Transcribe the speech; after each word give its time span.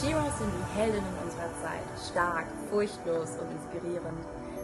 Sheroes 0.00 0.38
sind 0.38 0.50
die 0.50 0.78
Heldinnen 0.78 1.18
unserer 1.22 1.52
Zeit, 1.60 2.10
stark, 2.10 2.46
furchtlos 2.70 3.36
und 3.38 3.50
inspirierend. 3.50 4.18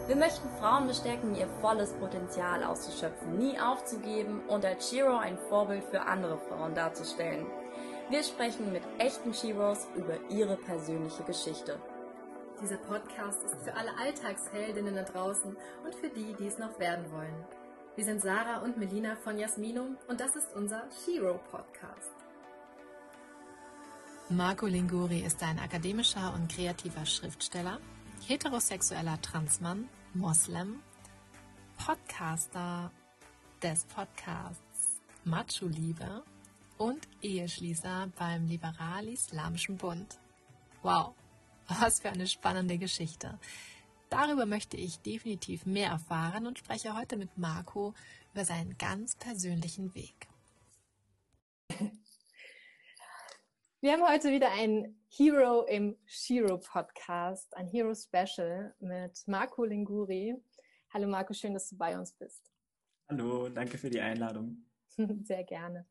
Wir 0.07 0.15
möchten 0.15 0.49
Frauen 0.59 0.87
bestärken, 0.87 1.35
ihr 1.35 1.47
volles 1.61 1.91
Potenzial 1.93 2.63
auszuschöpfen, 2.63 3.37
nie 3.37 3.59
aufzugeben 3.59 4.41
und 4.47 4.65
als 4.65 4.89
Shiro 4.89 5.15
ein 5.15 5.37
Vorbild 5.47 5.83
für 5.83 6.01
andere 6.01 6.39
Frauen 6.39 6.73
darzustellen. 6.73 7.45
Wir 8.09 8.23
sprechen 8.23 8.73
mit 8.73 8.81
echten 8.97 9.31
Sheroes 9.31 9.85
über 9.95 10.15
ihre 10.29 10.55
persönliche 10.55 11.21
Geschichte. 11.21 11.79
Dieser 12.59 12.77
Podcast 12.77 13.43
ist 13.43 13.63
für 13.63 13.75
alle 13.75 13.95
Alltagsheldinnen 13.95 14.95
da 14.95 15.03
draußen 15.03 15.55
und 15.85 15.93
für 15.93 16.09
die, 16.09 16.33
die 16.33 16.47
es 16.47 16.57
noch 16.57 16.79
werden 16.79 17.11
wollen. 17.11 17.45
Wir 17.95 18.05
sind 18.05 18.23
Sarah 18.23 18.63
und 18.63 18.77
Melina 18.77 19.15
von 19.17 19.37
Jasminum 19.37 19.97
und 20.07 20.19
das 20.19 20.35
ist 20.35 20.55
unser 20.55 20.81
Shiro 21.05 21.39
Podcast. 21.51 22.16
Marco 24.29 24.65
Linguri 24.65 25.21
ist 25.21 25.41
ein 25.41 25.57
akademischer 25.57 26.33
und 26.33 26.51
kreativer 26.51 27.05
Schriftsteller, 27.05 27.79
heterosexueller 28.27 29.21
Transmann, 29.21 29.87
Moslem, 30.13 30.81
Podcaster 31.77 32.91
des 33.63 33.85
Podcasts 33.85 35.01
Macho-Liebe 35.23 36.23
und 36.77 37.07
Eheschließer 37.21 38.09
beim 38.17 38.47
Liberal-Islamischen 38.47 39.77
Bund. 39.77 40.19
Wow, 40.81 41.13
was 41.69 42.01
für 42.01 42.09
eine 42.09 42.27
spannende 42.27 42.77
Geschichte. 42.77 43.39
Darüber 44.09 44.45
möchte 44.45 44.75
ich 44.75 44.99
definitiv 44.99 45.65
mehr 45.65 45.91
erfahren 45.91 46.47
und 46.47 46.59
spreche 46.59 46.97
heute 46.97 47.15
mit 47.15 47.37
Marco 47.37 47.93
über 48.33 48.43
seinen 48.43 48.77
ganz 48.77 49.15
persönlichen 49.15 49.95
Weg. 49.95 50.27
Wir 53.87 53.93
haben 53.93 54.05
heute 54.05 54.33
wieder 54.33 54.51
ein 54.51 54.99
Hero 55.07 55.61
im 55.63 55.95
Shiro 56.05 56.57
Podcast, 56.57 57.55
ein 57.55 57.69
Hero 57.69 57.95
Special 57.95 58.75
mit 58.79 59.25
Marco 59.27 59.63
Linguri. 59.63 60.35
Hallo 60.93 61.07
Marco, 61.07 61.33
schön, 61.33 61.53
dass 61.53 61.69
du 61.69 61.77
bei 61.77 61.97
uns 61.97 62.11
bist. 62.11 62.51
Hallo, 63.07 63.47
danke 63.47 63.77
für 63.77 63.89
die 63.89 64.01
Einladung. 64.01 64.65
Sehr 65.23 65.45
gerne. 65.45 65.87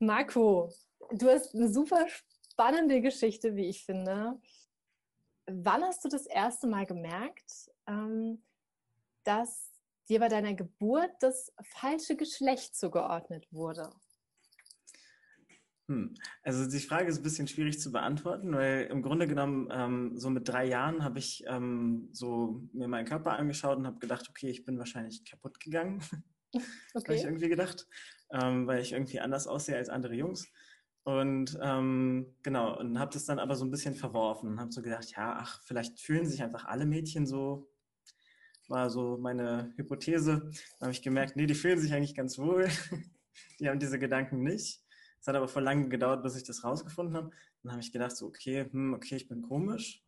Marco, 0.00 0.72
du 1.12 1.28
hast 1.28 1.54
eine 1.54 1.72
super 1.72 2.08
spannende 2.50 3.00
Geschichte, 3.00 3.54
wie 3.54 3.68
ich 3.68 3.84
finde. 3.84 4.40
Wann 5.46 5.84
hast 5.84 6.04
du 6.04 6.08
das 6.08 6.26
erste 6.26 6.66
Mal 6.66 6.86
gemerkt, 6.86 7.70
ähm, 7.86 8.42
dass 9.22 9.70
dir 10.08 10.18
bei 10.18 10.28
deiner 10.28 10.54
Geburt 10.54 11.12
das 11.20 11.52
falsche 11.62 12.16
Geschlecht 12.16 12.74
zugeordnet 12.74 13.46
wurde? 13.52 13.92
Hm. 15.88 16.14
Also 16.42 16.68
die 16.68 16.80
Frage 16.80 17.08
ist 17.08 17.18
ein 17.18 17.22
bisschen 17.22 17.46
schwierig 17.46 17.80
zu 17.80 17.92
beantworten, 17.92 18.52
weil 18.52 18.86
im 18.86 19.02
Grunde 19.02 19.28
genommen 19.28 19.68
ähm, 19.70 20.18
so 20.18 20.30
mit 20.30 20.48
drei 20.48 20.66
Jahren 20.66 21.04
habe 21.04 21.18
ich 21.20 21.44
ähm, 21.46 22.08
so 22.12 22.68
mir 22.72 22.88
meinen 22.88 23.06
Körper 23.06 23.38
angeschaut 23.38 23.78
und 23.78 23.86
habe 23.86 23.98
gedacht, 23.98 24.28
okay, 24.28 24.48
ich 24.48 24.64
bin 24.64 24.78
wahrscheinlich 24.78 25.24
kaputt 25.24 25.60
gegangen. 25.60 26.02
Okay. 26.94 27.08
habe 27.08 27.14
ich 27.16 27.24
irgendwie 27.24 27.48
gedacht, 27.50 27.86
ähm, 28.30 28.66
weil 28.66 28.80
ich 28.80 28.92
irgendwie 28.92 29.20
anders 29.20 29.46
aussehe 29.46 29.76
als 29.76 29.90
andere 29.90 30.14
Jungs. 30.14 30.48
Und 31.02 31.58
ähm, 31.60 32.34
genau, 32.42 32.78
und 32.78 32.98
habe 32.98 33.12
das 33.12 33.26
dann 33.26 33.38
aber 33.38 33.56
so 33.56 33.64
ein 33.66 33.70
bisschen 33.70 33.94
verworfen 33.94 34.48
und 34.50 34.60
habe 34.60 34.72
so 34.72 34.80
gedacht, 34.80 35.10
ja, 35.14 35.36
ach, 35.38 35.60
vielleicht 35.64 36.00
fühlen 36.00 36.26
sich 36.26 36.42
einfach 36.42 36.64
alle 36.64 36.86
Mädchen 36.86 37.26
so, 37.26 37.70
war 38.68 38.88
so 38.88 39.18
meine 39.18 39.72
Hypothese. 39.76 40.50
Dann 40.78 40.86
habe 40.86 40.92
ich 40.92 41.02
gemerkt, 41.02 41.36
nee, 41.36 41.46
die 41.46 41.54
fühlen 41.54 41.78
sich 41.78 41.92
eigentlich 41.92 42.14
ganz 42.14 42.38
wohl. 42.38 42.68
die 43.60 43.68
haben 43.68 43.78
diese 43.78 43.98
Gedanken 43.98 44.42
nicht. 44.42 44.85
Es 45.26 45.28
hat 45.28 45.34
aber 45.34 45.48
voll 45.48 45.64
lange 45.64 45.88
gedauert, 45.88 46.22
bis 46.22 46.36
ich 46.36 46.44
das 46.44 46.62
rausgefunden 46.62 47.16
habe. 47.16 47.30
Dann 47.64 47.72
habe 47.72 47.82
ich 47.82 47.90
gedacht, 47.90 48.16
so, 48.16 48.28
okay, 48.28 48.64
hm, 48.70 48.94
okay, 48.94 49.16
ich 49.16 49.26
bin 49.26 49.42
komisch. 49.42 50.00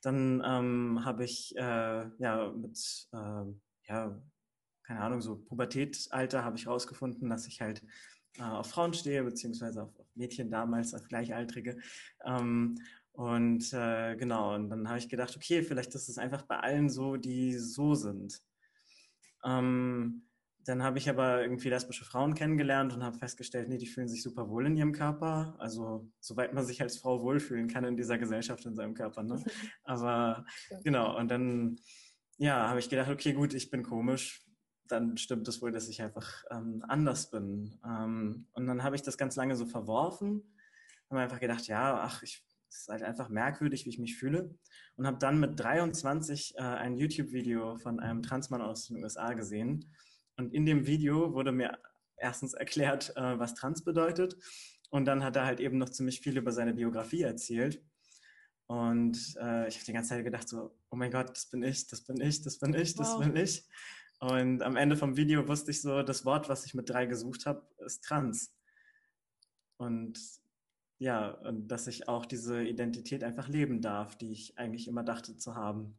Dann 0.00 0.42
ähm, 0.42 1.04
habe 1.04 1.24
ich 1.24 1.54
äh, 1.54 2.08
ja 2.18 2.50
mit 2.56 3.08
äh, 3.12 3.44
ja 3.88 4.22
keine 4.84 5.00
Ahnung, 5.00 5.20
so 5.20 5.36
Pubertätsalter 5.36 6.44
habe 6.44 6.56
ich 6.56 6.66
rausgefunden, 6.66 7.28
dass 7.28 7.46
ich 7.46 7.60
halt 7.60 7.82
äh, 8.38 8.42
auf 8.42 8.70
Frauen 8.70 8.94
stehe, 8.94 9.22
beziehungsweise 9.22 9.82
auf, 9.82 9.94
auf 10.00 10.06
Mädchen 10.14 10.50
damals, 10.50 10.94
auf 10.94 11.06
Gleichaltrige. 11.08 11.76
Ähm, 12.24 12.76
und 13.12 13.70
äh, 13.74 14.16
genau, 14.16 14.54
und 14.54 14.70
dann 14.70 14.88
habe 14.88 14.98
ich 14.98 15.10
gedacht, 15.10 15.36
okay, 15.36 15.62
vielleicht 15.62 15.94
ist 15.94 16.08
es 16.08 16.16
einfach 16.16 16.40
bei 16.44 16.58
allen 16.58 16.88
so, 16.88 17.18
die 17.18 17.52
so 17.52 17.94
sind. 17.94 18.40
Ähm, 19.44 20.22
dann 20.68 20.82
habe 20.82 20.98
ich 20.98 21.08
aber 21.08 21.42
irgendwie 21.42 21.68
lesbische 21.68 22.04
Frauen 22.04 22.34
kennengelernt 22.34 22.92
und 22.92 23.02
habe 23.02 23.18
festgestellt, 23.18 23.68
nee, 23.68 23.78
die 23.78 23.86
fühlen 23.86 24.08
sich 24.08 24.22
super 24.22 24.48
wohl 24.48 24.66
in 24.66 24.76
ihrem 24.76 24.92
Körper. 24.92 25.54
Also 25.58 26.10
soweit 26.20 26.52
man 26.52 26.64
sich 26.64 26.82
als 26.82 26.98
Frau 26.98 27.22
wohlfühlen 27.22 27.68
kann 27.68 27.84
in 27.84 27.96
dieser 27.96 28.18
Gesellschaft, 28.18 28.66
in 28.66 28.76
seinem 28.76 28.94
Körper. 28.94 29.22
Ne? 29.22 29.42
Aber 29.84 30.44
genau, 30.84 31.16
und 31.18 31.30
dann 31.30 31.76
ja, 32.36 32.68
habe 32.68 32.78
ich 32.78 32.88
gedacht, 32.88 33.10
okay, 33.10 33.32
gut, 33.32 33.54
ich 33.54 33.70
bin 33.70 33.82
komisch 33.82 34.44
dann 34.88 35.16
stimmt 35.16 35.46
es 35.48 35.62
wohl, 35.62 35.72
dass 35.72 35.88
ich 35.88 36.02
einfach 36.02 36.44
ähm, 36.50 36.84
anders 36.88 37.30
bin. 37.30 37.78
Ähm, 37.84 38.46
und 38.52 38.66
dann 38.66 38.82
habe 38.82 38.96
ich 38.96 39.02
das 39.02 39.18
ganz 39.18 39.36
lange 39.36 39.56
so 39.56 39.66
verworfen, 39.66 40.42
habe 41.10 41.20
einfach 41.20 41.40
gedacht, 41.40 41.66
ja, 41.66 42.00
ach, 42.00 42.22
ich, 42.22 42.44
es 42.68 42.80
ist 42.80 42.88
halt 42.88 43.02
einfach 43.02 43.28
merkwürdig, 43.28 43.84
wie 43.84 43.90
ich 43.90 43.98
mich 43.98 44.16
fühle. 44.16 44.54
Und 44.96 45.06
habe 45.06 45.18
dann 45.18 45.40
mit 45.40 45.58
23 45.58 46.54
äh, 46.56 46.60
ein 46.60 46.96
YouTube-Video 46.96 47.76
von 47.76 48.00
einem 48.00 48.22
Transmann 48.22 48.62
aus 48.62 48.88
den 48.88 49.02
USA 49.02 49.32
gesehen. 49.34 49.92
Und 50.38 50.54
in 50.54 50.64
dem 50.64 50.86
Video 50.86 51.34
wurde 51.34 51.52
mir 51.52 51.78
erstens 52.16 52.54
erklärt, 52.54 53.14
äh, 53.16 53.38
was 53.38 53.54
Trans 53.54 53.84
bedeutet. 53.84 54.36
Und 54.90 55.04
dann 55.04 55.22
hat 55.22 55.36
er 55.36 55.44
halt 55.44 55.60
eben 55.60 55.78
noch 55.78 55.90
ziemlich 55.90 56.20
viel 56.20 56.38
über 56.38 56.52
seine 56.52 56.74
Biografie 56.74 57.22
erzählt. 57.22 57.82
Und 58.66 59.36
äh, 59.40 59.68
ich 59.68 59.76
habe 59.76 59.84
die 59.86 59.92
ganze 59.92 60.10
Zeit 60.10 60.24
gedacht 60.24 60.48
so, 60.48 60.74
oh 60.90 60.96
mein 60.96 61.10
Gott, 61.10 61.30
das 61.30 61.46
bin 61.46 61.62
ich, 61.62 61.86
das 61.86 62.02
bin 62.02 62.20
ich, 62.20 62.42
das 62.42 62.58
bin 62.58 62.74
ich, 62.74 62.94
das 62.94 63.14
wow. 63.14 63.20
bin 63.20 63.36
ich. 63.36 63.66
Und 64.20 64.62
am 64.62 64.76
Ende 64.76 64.96
vom 64.96 65.16
Video 65.16 65.46
wusste 65.48 65.70
ich 65.70 65.80
so, 65.80 66.02
das 66.02 66.24
Wort, 66.24 66.48
was 66.48 66.66
ich 66.66 66.74
mit 66.74 66.88
drei 66.88 67.06
gesucht 67.06 67.46
habe, 67.46 67.66
ist 67.84 68.04
trans. 68.04 68.54
Und 69.76 70.18
ja, 70.98 71.30
und 71.30 71.68
dass 71.68 71.86
ich 71.86 72.08
auch 72.08 72.26
diese 72.26 72.62
Identität 72.62 73.22
einfach 73.22 73.48
leben 73.48 73.80
darf, 73.80 74.16
die 74.16 74.32
ich 74.32 74.58
eigentlich 74.58 74.88
immer 74.88 75.04
dachte 75.04 75.36
zu 75.36 75.54
haben. 75.54 75.98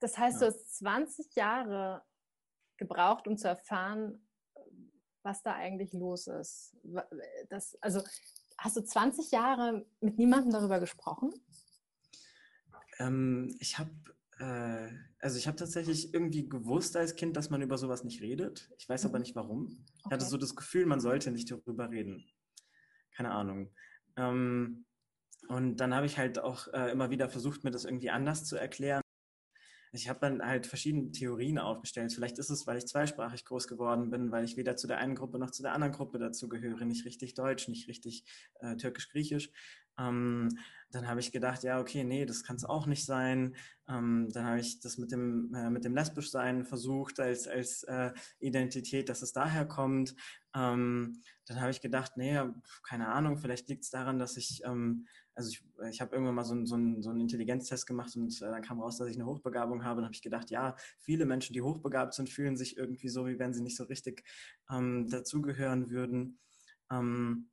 Das 0.00 0.16
heißt, 0.18 0.42
ja. 0.42 0.48
du 0.48 0.54
hast 0.54 0.78
20 0.78 1.34
Jahre 1.34 2.02
gebraucht, 2.78 3.26
um 3.28 3.36
zu 3.36 3.48
erfahren, 3.48 4.26
was 5.22 5.42
da 5.42 5.54
eigentlich 5.54 5.92
los 5.92 6.26
ist. 6.26 6.76
Das, 7.50 7.76
also 7.80 8.02
hast 8.56 8.76
du 8.76 8.82
20 8.82 9.30
Jahre 9.30 9.84
mit 10.00 10.18
niemandem 10.18 10.52
darüber 10.52 10.80
gesprochen? 10.80 11.30
Ähm, 12.98 13.54
ich 13.60 13.78
habe 13.78 13.90
äh, 14.38 14.88
also 15.20 15.36
ich 15.38 15.46
habe 15.46 15.56
tatsächlich 15.56 16.14
irgendwie 16.14 16.48
gewusst 16.48 16.96
als 16.96 17.16
Kind, 17.16 17.36
dass 17.36 17.50
man 17.50 17.62
über 17.62 17.76
sowas 17.76 18.04
nicht 18.04 18.22
redet. 18.22 18.70
Ich 18.78 18.88
weiß 18.88 19.04
aber 19.04 19.18
mhm. 19.18 19.22
nicht 19.22 19.36
warum. 19.36 19.66
Okay. 19.66 19.82
Ich 20.06 20.12
hatte 20.12 20.24
so 20.24 20.36
das 20.36 20.54
Gefühl, 20.54 20.86
man 20.86 21.00
sollte 21.00 21.30
nicht 21.30 21.50
darüber 21.50 21.90
reden. 21.90 22.24
Keine 23.16 23.32
Ahnung. 23.32 23.72
Ähm, 24.16 24.84
und 25.48 25.76
dann 25.76 25.94
habe 25.94 26.06
ich 26.06 26.18
halt 26.18 26.38
auch 26.38 26.68
äh, 26.72 26.90
immer 26.90 27.10
wieder 27.10 27.28
versucht, 27.28 27.64
mir 27.64 27.70
das 27.70 27.84
irgendwie 27.84 28.10
anders 28.10 28.44
zu 28.44 28.56
erklären. 28.56 29.02
Ich 29.92 30.08
habe 30.08 30.20
dann 30.20 30.42
halt 30.42 30.66
verschiedene 30.66 31.10
Theorien 31.10 31.58
aufgestellt. 31.58 32.12
Vielleicht 32.12 32.38
ist 32.38 32.50
es, 32.50 32.66
weil 32.66 32.78
ich 32.78 32.86
zweisprachig 32.86 33.44
groß 33.44 33.68
geworden 33.68 34.10
bin, 34.10 34.30
weil 34.30 34.44
ich 34.44 34.56
weder 34.56 34.76
zu 34.76 34.86
der 34.86 34.98
einen 34.98 35.14
Gruppe 35.14 35.38
noch 35.38 35.50
zu 35.50 35.62
der 35.62 35.72
anderen 35.72 35.92
Gruppe 35.92 36.18
dazu 36.18 36.48
gehöre, 36.48 36.84
nicht 36.84 37.04
richtig 37.04 37.34
Deutsch, 37.34 37.68
nicht 37.68 37.88
richtig 37.88 38.24
äh, 38.60 38.76
türkisch-griechisch. 38.76 39.50
Ähm, 39.98 40.48
dann 40.90 41.08
habe 41.08 41.20
ich 41.20 41.32
gedacht, 41.32 41.62
ja, 41.64 41.80
okay, 41.80 42.04
nee, 42.04 42.24
das 42.24 42.44
kann 42.44 42.56
es 42.56 42.64
auch 42.64 42.86
nicht 42.86 43.04
sein. 43.04 43.56
Ähm, 43.88 44.28
dann 44.32 44.46
habe 44.46 44.60
ich 44.60 44.80
das 44.80 44.96
mit 44.96 45.12
dem 45.12 45.52
äh, 45.54 45.70
mit 45.70 45.84
dem 45.84 45.94
lesbisch-Sein 45.94 46.64
versucht 46.64 47.20
als 47.20 47.46
als 47.48 47.82
äh, 47.84 48.12
Identität, 48.38 49.08
dass 49.08 49.22
es 49.22 49.32
daher 49.32 49.66
kommt. 49.66 50.14
Ähm, 50.54 51.22
dann 51.46 51.60
habe 51.60 51.70
ich 51.70 51.80
gedacht, 51.80 52.16
nee, 52.16 52.40
keine 52.82 53.08
Ahnung, 53.08 53.38
vielleicht 53.38 53.68
liegt 53.68 53.84
es 53.84 53.90
daran, 53.90 54.18
dass 54.18 54.36
ich, 54.36 54.62
ähm, 54.64 55.06
also 55.38 55.50
ich, 55.50 55.64
ich 55.88 56.00
habe 56.00 56.12
irgendwann 56.12 56.34
mal 56.34 56.44
so, 56.44 56.54
ein, 56.54 56.66
so, 56.66 56.76
ein, 56.76 57.00
so 57.00 57.10
einen 57.10 57.20
Intelligenztest 57.20 57.86
gemacht 57.86 58.14
und 58.16 58.42
äh, 58.42 58.46
dann 58.46 58.60
kam 58.60 58.80
raus, 58.80 58.98
dass 58.98 59.08
ich 59.08 59.14
eine 59.14 59.24
Hochbegabung 59.24 59.84
habe. 59.84 60.00
Dann 60.00 60.06
habe 60.06 60.14
ich 60.14 60.22
gedacht, 60.22 60.50
ja, 60.50 60.74
viele 60.98 61.26
Menschen, 61.26 61.52
die 61.52 61.62
hochbegabt 61.62 62.12
sind, 62.12 62.28
fühlen 62.28 62.56
sich 62.56 62.76
irgendwie 62.76 63.08
so, 63.08 63.26
wie 63.28 63.38
wenn 63.38 63.54
sie 63.54 63.62
nicht 63.62 63.76
so 63.76 63.84
richtig 63.84 64.24
ähm, 64.68 65.08
dazugehören 65.08 65.90
würden. 65.90 66.40
Ähm, 66.90 67.50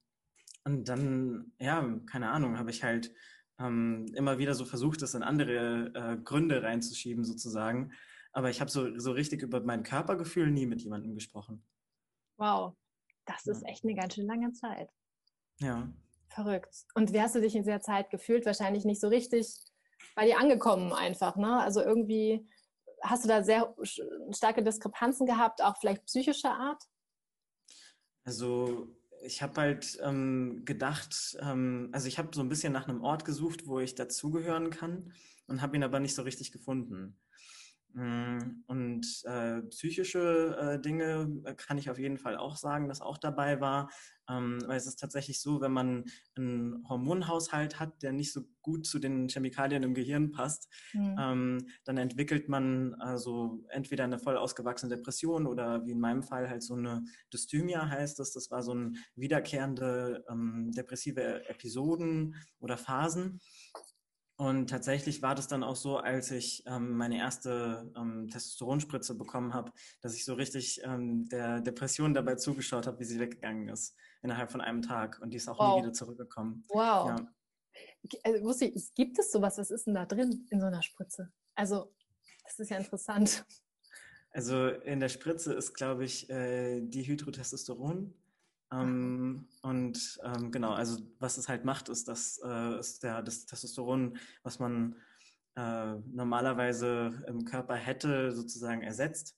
und 0.64 0.90
dann, 0.90 1.54
ja, 1.60 1.88
keine 2.08 2.32
Ahnung, 2.32 2.58
habe 2.58 2.72
ich 2.72 2.84
halt 2.84 3.14
ähm, 3.60 4.08
immer 4.16 4.40
wieder 4.40 4.56
so 4.56 4.66
versucht, 4.66 5.04
das 5.04 5.14
in 5.14 5.22
andere 5.22 5.92
äh, 5.94 6.18
Gründe 6.18 6.64
reinzuschieben 6.64 7.24
sozusagen. 7.24 7.92
Aber 8.32 8.50
ich 8.50 8.62
habe 8.62 8.72
so, 8.72 8.98
so 8.98 9.12
richtig 9.12 9.44
über 9.44 9.62
mein 9.62 9.84
Körpergefühl 9.84 10.50
nie 10.50 10.66
mit 10.66 10.82
jemandem 10.82 11.14
gesprochen. 11.14 11.64
Wow, 12.38 12.76
das 13.26 13.46
ist 13.46 13.64
echt 13.64 13.84
eine 13.84 13.94
ganz 13.94 14.16
schön 14.16 14.26
lange 14.26 14.52
Zeit. 14.54 14.90
Ja. 15.60 15.94
Verrückt. 16.36 16.84
Und 16.96 17.14
wie 17.14 17.22
hast 17.22 17.34
du 17.36 17.40
dich 17.40 17.56
in 17.56 17.64
dieser 17.64 17.80
Zeit 17.80 18.10
gefühlt? 18.10 18.46
Wahrscheinlich 18.46 18.84
nicht 18.84 19.00
so 19.00 19.08
richtig 19.08 19.48
bei 20.16 20.26
dir 20.26 20.38
angekommen 20.38 20.92
einfach, 20.92 21.38
ne? 21.38 21.62
Also 21.62 21.82
irgendwie 21.82 22.46
hast 23.02 23.24
du 23.24 23.30
da 23.30 23.42
sehr 23.42 23.74
starke 24.32 24.62
Diskrepanzen 24.62 25.26
gehabt, 25.26 25.64
auch 25.64 25.78
vielleicht 25.78 26.06
psychischer 26.06 26.52
Art? 26.52 26.84
Also 28.26 28.90
ich 29.24 29.42
habe 29.42 29.62
halt 29.62 29.98
ähm, 30.04 30.64
gedacht, 30.66 31.38
ähm, 31.40 31.90
also 31.94 32.08
ich 32.10 32.18
habe 32.18 32.30
so 32.34 32.42
ein 32.42 32.50
bisschen 32.50 32.74
nach 32.74 32.90
einem 32.90 33.02
Ort 33.02 33.24
gesucht, 33.24 33.66
wo 33.66 33.80
ich 33.80 33.96
dazugehören 33.96 34.72
kann 34.72 35.14
und 35.48 35.62
habe 35.62 35.78
ihn 35.78 35.84
aber 35.84 36.02
nicht 36.02 36.16
so 36.16 36.24
richtig 36.24 36.52
gefunden. 36.52 37.18
Mm, 37.94 38.64
und 38.68 39.24
äh, 39.24 39.62
psychische 39.70 40.58
äh, 40.60 40.82
Dinge 40.82 41.32
äh, 41.46 41.54
kann 41.54 41.78
ich 41.78 41.90
auf 41.90 41.98
jeden 41.98 42.18
Fall 42.18 42.36
auch 42.36 42.58
sagen, 42.58 42.90
dass 42.90 43.00
auch 43.00 43.18
dabei 43.18 43.62
war. 43.62 43.90
Ähm, 44.30 44.60
weil 44.66 44.78
es 44.78 44.88
ist 44.88 45.00
tatsächlich 45.00 45.40
so, 45.40 45.62
wenn 45.62 45.72
man 45.72 46.06
einen 46.36 46.84
Hormonhaushalt 46.90 47.80
hat, 47.80 48.02
der 48.02 48.12
nicht 48.12 48.34
so 48.34 48.42
gut 48.62 48.88
zu 48.88 48.98
den 48.98 49.30
Chemikalien 49.30 49.84
im 49.84 49.94
Gehirn 49.94 50.32
passt, 50.32 50.68
mhm. 50.94 51.16
ähm, 51.20 51.68
dann 51.84 51.98
entwickelt 51.98 52.50
man 52.50 52.96
also 52.96 53.64
entweder 53.70 54.04
eine 54.06 54.18
voll 54.18 54.38
ausgewachsene 54.38 54.96
Depression 54.96 55.46
oder 55.46 55.86
wie 55.86 55.92
in 55.92 56.00
meinem 56.00 56.24
Fall 56.24 56.50
halt 56.50 56.64
so 56.64 56.74
eine 56.74 57.06
Dysthymia 57.32 57.88
heißt 57.88 58.18
das. 58.18 58.32
Das 58.32 58.50
war 58.50 58.64
so 58.64 58.74
ein 58.74 58.98
wiederkehrende 59.16 60.26
ähm, 60.30 60.72
depressive 60.72 61.48
Episoden 61.48 62.36
oder 62.60 62.78
Phasen. 62.78 63.40
Und 64.38 64.70
tatsächlich 64.70 65.22
war 65.22 65.34
das 65.34 65.48
dann 65.48 65.64
auch 65.64 65.78
so, 65.78 65.98
als 65.98 66.30
ich 66.32 66.64
ähm, 66.66 66.98
meine 66.98 67.18
erste 67.18 67.90
ähm, 67.96 68.28
Testosteronspritze 68.30 69.16
bekommen 69.16 69.54
habe, 69.54 69.72
dass 70.02 70.14
ich 70.14 70.26
so 70.26 70.34
richtig 70.34 70.82
ähm, 70.84 71.30
der 71.30 71.62
Depression 71.62 72.14
dabei 72.14 72.36
zugeschaut 72.36 72.86
habe, 72.86 73.00
wie 73.00 73.06
sie 73.06 73.20
weggegangen 73.20 73.70
ist 73.70 73.96
innerhalb 74.22 74.52
von 74.52 74.60
einem 74.60 74.82
Tag. 74.82 75.20
Und 75.22 75.32
die 75.32 75.38
ist 75.38 75.48
auch 75.48 75.58
wow. 75.58 75.76
nie 75.76 75.84
wieder 75.84 75.94
zurückgekommen. 75.94 76.66
Wow. 76.68 77.10
Ja. 77.10 77.34
Also, 78.24 78.44
wusste 78.44 78.66
ich, 78.66 78.94
gibt 78.94 79.18
es 79.20 79.32
sowas? 79.32 79.58
Was 79.58 79.72
ist 79.72 79.88
denn 79.88 79.96
da 79.96 80.06
drin 80.06 80.46
in 80.50 80.60
so 80.60 80.68
einer 80.68 80.84
Spritze? 80.84 81.32
Also, 81.56 81.94
das 82.44 82.60
ist 82.60 82.70
ja 82.70 82.78
interessant. 82.78 83.46
Also 84.32 84.68
in 84.68 85.00
der 85.00 85.08
Spritze 85.08 85.54
ist, 85.54 85.74
glaube 85.74 86.04
ich, 86.04 86.30
äh, 86.30 86.82
Dihydrotestosteron 86.82 88.14
ähm, 88.72 89.48
und 89.62 90.20
ähm, 90.24 90.52
genau, 90.52 90.72
also 90.74 91.00
was 91.20 91.38
es 91.38 91.48
halt 91.48 91.66
macht, 91.66 91.90
ist, 91.90 92.08
dass 92.08 92.40
äh, 92.44 92.80
ist 92.80 93.04
der, 93.04 93.22
das 93.22 93.46
Testosteron, 93.46 94.18
was 94.44 94.60
man 94.60 94.96
äh, 95.56 95.96
normalerweise 96.12 97.24
im 97.28 97.46
Körper 97.46 97.76
hätte, 97.76 98.32
sozusagen 98.32 98.82
ersetzt. 98.82 99.36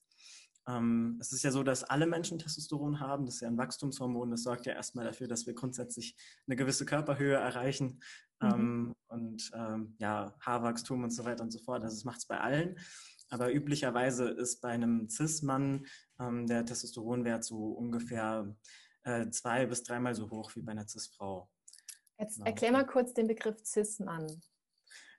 Ähm, 0.66 1.16
es 1.20 1.32
ist 1.32 1.44
ja 1.44 1.50
so, 1.50 1.62
dass 1.62 1.84
alle 1.84 2.06
Menschen 2.06 2.38
Testosteron 2.38 3.00
haben. 3.00 3.24
Das 3.24 3.36
ist 3.36 3.40
ja 3.40 3.48
ein 3.48 3.56
Wachstumshormon. 3.56 4.30
Das 4.30 4.42
sorgt 4.42 4.66
ja 4.66 4.74
erstmal 4.74 5.04
dafür, 5.04 5.28
dass 5.28 5.46
wir 5.46 5.54
grundsätzlich 5.54 6.16
eine 6.46 6.56
gewisse 6.56 6.84
Körperhöhe 6.84 7.36
erreichen 7.36 8.00
mhm. 8.40 8.48
Ähm, 8.50 8.94
und 9.08 9.50
ähm, 9.54 9.96
ja, 9.98 10.34
Haarwachstum 10.40 11.02
und 11.04 11.10
so 11.10 11.24
weiter 11.24 11.42
und 11.42 11.52
so 11.52 11.58
fort. 11.58 11.82
Also 11.82 11.96
das 11.96 12.04
macht 12.04 12.18
es 12.18 12.26
bei 12.26 12.38
allen. 12.38 12.76
Aber 13.30 13.52
üblicherweise 13.52 14.28
ist 14.28 14.60
bei 14.60 14.70
einem 14.70 15.08
Cis-Mann 15.08 15.86
ähm, 16.18 16.46
der 16.46 16.64
Testosteronwert 16.64 17.44
so 17.44 17.72
ungefähr 17.72 18.54
äh, 19.08 19.30
zwei 19.30 19.66
bis 19.66 19.82
dreimal 19.82 20.14
so 20.14 20.30
hoch 20.30 20.54
wie 20.54 20.62
bei 20.62 20.72
einer 20.72 20.86
Cis-Frau. 20.86 21.48
Jetzt 22.18 22.36
genau. 22.36 22.46
erklär 22.46 22.72
mal 22.72 22.86
kurz 22.86 23.14
den 23.14 23.26
Begriff 23.26 23.56
Cis-Mann. 23.64 24.40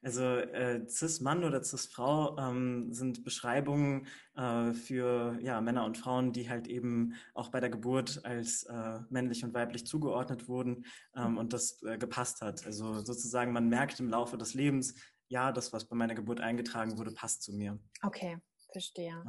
Also 0.02 0.24
äh, 0.24 0.88
Cis-Mann 0.88 1.44
oder 1.44 1.62
Cis-Frau 1.62 2.38
ähm, 2.38 2.94
sind 2.94 3.24
Beschreibungen 3.26 4.08
äh, 4.36 4.74
für 4.74 5.38
ja, 5.42 5.60
Männer 5.60 5.84
und 5.84 5.98
Frauen, 5.98 6.32
die 6.32 6.50
halt 6.50 6.68
eben 6.68 7.16
auch 7.34 7.50
bei 7.50 7.60
der 7.60 7.70
Geburt 7.70 8.24
als 8.24 8.64
äh, 8.64 9.00
männlich 9.10 9.44
und 9.44 9.54
weiblich 9.54 9.86
zugeordnet 9.86 10.48
wurden 10.48 10.86
ähm, 11.16 11.38
und 11.38 11.52
das 11.52 11.82
äh, 11.84 11.98
gepasst 11.98 12.42
hat. 12.42 12.66
Also 12.66 13.00
sozusagen, 13.00 13.52
man 13.52 13.68
merkt 13.68 14.00
im 14.00 14.10
Laufe 14.10 14.38
des 14.38 14.54
Lebens, 14.54 14.96
ja, 15.28 15.52
das, 15.52 15.74
was 15.74 15.86
bei 15.86 15.96
meiner 15.96 16.16
Geburt 16.16 16.40
eingetragen 16.40 16.98
wurde, 16.98 17.12
passt 17.12 17.44
zu 17.44 17.54
mir. 17.54 17.78
Okay, 18.02 18.38
verstehe. 18.72 19.22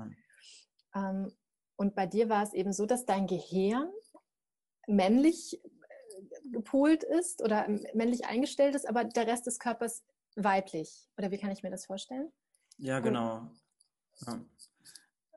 Ja. 0.95 1.11
Ähm, 1.11 1.33
und 1.77 1.95
bei 1.95 2.07
dir 2.07 2.29
war 2.29 2.43
es 2.43 2.53
eben 2.53 2.73
so, 2.73 2.87
dass 2.87 3.07
dein 3.07 3.27
Gehirn 3.27 3.91
männlich 4.87 5.61
äh, 5.63 6.51
gepolt 6.51 7.03
ist 7.03 7.43
oder 7.43 7.67
männlich 7.95 8.27
eingestellt 8.27 8.75
ist, 8.75 8.89
aber 8.89 9.05
der 9.05 9.27
Rest 9.27 9.47
des 9.47 9.59
Körpers 9.59 10.03
weiblich. 10.37 11.09
Oder 11.17 11.31
wie 11.31 11.39
kann 11.39 11.51
ich 11.51 11.63
mir 11.63 11.71
das 11.71 11.87
vorstellen? 11.87 12.31
Ja, 12.79 13.01
genau. 13.01 13.51
Ja. 14.27 14.41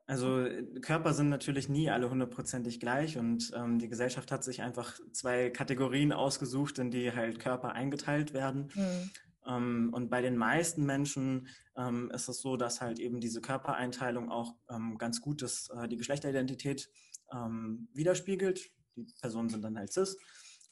Also 0.06 0.46
Körper 0.82 1.14
sind 1.14 1.30
natürlich 1.30 1.68
nie 1.70 1.88
alle 1.88 2.10
hundertprozentig 2.10 2.78
gleich 2.78 3.16
und 3.16 3.50
ähm, 3.56 3.78
die 3.78 3.88
Gesellschaft 3.88 4.30
hat 4.30 4.44
sich 4.44 4.60
einfach 4.60 4.98
zwei 5.12 5.48
Kategorien 5.48 6.12
ausgesucht, 6.12 6.78
in 6.78 6.90
die 6.90 7.12
halt 7.12 7.38
Körper 7.38 7.72
eingeteilt 7.72 8.34
werden. 8.34 8.70
Mhm. 8.74 9.10
Ähm, 9.46 9.90
und 9.92 10.10
bei 10.10 10.20
den 10.20 10.36
meisten 10.36 10.84
Menschen 10.84 11.48
ähm, 11.76 12.10
ist 12.10 12.28
es 12.28 12.40
so, 12.40 12.58
dass 12.58 12.82
halt 12.82 12.98
eben 12.98 13.20
diese 13.20 13.40
Körpereinteilung 13.40 14.30
auch 14.30 14.54
ähm, 14.68 14.98
ganz 14.98 15.22
gut 15.22 15.40
das, 15.40 15.70
äh, 15.70 15.88
die 15.88 15.96
Geschlechteridentität 15.96 16.90
ähm, 17.32 17.88
widerspiegelt 17.94 18.70
die 18.96 19.06
Personen 19.20 19.48
sind 19.48 19.62
dann 19.62 19.78
halt 19.78 19.92
cis. 19.92 20.16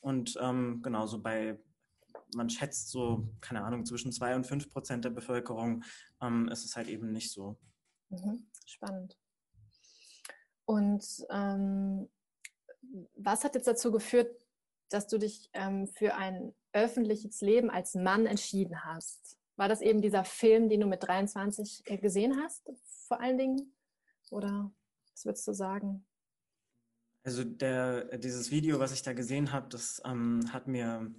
Und 0.01 0.37
ähm, 0.41 0.81
genauso 0.83 1.21
bei, 1.21 1.59
man 2.35 2.51
schätzt 2.51 2.91
so, 2.91 3.29
keine 3.41 3.63
Ahnung, 3.65 3.85
zwischen 3.85 4.13
zwei 4.13 4.35
und 4.35 4.47
fünf 4.47 4.69
Prozent 4.71 5.05
der 5.05 5.11
Bevölkerung 5.11 5.85
ähm, 6.21 6.49
ist 6.49 6.65
es 6.65 6.77
halt 6.77 6.89
eben 6.89 7.13
nicht 7.13 7.31
so. 7.31 7.57
Mhm. 8.09 8.47
Spannend. 8.67 9.17
Und 10.65 11.05
ähm, 11.31 12.09
was 13.17 13.45
hat 13.45 13.55
jetzt 13.55 13.67
dazu 13.67 13.91
geführt, 13.91 14.35
dass 14.89 15.07
du 15.07 15.19
dich 15.19 15.51
ähm, 15.53 15.89
für 15.89 16.15
ein 16.15 16.55
öffentliches 16.73 17.41
Leben 17.41 17.71
als 17.71 17.95
Mann 17.95 18.27
entschieden 18.27 18.85
hast? 18.85 19.39
War 19.57 19.69
das 19.69 19.81
eben 19.81 20.03
dieser 20.03 20.25
Film, 20.25 20.69
den 20.69 20.81
du 20.81 20.87
mit 20.87 21.03
23 21.03 21.83
äh, 21.87 21.99
gesehen 21.99 22.41
hast, 22.43 22.71
vor 23.07 23.21
allen 23.21 23.39
Dingen? 23.39 23.75
Oder 24.31 24.73
was 25.13 25.25
würdest 25.25 25.47
du 25.47 25.53
sagen? 25.53 26.05
Also 27.25 27.45
der, 27.45 28.19
dieses 28.19 28.51
Video, 28.51 28.81
was 28.81 28.93
ich 28.93 29.03
da 29.03 29.13
gesehen 29.13 29.53
habe, 29.53 29.69
das 29.69 30.03
ähm, 30.05 30.41
hat 30.53 30.67
mir 30.67 31.13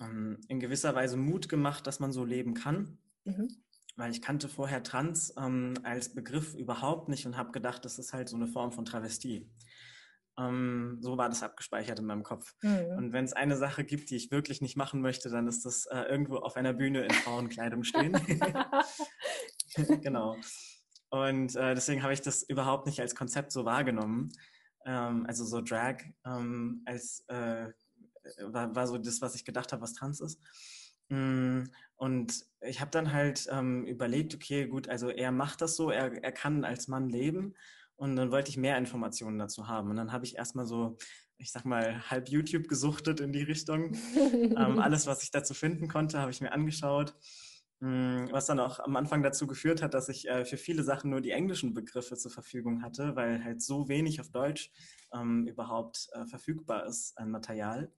ähm, 0.00 0.40
in 0.48 0.60
gewisser 0.60 0.94
Weise 0.94 1.16
Mut 1.16 1.48
gemacht, 1.48 1.86
dass 1.86 2.00
man 2.00 2.12
so 2.12 2.24
leben 2.24 2.54
kann. 2.54 2.98
Mhm. 3.24 3.48
Weil 3.96 4.10
ich 4.10 4.20
kannte 4.20 4.48
vorher 4.48 4.82
Trans 4.82 5.32
ähm, 5.38 5.74
als 5.82 6.14
Begriff 6.14 6.54
überhaupt 6.54 7.08
nicht 7.08 7.26
und 7.26 7.36
habe 7.36 7.52
gedacht, 7.52 7.84
das 7.84 7.98
ist 7.98 8.12
halt 8.12 8.28
so 8.28 8.36
eine 8.36 8.48
Form 8.48 8.72
von 8.72 8.84
Travestie. 8.84 9.48
Ähm, 10.38 10.98
so 11.00 11.16
war 11.16 11.28
das 11.28 11.42
abgespeichert 11.42 12.00
in 12.00 12.06
meinem 12.06 12.24
Kopf. 12.24 12.54
Mhm. 12.62 12.96
Und 12.96 13.12
wenn 13.12 13.24
es 13.24 13.32
eine 13.32 13.56
Sache 13.56 13.84
gibt, 13.84 14.10
die 14.10 14.16
ich 14.16 14.30
wirklich 14.30 14.60
nicht 14.60 14.76
machen 14.76 15.00
möchte, 15.00 15.30
dann 15.30 15.46
ist 15.46 15.64
das 15.64 15.86
äh, 15.86 16.00
irgendwo 16.00 16.38
auf 16.38 16.56
einer 16.56 16.74
Bühne 16.74 17.04
in 17.04 17.10
Frauenkleidung 17.10 17.84
stehen. 17.84 18.12
genau. 20.02 20.36
Und 21.08 21.54
äh, 21.54 21.74
deswegen 21.74 22.02
habe 22.02 22.12
ich 22.12 22.20
das 22.20 22.42
überhaupt 22.42 22.86
nicht 22.86 23.00
als 23.00 23.14
Konzept 23.14 23.52
so 23.52 23.64
wahrgenommen 23.64 24.30
ähm, 24.86 25.26
also 25.26 25.44
so 25.44 25.60
Drag 25.60 25.98
ähm, 26.24 26.82
als 26.86 27.24
äh, 27.28 27.66
war, 28.40 28.74
war 28.74 28.86
so 28.86 28.98
das, 28.98 29.20
was 29.20 29.34
ich 29.34 29.44
gedacht 29.44 29.72
habe, 29.72 29.82
was 29.82 29.92
Tanz 29.92 30.20
ist. 30.20 30.40
Mm, 31.08 31.64
und 31.96 32.44
ich 32.62 32.80
habe 32.80 32.90
dann 32.90 33.12
halt 33.12 33.46
ähm, 33.50 33.84
überlegt, 33.84 34.34
okay, 34.34 34.66
gut, 34.66 34.88
also 34.88 35.08
er 35.08 35.32
macht 35.32 35.60
das 35.60 35.76
so, 35.76 35.90
er, 35.90 36.22
er 36.22 36.32
kann 36.32 36.64
als 36.64 36.88
Mann 36.88 37.08
leben. 37.08 37.54
Und 37.96 38.16
dann 38.16 38.30
wollte 38.30 38.50
ich 38.50 38.58
mehr 38.58 38.76
Informationen 38.76 39.38
dazu 39.38 39.68
haben. 39.68 39.90
Und 39.90 39.96
dann 39.96 40.12
habe 40.12 40.24
ich 40.24 40.36
erstmal 40.36 40.66
so, 40.66 40.98
ich 41.38 41.50
sag 41.50 41.64
mal, 41.64 42.10
halb 42.10 42.28
YouTube 42.28 42.68
gesuchtet 42.68 43.20
in 43.20 43.32
die 43.32 43.42
Richtung. 43.42 43.94
ähm, 44.16 44.78
alles, 44.78 45.06
was 45.06 45.22
ich 45.22 45.30
dazu 45.30 45.54
finden 45.54 45.88
konnte, 45.88 46.20
habe 46.20 46.30
ich 46.30 46.40
mir 46.40 46.52
angeschaut. 46.52 47.14
Mm, 47.80 48.28
was 48.30 48.46
dann 48.46 48.58
auch 48.58 48.80
am 48.80 48.96
Anfang 48.96 49.22
dazu 49.22 49.46
geführt 49.46 49.82
hat, 49.82 49.92
dass 49.92 50.08
ich 50.08 50.28
äh, 50.28 50.44
für 50.46 50.56
viele 50.56 50.82
Sachen 50.82 51.10
nur 51.10 51.20
die 51.20 51.32
englischen 51.32 51.74
Begriffe 51.74 52.16
zur 52.16 52.30
Verfügung 52.30 52.82
hatte, 52.82 53.16
weil 53.16 53.44
halt 53.44 53.60
so 53.60 53.88
wenig 53.88 54.20
auf 54.20 54.30
Deutsch 54.30 54.70
ähm, 55.12 55.46
überhaupt 55.46 56.08
äh, 56.12 56.26
verfügbar 56.26 56.86
ist 56.86 57.18
an 57.18 57.30
Material. 57.30 57.92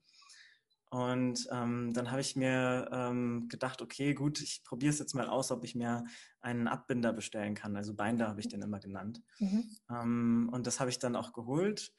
Und 0.90 1.46
ähm, 1.52 1.92
dann 1.92 2.10
habe 2.10 2.22
ich 2.22 2.34
mir 2.34 2.88
ähm, 2.90 3.48
gedacht, 3.48 3.82
okay, 3.82 4.14
gut, 4.14 4.40
ich 4.40 4.64
probiere 4.64 4.90
es 4.90 4.98
jetzt 4.98 5.14
mal 5.14 5.28
aus, 5.28 5.50
ob 5.50 5.62
ich 5.64 5.74
mir 5.74 6.04
einen 6.40 6.66
Abbinder 6.66 7.12
bestellen 7.12 7.54
kann. 7.54 7.76
Also 7.76 7.94
Binder 7.94 8.28
habe 8.28 8.40
ich 8.40 8.48
den 8.48 8.62
immer 8.62 8.80
genannt. 8.80 9.22
Mhm. 9.38 9.64
Ähm, 9.90 10.50
und 10.52 10.66
das 10.66 10.80
habe 10.80 10.88
ich 10.90 10.98
dann 10.98 11.14
auch 11.14 11.32
geholt. 11.34 11.92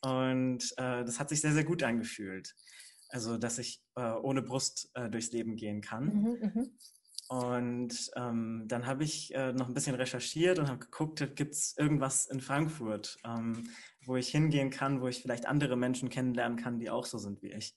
Und 0.00 0.62
äh, 0.76 1.04
das 1.04 1.18
hat 1.18 1.28
sich 1.28 1.40
sehr, 1.40 1.52
sehr 1.52 1.64
gut 1.64 1.82
angefühlt. 1.82 2.54
Also, 3.08 3.36
dass 3.36 3.58
ich 3.58 3.82
äh, 3.96 4.12
ohne 4.12 4.42
Brust 4.42 4.90
äh, 4.94 5.10
durchs 5.10 5.32
Leben 5.32 5.56
gehen 5.56 5.80
kann. 5.80 6.06
Mhm, 6.06 6.52
mh. 6.54 6.66
Und 7.28 8.10
ähm, 8.14 8.64
dann 8.66 8.86
habe 8.86 9.02
ich 9.02 9.34
äh, 9.34 9.52
noch 9.52 9.66
ein 9.66 9.74
bisschen 9.74 9.96
recherchiert 9.96 10.58
und 10.58 10.68
habe 10.68 10.78
geguckt, 10.78 11.34
gibt 11.34 11.54
es 11.54 11.76
irgendwas 11.76 12.26
in 12.26 12.40
Frankfurt, 12.40 13.18
ähm, 13.24 13.64
wo 14.04 14.16
ich 14.16 14.28
hingehen 14.28 14.70
kann, 14.70 15.00
wo 15.00 15.08
ich 15.08 15.22
vielleicht 15.22 15.46
andere 15.46 15.76
Menschen 15.76 16.08
kennenlernen 16.08 16.56
kann, 16.56 16.78
die 16.78 16.88
auch 16.88 17.04
so 17.04 17.18
sind 17.18 17.42
wie 17.42 17.52
ich. 17.52 17.76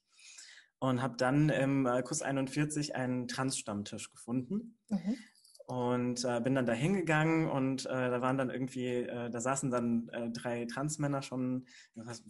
Und 0.77 1.01
habe 1.01 1.17
dann 1.17 1.49
im 1.49 1.87
äh, 1.87 2.03
Kurs 2.03 2.21
41 2.21 2.95
einen 2.95 3.27
Trans-Stammtisch 3.27 4.11
gefunden. 4.11 4.77
Mhm. 4.89 5.17
Und 5.65 6.25
äh, 6.25 6.41
bin 6.41 6.55
dann 6.55 6.65
da 6.65 6.73
hingegangen 6.73 7.47
und 7.47 7.85
äh, 7.85 8.09
da 8.09 8.21
waren 8.21 8.39
dann 8.39 8.49
irgendwie, 8.49 8.87
äh, 8.87 9.29
da 9.29 9.39
saßen 9.39 9.69
dann 9.69 10.09
äh, 10.09 10.31
drei 10.31 10.65
Transmänner 10.65 11.21
schon. 11.21 11.67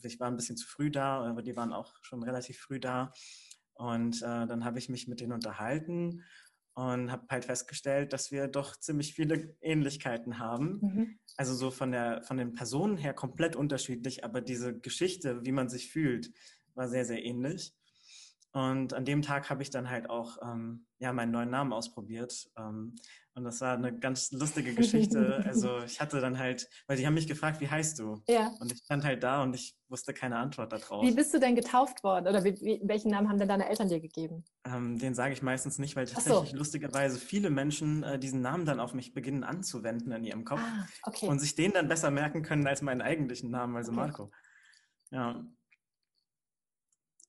Ich 0.04 0.20
war 0.20 0.28
ein 0.28 0.36
bisschen 0.36 0.58
zu 0.58 0.68
früh 0.68 0.92
da, 0.92 1.24
aber 1.24 1.42
die 1.42 1.56
waren 1.56 1.72
auch 1.72 1.96
schon 2.02 2.22
relativ 2.24 2.60
früh 2.60 2.80
da. 2.80 3.14
Und 3.76 4.22
dann 4.22 4.66
habe 4.66 4.78
ich 4.78 4.90
mich 4.90 5.08
mit 5.08 5.22
denen 5.22 5.32
unterhalten 5.32 6.26
und 6.74 7.12
habe 7.12 7.26
halt 7.30 7.46
festgestellt, 7.46 8.14
dass 8.14 8.32
wir 8.32 8.48
doch 8.48 8.76
ziemlich 8.78 9.14
viele 9.14 9.56
Ähnlichkeiten 9.62 10.40
haben. 10.40 10.80
Mhm. 10.82 11.20
Also 11.38 11.54
so 11.54 11.72
von 11.72 11.92
der 11.92 12.24
von 12.24 12.38
den 12.38 12.54
Personen 12.54 12.98
her 12.98 13.14
komplett 13.14 13.56
unterschiedlich, 13.56 14.24
aber 14.24 14.42
diese 14.42 14.78
Geschichte, 14.78 15.46
wie 15.46 15.52
man 15.52 15.70
sich 15.70 15.92
fühlt, 15.92 16.32
war 16.76 16.88
sehr, 16.88 17.06
sehr 17.06 17.24
ähnlich. 17.24 17.74
Und 18.52 18.94
an 18.94 19.06
dem 19.06 19.22
Tag 19.22 19.50
habe 19.50 19.62
ich 19.62 19.70
dann 19.70 19.90
halt 19.90 20.10
auch 20.10 20.38
ähm, 20.42 20.88
ja, 20.98 21.14
meinen 21.14 21.32
neuen 21.32 21.52
Namen 21.52 21.72
ausprobiert. 21.72 22.50
Ähm, 22.58 22.96
und 23.36 23.44
das 23.44 23.62
war 23.62 23.76
eine 23.76 23.98
ganz 23.98 24.32
lustige 24.32 24.74
Geschichte. 24.74 25.44
also 25.48 25.84
ich 25.86 26.02
hatte 26.02 26.20
dann 26.20 26.40
halt, 26.40 26.68
weil 26.88 26.98
die 26.98 27.06
haben 27.06 27.14
mich 27.14 27.28
gefragt, 27.28 27.62
wie 27.62 27.70
heißt 27.70 28.00
du? 28.00 28.22
Ja. 28.28 28.52
Und 28.60 28.72
ich 28.72 28.80
stand 28.80 29.04
halt 29.04 29.22
da 29.22 29.44
und 29.44 29.56
ich 29.56 29.78
wusste 29.88 30.14
keine 30.14 30.38
Antwort 30.38 30.74
darauf. 30.74 31.06
Wie 31.06 31.12
bist 31.12 31.32
du 31.34 31.40
denn 31.40 31.56
getauft 31.56 32.04
worden? 32.04 32.28
Oder 32.28 32.44
wie, 32.44 32.60
wie, 32.60 32.82
welchen 32.84 33.12
Namen 33.12 33.30
haben 33.30 33.38
denn 33.38 33.48
deine 33.48 33.70
Eltern 33.70 33.88
dir 33.88 34.00
gegeben? 34.00 34.44
Ähm, 34.66 34.98
den 34.98 35.14
sage 35.14 35.34
ich 35.34 35.44
meistens 35.44 35.78
nicht, 35.78 35.96
weil 35.96 36.08
tatsächlich 36.08 36.52
so. 36.52 36.58
lustigerweise 36.58 37.20
viele 37.20 37.52
Menschen 37.52 38.02
äh, 38.02 38.18
diesen 38.18 38.42
Namen 38.42 38.66
dann 38.66 38.80
auf 38.80 38.96
mich 38.96 39.14
beginnen 39.14 39.44
anzuwenden 39.44 40.12
in 40.12 40.24
ihrem 40.24 40.44
Kopf 40.44 40.62
ah, 40.62 40.88
okay. 41.04 41.28
und 41.28 41.40
sich 41.40 41.54
den 41.54 41.72
dann 41.72 41.88
besser 41.88 42.10
merken 42.10 42.42
können 42.42 42.66
als 42.66 42.82
meinen 42.82 43.02
eigentlichen 43.02 43.52
Namen, 43.52 43.76
also 43.76 43.92
okay. 43.92 44.02
Marco. 44.02 44.32
Ja. 45.12 45.46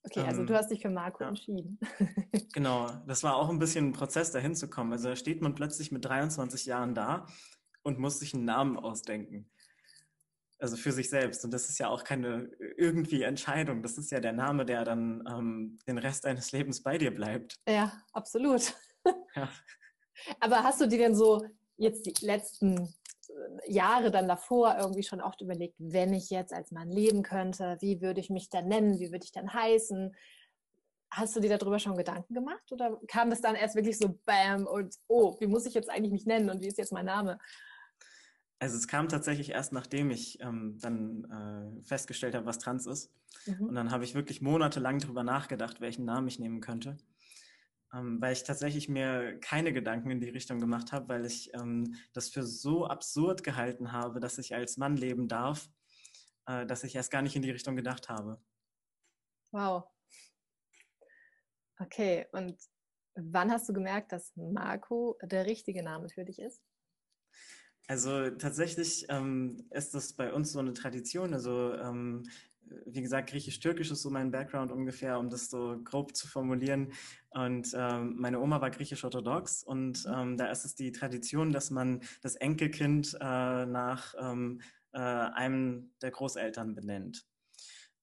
Okay, 0.02 0.20
also 0.20 0.40
ähm, 0.40 0.46
du 0.46 0.54
hast 0.54 0.70
dich 0.70 0.80
für 0.80 0.90
Marco 0.90 1.22
ja. 1.22 1.28
entschieden. 1.28 1.78
genau, 2.52 2.88
das 3.06 3.22
war 3.22 3.36
auch 3.36 3.50
ein 3.50 3.58
bisschen 3.58 3.88
ein 3.88 3.92
Prozess, 3.92 4.32
dahin 4.32 4.54
zu 4.54 4.68
kommen. 4.68 4.92
Also 4.92 5.08
da 5.08 5.16
steht 5.16 5.42
man 5.42 5.54
plötzlich 5.54 5.92
mit 5.92 6.04
23 6.04 6.66
Jahren 6.66 6.94
da 6.94 7.26
und 7.82 7.98
muss 7.98 8.18
sich 8.18 8.34
einen 8.34 8.44
Namen 8.44 8.78
ausdenken. 8.78 9.50
Also 10.58 10.76
für 10.76 10.92
sich 10.92 11.08
selbst. 11.08 11.44
Und 11.44 11.52
das 11.52 11.68
ist 11.68 11.78
ja 11.78 11.88
auch 11.88 12.04
keine 12.04 12.50
irgendwie 12.76 13.22
Entscheidung. 13.22 13.82
Das 13.82 13.96
ist 13.98 14.10
ja 14.10 14.20
der 14.20 14.32
Name, 14.32 14.66
der 14.66 14.84
dann 14.84 15.24
ähm, 15.26 15.78
den 15.86 15.98
Rest 15.98 16.24
deines 16.24 16.52
Lebens 16.52 16.82
bei 16.82 16.98
dir 16.98 17.14
bleibt. 17.14 17.56
Ja, 17.66 17.92
absolut. 18.12 18.74
Ja. 19.34 19.48
Aber 20.40 20.62
hast 20.62 20.80
du 20.80 20.86
dir 20.86 20.98
denn 20.98 21.14
so 21.14 21.46
jetzt 21.76 22.04
die 22.04 22.26
letzten 22.26 22.94
Jahre 23.66 24.10
dann 24.10 24.28
davor 24.28 24.76
irgendwie 24.78 25.02
schon 25.02 25.20
oft 25.20 25.40
überlegt, 25.40 25.74
wenn 25.78 26.12
ich 26.12 26.30
jetzt 26.30 26.52
als 26.52 26.70
Mann 26.72 26.90
leben 26.90 27.22
könnte, 27.22 27.76
wie 27.80 28.00
würde 28.00 28.20
ich 28.20 28.30
mich 28.30 28.50
dann 28.50 28.68
nennen, 28.68 28.98
wie 28.98 29.12
würde 29.12 29.24
ich 29.24 29.32
dann 29.32 29.52
heißen? 29.52 30.14
Hast 31.10 31.34
du 31.34 31.40
dir 31.40 31.56
darüber 31.56 31.78
schon 31.78 31.96
Gedanken 31.96 32.34
gemacht 32.34 32.70
oder 32.70 33.00
kam 33.08 33.30
das 33.30 33.40
dann 33.40 33.56
erst 33.56 33.74
wirklich 33.74 33.98
so 33.98 34.18
Bam 34.24 34.66
und 34.66 34.94
oh, 35.08 35.36
wie 35.40 35.46
muss 35.46 35.66
ich 35.66 35.74
jetzt 35.74 35.90
eigentlich 35.90 36.12
mich 36.12 36.26
nennen 36.26 36.50
und 36.50 36.62
wie 36.62 36.68
ist 36.68 36.78
jetzt 36.78 36.92
mein 36.92 37.06
Name? 37.06 37.38
Also 38.60 38.76
es 38.76 38.86
kam 38.86 39.08
tatsächlich 39.08 39.50
erst, 39.50 39.72
nachdem 39.72 40.10
ich 40.10 40.38
ähm, 40.40 40.78
dann 40.80 41.80
äh, 41.80 41.84
festgestellt 41.84 42.34
habe, 42.34 42.46
was 42.46 42.58
trans 42.58 42.86
ist. 42.86 43.10
Mhm. 43.46 43.68
Und 43.68 43.74
dann 43.74 43.90
habe 43.90 44.04
ich 44.04 44.14
wirklich 44.14 44.42
monatelang 44.42 44.98
darüber 44.98 45.24
nachgedacht, 45.24 45.80
welchen 45.80 46.04
Namen 46.04 46.28
ich 46.28 46.38
nehmen 46.38 46.60
könnte 46.60 46.98
ähm, 47.92 48.20
weil 48.20 48.32
ich 48.32 48.44
tatsächlich 48.44 48.88
mir 48.88 49.38
keine 49.40 49.72
Gedanken 49.72 50.10
in 50.10 50.20
die 50.20 50.28
Richtung 50.28 50.60
gemacht 50.60 50.92
habe, 50.92 51.08
weil 51.08 51.24
ich 51.24 51.52
ähm, 51.54 51.94
das 52.12 52.28
für 52.28 52.44
so 52.44 52.86
absurd 52.86 53.42
gehalten 53.42 53.92
habe, 53.92 54.20
dass 54.20 54.38
ich 54.38 54.54
als 54.54 54.76
Mann 54.76 54.96
leben 54.96 55.28
darf, 55.28 55.68
äh, 56.46 56.66
dass 56.66 56.84
ich 56.84 56.94
erst 56.94 57.10
gar 57.10 57.22
nicht 57.22 57.36
in 57.36 57.42
die 57.42 57.50
Richtung 57.50 57.76
gedacht 57.76 58.08
habe. 58.08 58.40
Wow. 59.52 59.84
Okay, 61.78 62.26
und 62.32 62.56
wann 63.16 63.50
hast 63.50 63.68
du 63.68 63.72
gemerkt, 63.72 64.12
dass 64.12 64.36
Marco 64.36 65.18
der 65.22 65.46
richtige 65.46 65.82
Name 65.82 66.08
für 66.08 66.24
dich 66.24 66.38
ist? 66.38 66.62
Also 67.88 68.30
tatsächlich 68.30 69.06
ähm, 69.08 69.66
ist 69.70 69.94
das 69.94 70.12
bei 70.12 70.32
uns 70.32 70.52
so 70.52 70.60
eine 70.60 70.74
Tradition. 70.74 71.34
Also 71.34 71.74
ähm, 71.74 72.22
wie 72.86 73.02
gesagt, 73.02 73.30
Griechisch-Türkisch 73.30 73.90
ist 73.90 74.02
so 74.02 74.10
mein 74.10 74.30
Background 74.30 74.72
ungefähr, 74.72 75.18
um 75.18 75.30
das 75.30 75.50
so 75.50 75.80
grob 75.84 76.14
zu 76.14 76.28
formulieren. 76.28 76.92
Und 77.30 77.72
ähm, 77.74 78.16
meine 78.18 78.40
Oma 78.40 78.60
war 78.60 78.70
griechisch-orthodox 78.70 79.62
und 79.62 80.04
mhm. 80.06 80.12
ähm, 80.12 80.36
da 80.36 80.50
ist 80.50 80.64
es 80.64 80.74
die 80.74 80.92
Tradition, 80.92 81.52
dass 81.52 81.70
man 81.70 82.00
das 82.22 82.36
Enkelkind 82.36 83.14
äh, 83.20 83.66
nach 83.66 84.14
ähm, 84.18 84.60
äh, 84.92 84.98
einem 84.98 85.92
der 86.02 86.10
Großeltern 86.10 86.74
benennt. 86.74 87.26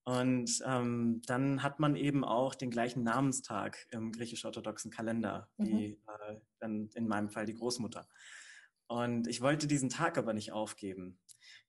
Und 0.04 0.62
ähm, 0.66 1.22
dann 1.26 1.64
hat 1.64 1.82
man 1.82 1.98
eben 1.98 2.24
auch 2.24 2.56
den 2.56 2.72
gleichen 2.72 3.04
Namenstag 3.04 3.88
im 3.92 4.14
griechisch-orthodoxen 4.14 4.90
Kalender, 4.90 5.50
mhm. 5.58 5.66
wie 5.66 5.86
äh, 6.08 6.36
dann 6.60 6.90
in 6.96 7.10
meinem 7.10 7.30
Fall 7.30 7.46
die 7.46 7.56
Großmutter. 7.56 8.08
Und 8.88 9.28
ich 9.28 9.42
wollte 9.42 9.68
diesen 9.68 9.90
Tag 9.90 10.18
aber 10.18 10.34
nicht 10.34 10.54
aufgeben 10.54 11.20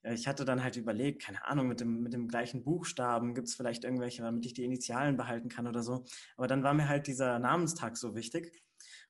ich 0.03 0.27
hatte 0.27 0.45
dann 0.45 0.63
halt 0.63 0.77
überlegt, 0.77 1.23
keine 1.23 1.45
Ahnung, 1.45 1.69
mit 1.69 1.81
dem, 1.81 2.03
mit 2.03 2.13
dem 2.13 2.29
gleichen 2.29 2.65
Buchstaben 2.65 3.35
gibt 3.35 3.49
es 3.49 3.55
vielleicht 3.55 3.85
irgendwelche, 3.85 4.23
damit 4.23 4.47
ich 4.47 4.55
die 4.55 4.65
Initialen 4.65 5.17
behalten 5.17 5.49
kann 5.49 5.67
oder 5.67 5.83
so. 5.83 6.05
Aber 6.37 6.47
dann 6.47 6.63
war 6.63 6.75
mir 6.75 6.89
halt 6.89 7.07
dieser 7.07 7.39
Namenstag 7.39 7.97
so 7.97 8.15
wichtig. 8.15 8.53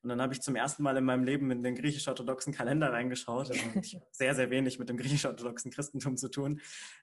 Und 0.02 0.10
dann 0.10 0.22
habe 0.22 0.32
ich 0.32 0.40
zum 0.40 0.56
ersten 0.56 0.82
Mal 0.82 0.96
in 0.96 1.04
meinem 1.04 1.24
Leben 1.24 1.50
in 1.50 1.62
den 1.62 1.74
griechisch-orthodoxen 1.74 2.52
Kalender 2.52 2.92
reingeschaut. 2.92 3.50
Also 3.50 3.54
ich 3.82 3.94
habe 3.94 4.06
sehr, 4.12 4.34
sehr 4.34 4.50
wenig 4.50 4.78
mit 4.78 4.88
dem 4.88 4.96
griechisch-orthodoxen 4.96 5.70
Christentum 5.70 6.16
zu 6.16 6.30
tun. 6.30 6.60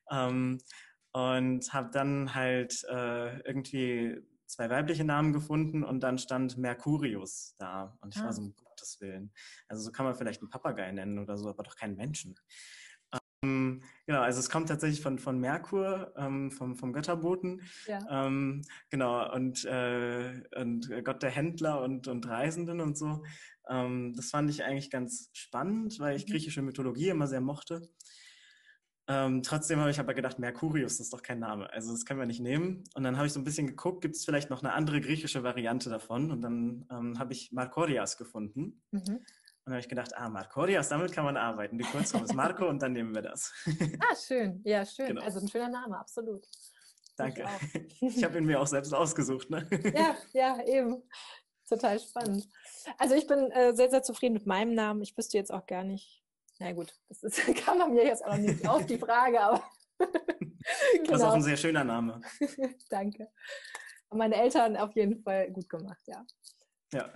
Ähm, 0.10 0.60
und 1.12 1.74
habe 1.74 1.91
dann 1.91 2.36
halt 2.36 2.84
äh, 2.89 3.39
irgendwie 3.41 4.17
zwei 4.48 4.69
weibliche 4.69 5.03
Namen 5.03 5.34
gefunden 5.34 5.84
und 5.84 6.01
dann 6.01 6.17
stand 6.17 6.57
Mercurius 6.57 7.55
da. 7.57 7.98
Und 8.01 8.15
ich 8.15 8.22
ah. 8.22 8.25
war 8.25 8.34
so, 8.34 8.41
um 8.41 8.55
Gottes 8.55 9.00
Willen. 9.01 9.31
Also 9.67 9.84
so 9.84 9.91
kann 9.91 10.05
man 10.05 10.15
vielleicht 10.15 10.41
einen 10.41 10.50
Papagei 10.50 10.91
nennen 10.91 11.19
oder 11.19 11.38
so, 11.38 11.50
aber 11.50 11.63
doch 11.63 11.75
keinen 11.75 11.95
Menschen. 11.95 12.36
Ähm, 13.46 13.82
genau, 14.06 14.22
also 14.22 14.40
es 14.40 14.50
kommt 14.50 14.70
tatsächlich 14.70 15.02
von, 15.02 15.20
von 15.20 15.40
Merkur, 15.40 16.14
ähm, 16.18 16.52
vom, 16.52 16.75
vom 16.75 16.94
Götterboten. 16.94 17.62
Ja. 17.88 18.25
Ähm, 18.28 18.64
genau, 18.90 19.34
und, 19.34 19.66
äh, 19.66 20.42
und 20.56 20.90
Gott 21.04 21.24
der 21.24 21.32
Händler 21.32 21.82
und, 21.82 22.08
und 22.08 22.28
Reisenden 22.28 22.82
und 22.82 22.98
so. 22.98 23.24
Ähm, 23.70 24.14
das 24.16 24.30
fand 24.30 24.50
ich 24.50 24.64
eigentlich 24.64 24.90
ganz 24.90 25.30
spannend, 25.34 26.00
weil 26.00 26.16
ich 26.16 26.28
mhm. 26.28 26.32
griechische 26.32 26.62
Mythologie 26.62 27.10
immer 27.10 27.28
sehr 27.28 27.42
mochte. 27.42 27.90
Ähm, 29.08 29.44
trotzdem 29.44 29.80
habe 29.80 29.92
ich 29.92 30.00
aber 30.00 30.16
gedacht, 30.16 30.40
Mercurius 30.40 31.00
ist 31.00 31.14
doch 31.14 31.22
kein 31.22 31.38
Name. 31.40 31.72
Also 31.72 31.92
das 31.92 32.06
können 32.06 32.20
wir 32.20 32.25
nicht 32.25 32.40
nehmen. 32.40 32.84
Und 32.96 33.04
dann 33.04 33.18
habe 33.18 33.28
ich 33.28 33.34
so 33.34 33.40
ein 33.40 33.44
bisschen 33.44 33.68
geguckt, 33.68 34.02
gibt 34.02 34.16
es 34.16 34.25
vielleicht 34.25 34.50
noch 34.50 34.64
eine 34.64 34.74
andere 34.74 35.00
griechische 35.00 35.44
Variante 35.44 35.92
davon? 35.92 36.32
Und 36.32 36.42
dann 36.42 36.88
ähm, 36.90 37.20
habe 37.20 37.34
ich 37.34 37.52
Markorias 37.52 38.18
gefunden. 38.18 38.82
Mhm. 38.92 39.20
Und 39.65 39.72
dann 39.72 39.77
habe 39.77 39.81
ich 39.81 39.89
gedacht, 39.89 40.15
ah, 40.15 40.29
Marcorias, 40.29 40.89
damit 40.89 41.12
kann 41.12 41.25
man 41.25 41.38
arbeiten. 41.38 41.79
Die 41.79 41.86
Kurzform 41.86 42.24
ist 42.24 42.36
Marco 42.36 42.69
und 42.69 42.79
dann 42.84 42.93
nehmen 42.93 43.15
wir 43.15 43.24
das. 43.24 43.51
ah, 44.00 44.15
schön. 44.15 44.62
Ja, 44.63 44.86
schön. 44.86 45.07
Genau. 45.07 45.24
Also 45.24 45.39
ein 45.39 45.48
schöner 45.48 45.69
Name, 45.69 45.98
absolut. 45.98 46.45
Danke. 47.17 47.48
Ich, 47.74 48.17
ich 48.17 48.24
habe 48.24 48.38
ihn 48.38 48.45
mir 48.45 48.62
auch 48.62 48.67
selbst 48.67 48.93
ausgesucht. 48.93 49.50
Ne? 49.50 49.67
ja, 49.95 50.15
ja, 50.34 50.63
eben. 50.65 51.01
Total 51.67 52.00
spannend. 52.00 52.48
Also 53.00 53.15
ich 53.15 53.25
bin 53.25 53.50
äh, 53.50 53.74
sehr, 53.74 53.89
sehr 53.89 54.03
zufrieden 54.03 54.34
mit 54.34 54.45
meinem 54.45 54.75
Namen. 54.75 55.01
Ich 55.01 55.17
wüsste 55.17 55.36
jetzt 55.39 55.51
auch 55.51 55.65
gar 55.65 55.84
nicht, 55.84 56.24
na 56.60 56.72
gut, 56.74 56.93
das 57.10 57.24
ist, 57.24 57.38
kann 57.65 57.79
man 57.79 57.95
mir 57.95 58.05
jetzt 58.05 58.24
auch 58.24 58.38
nicht 58.38 58.67
auf 58.67 58.86
die 58.86 59.00
Frage, 59.00 59.41
aber. 59.41 59.63
genau. 59.98 61.07
Das 61.07 61.22
ist 61.22 61.25
auch 61.25 61.34
ein 61.34 61.41
sehr 61.41 61.57
schöner 61.57 61.84
Name. 61.84 62.22
Danke. 62.91 63.31
meine 64.12 64.36
Eltern 64.36 64.77
auf 64.77 64.95
jeden 64.95 65.24
Fall 65.24 65.50
gut 65.50 65.67
gemacht, 65.69 66.03
ja. 66.05 66.24
Ja. 66.93 67.12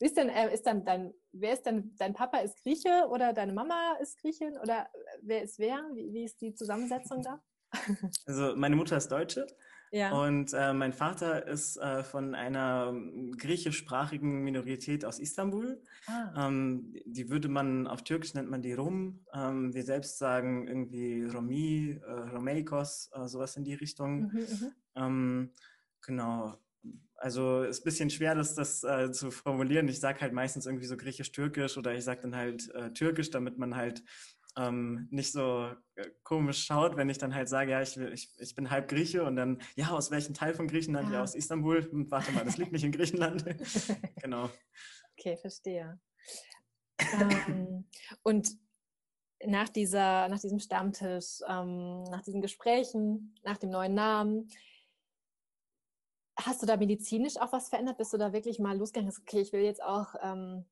Ist 0.00 0.16
denn, 0.16 0.28
äh, 0.30 0.52
ist 0.52 0.66
dann 0.66 0.84
dein, 0.84 1.12
wer 1.32 1.52
ist 1.52 1.66
denn, 1.66 1.94
dein 1.98 2.14
Papa 2.14 2.38
ist 2.38 2.62
Grieche 2.62 3.06
oder 3.10 3.32
deine 3.32 3.52
Mama 3.52 3.96
ist 4.00 4.18
Griechin 4.20 4.56
oder 4.58 4.88
wer 5.22 5.42
ist 5.42 5.58
wer? 5.58 5.84
Wie, 5.94 6.12
wie 6.12 6.24
ist 6.24 6.40
die 6.40 6.54
Zusammensetzung 6.54 7.22
da? 7.22 7.40
Also 8.26 8.56
meine 8.56 8.76
Mutter 8.76 8.96
ist 8.96 9.12
Deutsche 9.12 9.46
ja. 9.92 10.10
und 10.12 10.52
äh, 10.54 10.72
mein 10.72 10.92
Vater 10.92 11.46
ist 11.46 11.76
äh, 11.76 12.02
von 12.02 12.34
einer 12.34 12.94
griechischsprachigen 13.36 14.42
Minorität 14.42 15.04
aus 15.04 15.18
Istanbul. 15.18 15.82
Ah. 16.06 16.48
Ähm, 16.48 16.94
die 17.04 17.30
würde 17.30 17.48
man, 17.48 17.86
auf 17.86 18.02
Türkisch 18.02 18.34
nennt 18.34 18.50
man 18.50 18.62
die 18.62 18.72
Rom. 18.72 19.24
Ähm, 19.34 19.74
wir 19.74 19.82
selbst 19.82 20.18
sagen 20.18 20.66
irgendwie 20.66 21.24
Romi, 21.24 22.00
äh, 22.04 22.10
Romeikos, 22.10 23.10
äh, 23.12 23.28
sowas 23.28 23.56
in 23.56 23.64
die 23.64 23.74
Richtung. 23.74 24.32
Mhm, 24.32 24.38
mhm. 24.38 24.72
ähm, 24.96 25.50
genau. 26.00 26.58
Also 27.16 27.62
ist 27.64 27.80
ein 27.80 27.84
bisschen 27.84 28.10
schwer, 28.10 28.34
das, 28.34 28.54
das 28.54 28.82
äh, 28.82 29.12
zu 29.12 29.30
formulieren. 29.30 29.88
Ich 29.88 30.00
sage 30.00 30.20
halt 30.22 30.32
meistens 30.32 30.64
irgendwie 30.64 30.86
so 30.86 30.96
griechisch-türkisch 30.96 31.76
oder 31.76 31.94
ich 31.94 32.04
sage 32.04 32.22
dann 32.22 32.34
halt 32.34 32.70
äh, 32.74 32.92
türkisch, 32.92 33.30
damit 33.30 33.58
man 33.58 33.76
halt 33.76 34.02
ähm, 34.56 35.06
nicht 35.10 35.32
so 35.32 35.70
äh, 35.94 36.10
komisch 36.22 36.64
schaut, 36.64 36.96
wenn 36.96 37.08
ich 37.08 37.18
dann 37.18 37.34
halt 37.34 37.48
sage, 37.48 37.72
ja, 37.72 37.82
ich, 37.82 37.96
ich, 37.96 38.30
ich 38.38 38.54
bin 38.54 38.70
halb 38.70 38.88
Grieche 38.88 39.24
und 39.24 39.36
dann, 39.36 39.60
ja, 39.76 39.90
aus 39.90 40.10
welchem 40.10 40.34
Teil 40.34 40.54
von 40.54 40.66
Griechenland? 40.66 41.08
Ah. 41.08 41.14
Ja, 41.14 41.22
aus 41.22 41.34
Istanbul. 41.34 41.82
Hm, 41.82 42.10
warte 42.10 42.32
mal, 42.32 42.44
das 42.44 42.56
liegt 42.56 42.72
nicht 42.72 42.84
in 42.84 42.92
Griechenland. 42.92 43.44
genau. 44.22 44.50
Okay, 45.18 45.36
verstehe. 45.36 46.00
ähm, 46.98 47.84
und 48.22 48.56
nach, 49.44 49.68
dieser, 49.68 50.28
nach 50.28 50.40
diesem 50.40 50.58
Stammtisch, 50.58 51.40
ähm, 51.48 52.02
nach 52.04 52.22
diesen 52.22 52.40
Gesprächen, 52.40 53.34
nach 53.42 53.56
dem 53.56 53.70
neuen 53.70 53.94
Namen, 53.94 54.48
Hast 56.46 56.62
du 56.62 56.66
da 56.66 56.76
medizinisch 56.76 57.36
auch 57.36 57.52
was 57.52 57.68
verändert? 57.68 57.98
Bist 57.98 58.12
du 58.12 58.18
da 58.18 58.32
wirklich 58.32 58.58
mal 58.58 58.76
losgegangen? 58.76 59.12
Okay, 59.20 59.40
ich 59.40 59.52
will 59.52 59.62
jetzt 59.62 59.82
auch, 59.82 60.14
ähm, 60.22 60.64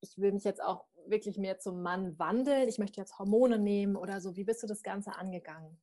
ich 0.00 0.18
will 0.18 0.32
mich 0.32 0.44
jetzt 0.44 0.62
auch 0.62 0.84
wirklich 1.06 1.38
mehr 1.38 1.58
zum 1.58 1.82
Mann 1.82 2.18
wandeln. 2.18 2.68
Ich 2.68 2.78
möchte 2.78 3.00
jetzt 3.00 3.18
Hormone 3.18 3.58
nehmen 3.58 3.96
oder 3.96 4.20
so. 4.20 4.36
Wie 4.36 4.44
bist 4.44 4.62
du 4.62 4.66
das 4.66 4.82
Ganze 4.82 5.16
angegangen? 5.16 5.78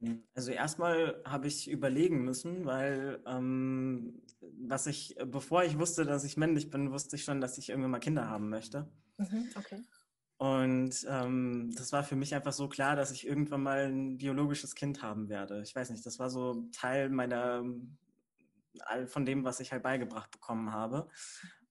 Hm, 0.00 0.22
also 0.34 0.52
erstmal 0.52 1.22
habe 1.24 1.48
ich 1.48 1.70
überlegen 1.70 2.24
müssen, 2.24 2.64
weil 2.64 3.22
ähm, 3.26 4.22
was 4.40 4.86
ich, 4.86 5.16
bevor 5.26 5.64
ich 5.64 5.78
wusste, 5.78 6.04
dass 6.04 6.24
ich 6.24 6.36
männlich 6.36 6.70
bin, 6.70 6.92
wusste 6.92 7.16
ich 7.16 7.24
schon, 7.24 7.40
dass 7.40 7.58
ich 7.58 7.70
irgendwann 7.70 7.92
mal 7.92 7.98
Kinder 7.98 8.28
haben 8.28 8.48
möchte. 8.48 8.90
Mhm, 9.16 9.48
okay. 9.56 9.82
Und 10.38 11.04
ähm, 11.08 11.72
das 11.76 11.90
war 11.92 12.04
für 12.04 12.14
mich 12.14 12.32
einfach 12.32 12.52
so 12.52 12.68
klar, 12.68 12.94
dass 12.94 13.10
ich 13.10 13.26
irgendwann 13.26 13.62
mal 13.62 13.86
ein 13.86 14.18
biologisches 14.18 14.76
Kind 14.76 15.02
haben 15.02 15.28
werde. 15.28 15.62
Ich 15.62 15.74
weiß 15.74 15.90
nicht, 15.90 16.06
das 16.06 16.20
war 16.20 16.30
so 16.30 16.68
Teil 16.70 17.08
meiner, 17.10 17.64
von 19.06 19.26
dem, 19.26 19.44
was 19.44 19.60
ich 19.60 19.72
halt 19.72 19.82
beigebracht 19.82 20.30
bekommen 20.30 20.72
habe. 20.72 21.08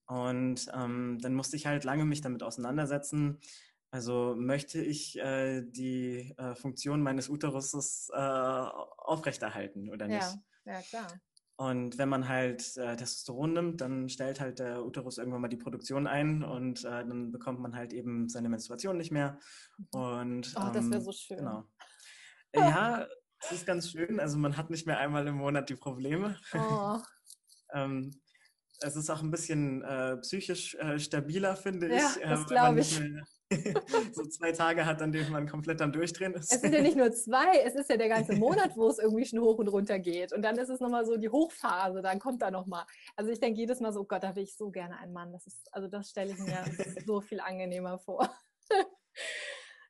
Und 0.08 0.68
ähm, 0.74 1.18
dann 1.22 1.34
musste 1.34 1.56
ich 1.58 1.68
halt 1.68 1.84
lange 1.84 2.06
mich 2.06 2.22
damit 2.22 2.44
auseinandersetzen. 2.44 3.40
Also 3.92 4.36
möchte 4.38 4.82
ich 4.82 5.18
äh, 5.20 5.62
die 5.64 6.34
äh, 6.38 6.56
Funktion 6.56 7.02
meines 7.02 7.30
Uteruses 7.30 8.10
äh, 8.14 8.18
aufrechterhalten 8.18 9.90
oder 9.90 10.08
nicht? 10.08 10.22
Ja, 10.66 10.74
ja 10.74 10.82
klar. 10.82 11.08
Und 11.60 11.98
wenn 11.98 12.08
man 12.08 12.28
halt 12.28 12.78
äh, 12.78 12.96
Testosteron 12.96 13.54
nimmt, 13.54 13.82
dann 13.82 14.10
stellt 14.10 14.40
halt 14.40 14.60
der 14.60 14.86
Uterus 14.86 15.18
irgendwann 15.18 15.42
mal 15.42 15.48
die 15.48 15.58
Produktion 15.58 16.06
ein 16.06 16.44
und 16.44 16.86
äh, 16.86 17.04
dann 17.04 17.32
bekommt 17.32 17.60
man 17.60 17.76
halt 17.76 17.94
eben 17.94 18.30
seine 18.30 18.48
Menstruation 18.48 18.96
nicht 18.96 19.12
mehr. 19.12 19.40
Mhm. 19.78 20.00
Und, 20.00 20.56
oh, 20.56 20.70
das 20.72 20.90
wäre 20.90 21.02
so 21.02 21.12
schön. 21.12 21.38
Genau. 21.38 21.64
Ja, 22.56 23.06
es 23.40 23.52
ist 23.52 23.66
ganz 23.66 23.92
schön. 23.92 24.20
Also 24.20 24.38
man 24.38 24.58
hat 24.58 24.70
nicht 24.70 24.88
mehr 24.88 25.00
einmal 25.00 25.28
im 25.28 25.36
Monat 25.36 25.70
die 25.70 25.76
Probleme. 25.76 26.38
Oh. 26.54 26.98
ähm, 27.74 28.12
es 28.82 28.96
ist 28.96 29.10
auch 29.10 29.22
ein 29.22 29.32
bisschen 29.32 29.84
äh, 29.84 30.18
psychisch 30.18 30.76
äh, 30.76 31.00
stabiler, 31.00 31.56
finde 31.56 31.90
ja, 31.90 32.12
ich. 32.16 32.24
das 32.24 32.46
glaube 32.46 32.80
ich. 32.82 33.02
so 34.14 34.26
zwei 34.26 34.52
Tage 34.52 34.86
hat, 34.86 35.02
an 35.02 35.12
denen 35.12 35.32
man 35.32 35.48
komplett 35.48 35.82
am 35.82 35.92
Durchdrehen 35.92 36.34
ist. 36.34 36.52
Es 36.54 36.62
sind 36.62 36.74
ja 36.74 36.82
nicht 36.82 36.98
nur 36.98 37.12
zwei, 37.12 37.62
es 37.64 37.76
ist 37.76 37.90
ja 37.90 37.96
der 37.96 38.10
ganze 38.10 38.36
Monat, 38.36 38.76
wo 38.76 38.90
es 38.90 39.00
irgendwie 39.00 39.26
schon 39.26 39.40
hoch 39.40 39.58
und 39.58 39.70
runter 39.70 40.00
geht. 40.00 40.34
Und 40.34 40.42
dann 40.42 40.58
ist 40.58 40.70
es 40.70 40.80
nochmal 40.80 41.06
so 41.06 41.16
die 41.16 41.30
Hochphase, 41.30 42.02
dann 42.02 42.20
kommt 42.20 42.42
da 42.42 42.52
nochmal. 42.52 42.86
Also 43.16 43.32
ich 43.32 43.40
denke 43.40 43.60
jedes 43.60 43.80
Mal 43.80 43.94
so, 43.94 44.02
oh 44.02 44.06
Gott, 44.06 44.24
da 44.24 44.36
will 44.36 44.44
ich 44.44 44.58
so 44.58 44.70
gerne 44.70 44.98
einen 44.98 45.14
Mann. 45.14 45.32
Das 45.32 45.48
ist, 45.48 45.74
also 45.74 45.88
das 45.88 46.10
stelle 46.10 46.32
ich 46.32 46.40
mir 46.40 46.66
so 47.06 47.22
viel 47.22 47.40
angenehmer 47.40 48.00
vor. 48.00 48.30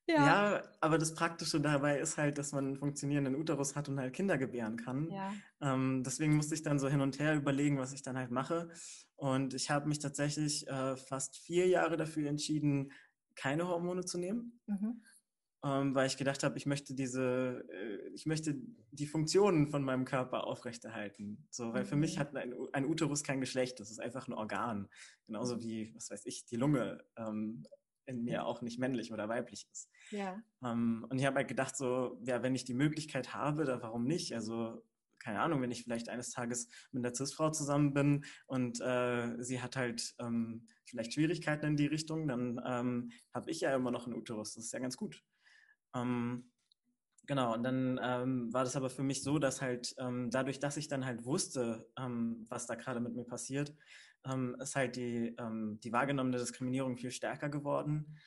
Ja. 0.07 0.25
ja. 0.25 0.63
aber 0.79 0.97
das 0.97 1.13
Praktische 1.13 1.59
dabei 1.59 1.99
ist 1.99 2.17
halt, 2.17 2.37
dass 2.37 2.53
man 2.53 2.65
einen 2.65 2.77
funktionierenden 2.77 3.35
Uterus 3.35 3.75
hat 3.75 3.89
und 3.89 3.99
halt 3.99 4.13
Kinder 4.13 4.37
gebären 4.37 4.77
kann. 4.77 5.09
Ja. 5.11 5.33
Ähm, 5.61 6.03
deswegen 6.03 6.35
musste 6.35 6.55
ich 6.55 6.63
dann 6.63 6.79
so 6.79 6.87
hin 6.87 7.01
und 7.01 7.19
her 7.19 7.35
überlegen, 7.35 7.77
was 7.77 7.93
ich 7.93 8.01
dann 8.01 8.17
halt 8.17 8.31
mache. 8.31 8.69
Und 9.15 9.53
ich 9.53 9.69
habe 9.69 9.87
mich 9.87 9.99
tatsächlich 9.99 10.67
äh, 10.67 10.95
fast 10.95 11.37
vier 11.37 11.67
Jahre 11.67 11.97
dafür 11.97 12.29
entschieden, 12.29 12.91
keine 13.35 13.67
Hormone 13.67 14.05
zu 14.05 14.17
nehmen, 14.17 14.59
mhm. 14.65 15.03
ähm, 15.63 15.95
weil 15.95 16.07
ich 16.07 16.17
gedacht 16.17 16.43
habe, 16.43 16.57
ich 16.57 16.65
möchte 16.65 16.93
diese, 16.93 17.65
äh, 17.69 18.09
ich 18.13 18.25
möchte 18.25 18.55
die 18.91 19.07
Funktionen 19.07 19.67
von 19.67 19.83
meinem 19.83 20.05
Körper 20.05 20.45
aufrechterhalten. 20.45 21.47
So, 21.49 21.73
weil 21.73 21.83
mhm. 21.83 21.87
für 21.87 21.95
mich 21.95 22.15
mhm. 22.15 22.19
hat 22.19 22.35
ein, 22.35 22.53
ein, 22.73 22.85
Uterus 22.85 23.23
kein 23.23 23.39
Geschlecht, 23.39 23.79
das 23.79 23.91
ist 23.91 23.99
einfach 23.99 24.27
ein 24.27 24.33
Organ, 24.33 24.87
genauso 25.25 25.59
wie, 25.61 25.93
was 25.95 26.09
weiß 26.11 26.25
ich, 26.25 26.45
die 26.45 26.57
Lunge 26.57 27.03
ähm, 27.15 27.65
in 28.07 28.23
mir 28.23 28.45
auch 28.45 28.61
nicht 28.61 28.79
männlich 28.79 29.13
oder 29.13 29.29
weiblich 29.29 29.67
ist. 29.71 29.89
Ja. 30.09 30.41
Ähm, 30.63 31.05
und 31.09 31.19
ich 31.19 31.25
habe 31.25 31.37
halt 31.37 31.47
gedacht, 31.47 31.77
so, 31.77 32.19
ja, 32.23 32.41
wenn 32.41 32.55
ich 32.55 32.65
die 32.65 32.73
Möglichkeit 32.73 33.33
habe, 33.33 33.65
dann 33.65 33.81
warum 33.81 34.05
nicht? 34.05 34.33
Also 34.33 34.83
keine 35.19 35.41
Ahnung, 35.41 35.61
wenn 35.61 35.71
ich 35.71 35.83
vielleicht 35.83 36.09
eines 36.09 36.31
Tages 36.31 36.69
mit 36.91 37.05
einer 37.05 37.13
Cis-Frau 37.13 37.49
zusammen 37.51 37.93
bin 37.93 38.23
und 38.45 38.79
äh, 38.79 39.35
sie 39.43 39.61
hat 39.61 39.75
halt 39.75 40.15
ähm, 40.19 40.67
vielleicht 40.85 41.13
Schwierigkeiten 41.13 41.65
in 41.65 41.75
die 41.75 41.87
Richtung, 41.87 42.27
dann 42.27 42.61
ähm, 42.65 43.11
habe 43.33 43.51
ich 43.51 43.61
ja 43.61 43.75
immer 43.75 43.91
noch 43.91 44.05
einen 44.05 44.15
Uterus. 44.15 44.53
Das 44.53 44.65
ist 44.65 44.73
ja 44.73 44.79
ganz 44.79 44.95
gut. 44.95 45.23
Ähm, 45.95 46.51
genau, 47.25 47.53
und 47.53 47.63
dann 47.63 47.99
ähm, 48.01 48.53
war 48.53 48.63
das 48.63 48.75
aber 48.75 48.89
für 48.89 49.03
mich 49.03 49.23
so, 49.23 49.39
dass 49.39 49.61
halt 49.61 49.93
ähm, 49.97 50.29
dadurch, 50.31 50.59
dass 50.59 50.77
ich 50.77 50.87
dann 50.87 51.05
halt 51.05 51.25
wusste, 51.25 51.89
ähm, 51.97 52.45
was 52.49 52.67
da 52.67 52.75
gerade 52.75 52.99
mit 52.99 53.15
mir 53.15 53.25
passiert, 53.25 53.75
ist 54.59 54.75
halt 54.75 54.95
die, 54.95 55.35
die 55.83 55.91
wahrgenommene 55.91 56.37
Diskriminierung 56.37 56.97
viel 56.97 57.11
stärker 57.11 57.49
geworden. 57.49 58.17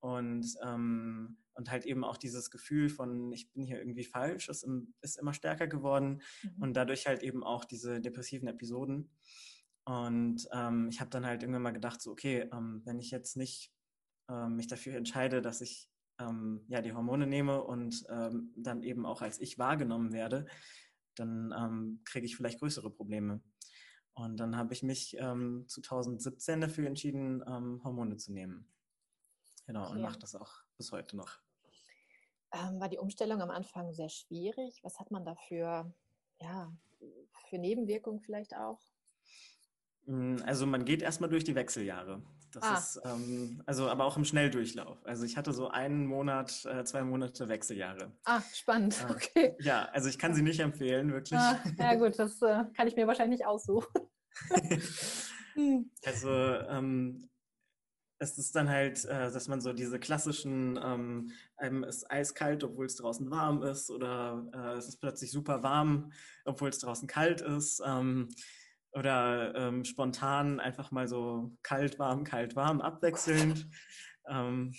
Und 0.00 0.46
ähm, 0.62 1.36
und 1.60 1.70
halt 1.70 1.84
eben 1.84 2.04
auch 2.04 2.16
dieses 2.16 2.50
Gefühl 2.50 2.88
von, 2.88 3.30
ich 3.32 3.52
bin 3.52 3.64
hier 3.64 3.78
irgendwie 3.78 4.04
falsch, 4.04 4.48
ist, 4.48 4.66
ist 5.02 5.18
immer 5.18 5.34
stärker 5.34 5.66
geworden 5.66 6.22
mhm. 6.42 6.62
und 6.62 6.74
dadurch 6.74 7.06
halt 7.06 7.22
eben 7.22 7.44
auch 7.44 7.66
diese 7.66 8.00
depressiven 8.00 8.48
Episoden. 8.48 9.10
Und 9.84 10.48
ähm, 10.52 10.88
ich 10.90 11.00
habe 11.00 11.10
dann 11.10 11.26
halt 11.26 11.42
irgendwann 11.42 11.62
mal 11.62 11.72
gedacht, 11.72 12.00
so, 12.00 12.12
okay, 12.12 12.48
ähm, 12.52 12.80
wenn 12.84 12.98
ich 12.98 13.10
jetzt 13.10 13.36
nicht 13.36 13.72
ähm, 14.30 14.56
mich 14.56 14.68
dafür 14.68 14.94
entscheide, 14.94 15.42
dass 15.42 15.60
ich 15.60 15.90
ähm, 16.18 16.64
ja 16.68 16.80
die 16.80 16.94
Hormone 16.94 17.26
nehme 17.26 17.62
und 17.62 18.04
ähm, 18.08 18.54
dann 18.56 18.82
eben 18.82 19.04
auch 19.04 19.20
als 19.20 19.38
ich 19.38 19.58
wahrgenommen 19.58 20.12
werde, 20.12 20.46
dann 21.14 21.52
ähm, 21.56 22.00
kriege 22.04 22.24
ich 22.24 22.36
vielleicht 22.36 22.60
größere 22.60 22.90
Probleme. 22.90 23.42
Und 24.20 24.36
dann 24.36 24.56
habe 24.56 24.74
ich 24.74 24.82
mich 24.82 25.16
2017 25.18 26.60
dafür 26.60 26.86
entschieden, 26.86 27.42
Hormone 27.82 28.16
zu 28.16 28.32
nehmen. 28.32 28.68
Genau, 29.66 29.84
okay. 29.84 29.92
und 29.92 30.02
mache 30.02 30.18
das 30.18 30.34
auch 30.34 30.52
bis 30.76 30.92
heute 30.92 31.16
noch. 31.16 31.38
Ähm, 32.52 32.80
war 32.80 32.88
die 32.88 32.98
Umstellung 32.98 33.40
am 33.40 33.50
Anfang 33.50 33.92
sehr 33.92 34.08
schwierig? 34.08 34.80
Was 34.82 34.98
hat 34.98 35.10
man 35.10 35.24
dafür, 35.24 35.94
ja, 36.40 36.72
für 37.48 37.58
Nebenwirkungen 37.58 38.20
vielleicht 38.20 38.54
auch? 38.56 38.80
Hm, 40.06 40.42
also 40.44 40.66
man 40.66 40.84
geht 40.84 41.02
erstmal 41.02 41.30
durch 41.30 41.44
die 41.44 41.54
Wechseljahre. 41.54 42.22
Das 42.52 42.62
ah. 42.62 42.74
ist, 42.74 43.00
ähm, 43.04 43.62
also 43.66 43.88
aber 43.88 44.04
auch 44.04 44.16
im 44.16 44.24
Schnelldurchlauf. 44.24 44.98
Also 45.04 45.24
ich 45.24 45.36
hatte 45.36 45.52
so 45.52 45.68
einen 45.68 46.06
Monat, 46.06 46.64
äh, 46.66 46.84
zwei 46.84 47.02
Monate 47.02 47.48
Wechseljahre. 47.48 48.12
Ah, 48.24 48.42
spannend, 48.52 48.96
äh, 49.08 49.12
okay. 49.12 49.56
Ja, 49.60 49.88
also 49.92 50.08
ich 50.08 50.18
kann 50.18 50.34
sie 50.34 50.42
nicht 50.42 50.60
empfehlen, 50.60 51.12
wirklich. 51.12 51.38
Ah, 51.38 51.60
ja 51.78 51.94
gut, 51.94 52.18
das 52.18 52.42
äh, 52.42 52.64
kann 52.76 52.88
ich 52.88 52.96
mir 52.96 53.06
wahrscheinlich 53.06 53.46
aussuchen. 53.46 53.88
Hm. 55.54 55.90
also 56.04 56.30
ähm, 56.30 57.28
es 58.20 58.36
ist 58.36 58.54
dann 58.54 58.68
halt, 58.68 59.04
äh, 59.06 59.32
dass 59.32 59.48
man 59.48 59.60
so 59.60 59.72
diese 59.72 59.98
klassischen, 59.98 60.78
ähm, 60.82 61.32
einem 61.56 61.84
ist 61.84 62.10
eiskalt, 62.10 62.62
obwohl 62.62 62.86
es 62.86 62.96
draußen 62.96 63.30
warm 63.30 63.62
ist, 63.62 63.90
oder 63.90 64.46
äh, 64.52 64.78
es 64.78 64.88
ist 64.88 64.98
plötzlich 64.98 65.30
super 65.30 65.62
warm, 65.62 66.12
obwohl 66.44 66.68
es 66.68 66.78
draußen 66.78 67.08
kalt 67.08 67.40
ist, 67.40 67.82
ähm, 67.84 68.28
oder 68.92 69.54
ähm, 69.54 69.84
spontan 69.84 70.60
einfach 70.60 70.90
mal 70.90 71.08
so 71.08 71.56
kalt, 71.62 71.98
warm, 71.98 72.24
kalt, 72.24 72.56
warm, 72.56 72.80
abwechselnd. 72.80 73.66
Ähm, 74.28 74.74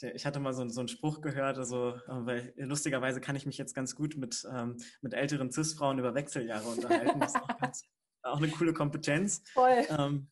ich 0.00 0.26
hatte 0.26 0.40
mal 0.40 0.52
so, 0.52 0.68
so, 0.68 0.80
einen 0.80 0.88
Spruch 0.88 1.20
gehört, 1.20 1.58
also 1.58 1.94
äh, 1.94 2.00
weil 2.06 2.52
lustigerweise 2.56 3.20
kann 3.20 3.36
ich 3.36 3.46
mich 3.46 3.58
jetzt 3.58 3.74
ganz 3.74 3.94
gut 3.94 4.16
mit, 4.16 4.46
ähm, 4.52 4.76
mit 5.00 5.14
älteren 5.14 5.50
Cis-Frauen 5.50 5.98
über 5.98 6.14
Wechseljahre 6.14 6.68
unterhalten. 6.68 7.18
Das 7.20 7.34
ist 7.34 7.42
auch, 7.42 7.58
ganz, 7.58 7.82
auch 8.22 8.36
eine 8.36 8.48
coole 8.48 8.72
Kompetenz. 8.72 9.42
Voll. 9.52 9.86
Ähm, 9.88 10.28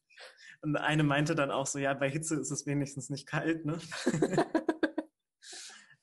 und 0.63 0.77
eine 0.77 1.03
meinte 1.03 1.35
dann 1.35 1.51
auch 1.51 1.67
so, 1.67 1.79
ja, 1.79 1.95
bei 1.95 2.11
Hitze 2.11 2.37
ist 2.37 2.51
es 2.51 2.67
wenigstens 2.67 3.11
nicht 3.11 3.27
kalt, 3.27 3.65
ne? 3.65 3.79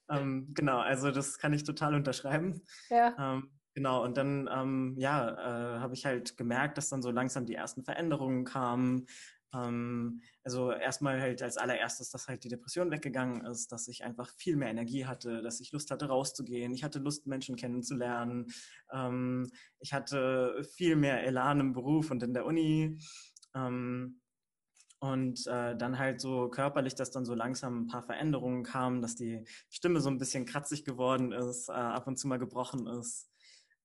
ähm, 0.09 0.53
genau, 0.53 0.79
also 0.79 1.11
das 1.11 1.37
kann 1.37 1.53
ich 1.53 1.63
total 1.63 1.95
unterschreiben. 1.95 2.61
Ja. 2.89 3.15
Ähm, 3.17 3.51
genau, 3.73 4.03
und 4.03 4.17
dann, 4.17 4.49
ähm, 4.51 4.95
ja, 4.97 5.29
äh, 5.77 5.79
habe 5.79 5.93
ich 5.93 6.05
halt 6.05 6.37
gemerkt, 6.37 6.77
dass 6.77 6.89
dann 6.89 7.01
so 7.01 7.11
langsam 7.11 7.45
die 7.45 7.55
ersten 7.55 7.83
Veränderungen 7.83 8.45
kamen. 8.45 9.07
Ähm, 9.53 10.21
also 10.43 10.71
erstmal 10.71 11.21
halt 11.21 11.41
als 11.41 11.57
allererstes, 11.57 12.09
dass 12.09 12.27
halt 12.27 12.43
die 12.43 12.49
Depression 12.49 12.91
weggegangen 12.91 13.45
ist, 13.45 13.71
dass 13.71 13.87
ich 13.87 14.03
einfach 14.03 14.29
viel 14.29 14.55
mehr 14.55 14.69
Energie 14.69 15.05
hatte, 15.05 15.41
dass 15.41 15.59
ich 15.59 15.71
Lust 15.71 15.91
hatte, 15.91 16.07
rauszugehen. 16.07 16.73
Ich 16.73 16.83
hatte 16.83 16.99
Lust, 16.99 17.27
Menschen 17.27 17.55
kennenzulernen. 17.55 18.47
Ähm, 18.91 19.51
ich 19.79 19.93
hatte 19.93 20.63
viel 20.75 20.95
mehr 20.95 21.23
Elan 21.23 21.59
im 21.59 21.73
Beruf 21.73 22.11
und 22.11 22.23
in 22.23 22.33
der 22.33 22.45
Uni. 22.45 22.97
Ähm, 23.55 24.19
und 24.99 25.47
äh, 25.47 25.75
dann 25.75 25.99
halt 25.99 26.21
so 26.21 26.47
körperlich, 26.47 26.95
dass 26.95 27.11
dann 27.11 27.25
so 27.25 27.33
langsam 27.35 27.81
ein 27.81 27.87
paar 27.87 28.03
Veränderungen 28.03 28.63
kamen, 28.63 29.01
dass 29.01 29.15
die 29.15 29.43
Stimme 29.69 29.99
so 29.99 30.09
ein 30.09 30.17
bisschen 30.17 30.45
kratzig 30.45 30.85
geworden 30.85 31.33
ist, 31.33 31.67
äh, 31.67 31.73
ab 31.73 32.07
und 32.07 32.17
zu 32.17 32.29
mal 32.29 32.39
gebrochen 32.39 32.87
ist, 32.87 33.29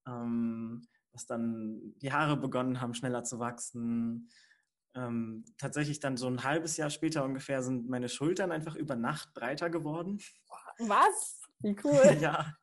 ähm, 0.09 0.83
dass 1.12 1.27
dann 1.27 1.94
die 2.03 2.12
Haare 2.12 2.37
begonnen 2.37 2.81
haben, 2.81 2.94
schneller 2.94 3.25
zu 3.25 3.38
wachsen. 3.38 4.31
Ähm, 4.94 5.44
tatsächlich 5.59 6.01
dann 6.01 6.16
so 6.16 6.27
ein 6.27 6.44
halbes 6.44 6.77
Jahr 6.77 6.90
später 6.90 7.25
ungefähr 7.25 7.62
sind 7.62 7.88
meine 7.88 8.09
Schultern 8.09 8.53
einfach 8.53 8.75
über 8.75 8.97
Nacht 8.97 9.35
breiter 9.35 9.71
geworden. 9.71 10.18
Was? 10.79 11.42
Wie 11.61 11.77
cool. 11.85 12.16
ja. 12.21 12.55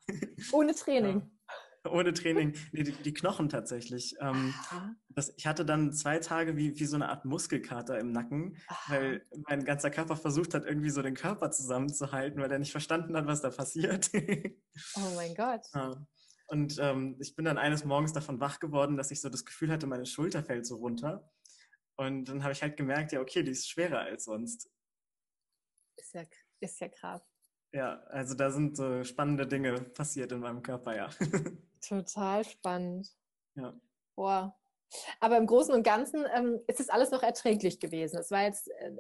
Ohne 0.52 0.74
Training. 0.74 1.22
Ja. 1.22 1.92
Ohne 1.92 2.14
Training. 2.14 2.56
Nee, 2.72 2.84
die, 2.84 2.92
die 2.94 3.14
Knochen 3.14 3.48
tatsächlich. 3.48 4.16
Ähm, 4.20 4.54
das, 5.10 5.34
ich 5.38 5.46
hatte 5.46 5.66
dann 5.66 5.94
zwei 5.94 6.18
Tage 6.20 6.58
wie, 6.58 6.80
wie 6.80 6.86
so 6.86 6.96
eine 6.96 7.10
Art 7.10 7.26
Muskelkater 7.26 8.00
im 8.00 8.12
Nacken, 8.12 8.58
weil 8.88 9.26
mein 9.48 9.64
ganzer 9.66 9.92
Körper 9.92 10.16
versucht 10.16 10.56
hat, 10.56 10.66
irgendwie 10.66 10.90
so 10.90 11.04
den 11.04 11.14
Körper 11.14 11.52
zusammenzuhalten, 11.52 12.42
weil 12.42 12.52
er 12.52 12.60
nicht 12.60 12.72
verstanden 12.72 13.16
hat, 13.16 13.28
was 13.28 13.42
da 13.42 13.52
passiert. 13.52 14.10
oh 14.96 15.16
mein 15.16 15.36
Gott. 15.36 15.62
Ja. 15.74 15.94
Und 16.48 16.78
ähm, 16.80 17.18
ich 17.20 17.36
bin 17.36 17.46
dann 17.46 17.58
eines 17.58 17.86
Morgens 17.86 18.14
davon 18.14 18.40
wach 18.40 18.60
geworden, 18.60 18.98
dass 18.98 19.12
ich 19.12 19.22
so 19.22 19.30
das 19.30 19.46
Gefühl 19.46 19.72
hatte, 19.72 19.88
meine 19.88 20.06
Schulter 20.06 20.44
fällt 20.44 20.66
so 20.66 20.78
runter. 20.78 21.32
Und 21.98 22.26
dann 22.26 22.44
habe 22.44 22.54
ich 22.54 22.62
halt 22.62 22.78
gemerkt, 22.78 23.12
ja, 23.14 23.22
okay, 23.22 23.42
die 23.42 23.52
ist 23.52 23.70
schwerer 23.70 24.00
als 24.00 24.26
sonst. 24.26 24.70
Ist 25.98 26.14
ja, 26.14 26.24
ist 26.60 26.80
ja 26.80 26.90
krass. 26.90 27.22
Ja, 27.74 28.02
also 28.08 28.36
da 28.36 28.52
sind 28.52 28.78
so 28.78 29.04
spannende 29.04 29.48
Dinge 29.48 29.74
passiert 29.82 30.32
in 30.32 30.40
meinem 30.40 30.62
Körper, 30.62 30.96
ja. 30.96 31.10
Total 31.88 32.44
spannend. 32.46 33.10
Ja. 33.56 33.74
Boah. 34.16 34.58
Aber 35.20 35.38
im 35.38 35.48
Großen 35.48 35.74
und 35.74 35.84
Ganzen 35.84 36.26
ähm, 36.34 36.62
ist 36.68 36.80
es 36.80 36.90
alles 36.90 37.12
noch 37.12 37.24
erträglich 37.24 37.80
gewesen. 37.80 38.18
Es 38.18 38.32
war 38.32 38.44
jetzt, 38.44 38.70
äh, 38.70 38.92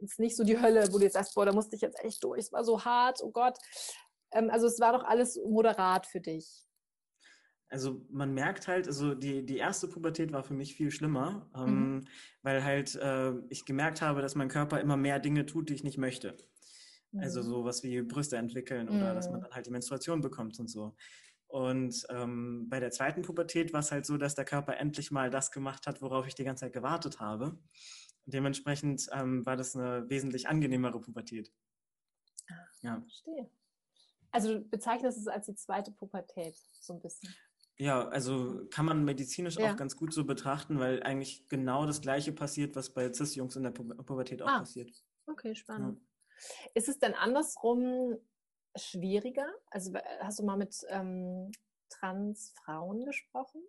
jetzt 0.00 0.18
nicht 0.18 0.36
so 0.36 0.44
die 0.44 0.60
Hölle, 0.60 0.92
wo 0.92 0.98
du 0.98 1.04
jetzt 1.04 1.14
sagst, 1.14 1.34
boah, 1.34 1.46
da 1.46 1.52
musste 1.52 1.76
ich 1.76 1.82
jetzt 1.82 2.02
echt 2.04 2.22
durch, 2.24 2.40
es 2.40 2.52
war 2.52 2.64
so 2.64 2.84
hart, 2.84 3.22
oh 3.22 3.30
Gott. 3.30 3.58
Ähm, 4.34 4.50
also 4.50 4.66
es 4.66 4.78
war 4.80 4.92
doch 4.92 5.04
alles 5.04 5.40
moderat 5.46 6.06
für 6.06 6.20
dich. 6.20 6.66
Also 7.68 8.06
man 8.10 8.34
merkt 8.34 8.68
halt, 8.68 8.86
also 8.86 9.14
die, 9.14 9.44
die 9.44 9.56
erste 9.56 9.88
Pubertät 9.88 10.32
war 10.32 10.44
für 10.44 10.54
mich 10.54 10.76
viel 10.76 10.90
schlimmer, 10.90 11.50
ähm, 11.56 11.94
mhm. 11.94 12.04
weil 12.42 12.62
halt 12.62 12.94
äh, 12.96 13.32
ich 13.48 13.64
gemerkt 13.64 14.02
habe, 14.02 14.20
dass 14.20 14.34
mein 14.34 14.48
Körper 14.48 14.80
immer 14.80 14.96
mehr 14.96 15.18
Dinge 15.18 15.46
tut, 15.46 15.70
die 15.70 15.74
ich 15.74 15.82
nicht 15.82 15.98
möchte. 15.98 16.36
Also 17.16 17.40
mhm. 17.40 17.46
sowas 17.46 17.82
wie 17.82 18.02
Brüste 18.02 18.36
entwickeln 18.36 18.88
oder 18.88 19.10
mhm. 19.10 19.14
dass 19.14 19.28
man 19.28 19.38
mhm. 19.38 19.44
dann 19.44 19.52
halt 19.52 19.66
die 19.66 19.70
Menstruation 19.70 20.20
bekommt 20.20 20.58
und 20.58 20.68
so. 20.68 20.94
Und 21.46 22.06
ähm, 22.10 22.68
bei 22.68 22.80
der 22.80 22.90
zweiten 22.90 23.22
Pubertät 23.22 23.72
war 23.72 23.80
es 23.80 23.92
halt 23.92 24.06
so, 24.06 24.16
dass 24.16 24.34
der 24.34 24.44
Körper 24.44 24.76
endlich 24.76 25.10
mal 25.10 25.30
das 25.30 25.52
gemacht 25.52 25.86
hat, 25.86 26.02
worauf 26.02 26.26
ich 26.26 26.34
die 26.34 26.44
ganze 26.44 26.64
Zeit 26.64 26.72
gewartet 26.72 27.20
habe. 27.20 27.58
Dementsprechend 28.26 29.06
ähm, 29.12 29.44
war 29.46 29.56
das 29.56 29.76
eine 29.76 30.08
wesentlich 30.08 30.48
angenehmere 30.48 31.00
Pubertät. 31.00 31.52
Ah, 32.48 32.54
ja. 32.82 33.00
Verstehe. 33.00 33.50
Also 34.34 34.54
du 34.54 34.64
bezeichnest 34.64 35.16
es 35.16 35.28
als 35.28 35.46
die 35.46 35.54
zweite 35.54 35.92
Pubertät, 35.92 36.56
so 36.72 36.92
ein 36.92 37.00
bisschen. 37.00 37.32
Ja, 37.76 38.08
also 38.08 38.66
kann 38.68 38.84
man 38.84 39.04
medizinisch 39.04 39.56
ja. 39.56 39.70
auch 39.70 39.76
ganz 39.76 39.96
gut 39.96 40.12
so 40.12 40.24
betrachten, 40.24 40.80
weil 40.80 41.04
eigentlich 41.04 41.46
genau 41.48 41.86
das 41.86 42.00
Gleiche 42.00 42.32
passiert, 42.32 42.74
was 42.74 42.90
bei 42.90 43.12
Cis-Jungs 43.12 43.54
in 43.54 43.62
der 43.62 43.70
Pu 43.70 43.84
Pubertät 43.84 44.42
auch 44.42 44.48
ah, 44.48 44.58
passiert. 44.58 44.90
Okay, 45.28 45.54
spannend. 45.54 46.00
Ja. 46.00 46.70
Ist 46.74 46.88
es 46.88 46.98
denn 46.98 47.14
andersrum 47.14 48.18
schwieriger? 48.74 49.46
Also 49.70 49.92
hast 50.18 50.40
du 50.40 50.42
mal 50.42 50.56
mit 50.56 50.84
ähm, 50.88 51.52
Trans-Frauen 51.90 53.04
gesprochen? 53.04 53.62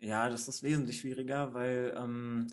Ja, 0.00 0.28
das 0.28 0.48
ist 0.48 0.64
wesentlich 0.64 0.98
schwieriger, 0.98 1.54
weil 1.54 1.94
ähm, 1.96 2.48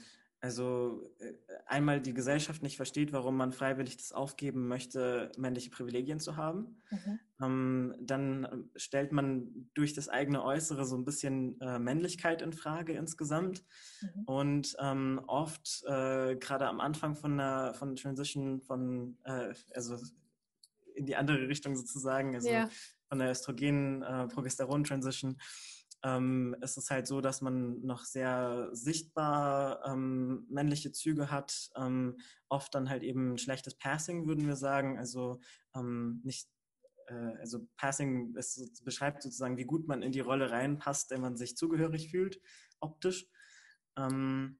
also 0.46 1.12
äh, 1.18 1.34
einmal 1.66 2.00
die 2.00 2.14
Gesellschaft 2.14 2.62
nicht 2.62 2.78
versteht, 2.78 3.12
warum 3.14 3.36
man 3.36 3.52
freiwillig 3.52 3.98
das 3.98 4.12
aufgeben 4.12 4.68
möchte, 4.68 5.32
männliche 5.38 5.72
Privilegien 5.72 6.20
zu 6.20 6.38
haben. 6.38 6.84
Mhm. 6.92 7.20
Ähm, 7.42 7.96
dann 8.00 8.46
äh, 8.46 8.58
stellt 8.76 9.12
man 9.12 9.72
durch 9.74 9.96
das 9.96 10.08
eigene 10.08 10.44
Äußere 10.44 10.86
so 10.86 10.96
ein 10.96 11.04
bisschen 11.04 11.60
äh, 11.62 11.80
Männlichkeit 11.80 12.44
in 12.44 12.54
Frage 12.54 12.94
insgesamt. 12.94 13.64
Mhm. 14.02 14.24
Und 14.26 14.78
ähm, 14.80 15.20
oft, 15.26 15.84
äh, 15.88 16.36
gerade 16.36 16.68
am 16.68 16.80
Anfang 16.80 17.16
von 17.16 17.38
der 17.38 17.74
von 17.74 17.96
Transition 17.96 18.62
von, 18.62 19.18
äh, 19.24 19.56
also 19.74 19.98
in 20.94 21.08
die 21.08 21.16
andere 21.16 21.48
Richtung 21.48 21.76
sozusagen, 21.76 22.36
also 22.36 22.50
ja. 22.50 22.70
von 23.10 23.18
der 23.18 23.32
Östrogen-Progesteron-Transition, 23.32 25.38
ähm, 26.06 26.56
ist 26.62 26.78
es 26.78 26.92
halt 26.92 27.08
so, 27.08 27.20
dass 27.20 27.42
man 27.42 27.82
noch 27.82 28.06
sehr 28.06 28.70
sichtbar 28.74 29.84
ähm, 29.88 30.46
männliche 30.50 30.92
Züge 30.92 31.32
hat, 31.32 31.72
ähm, 31.76 32.18
oft 32.48 32.76
dann 32.76 32.90
halt 32.90 33.02
eben 33.02 33.40
schlechtes 33.40 33.76
Passing, 33.76 34.28
würden 34.28 34.46
wir 34.46 34.56
sagen, 34.56 35.00
also 35.00 35.42
ähm, 35.76 36.22
nicht 36.24 36.48
äh, 37.08 37.34
also 37.40 37.68
Passing 37.76 38.36
ist, 38.36 38.86
beschreibt 38.86 39.24
sozusagen, 39.24 39.58
wie 39.58 39.66
gut 39.66 39.88
man 39.88 40.04
in 40.04 40.12
die 40.12 40.20
Rolle 40.20 40.52
reinpasst, 40.52 41.10
wenn 41.10 41.22
man 41.22 41.38
sich 41.38 41.58
zugehörig 41.58 42.12
fühlt, 42.12 42.40
optisch. 42.80 43.28
Ähm, 43.98 44.60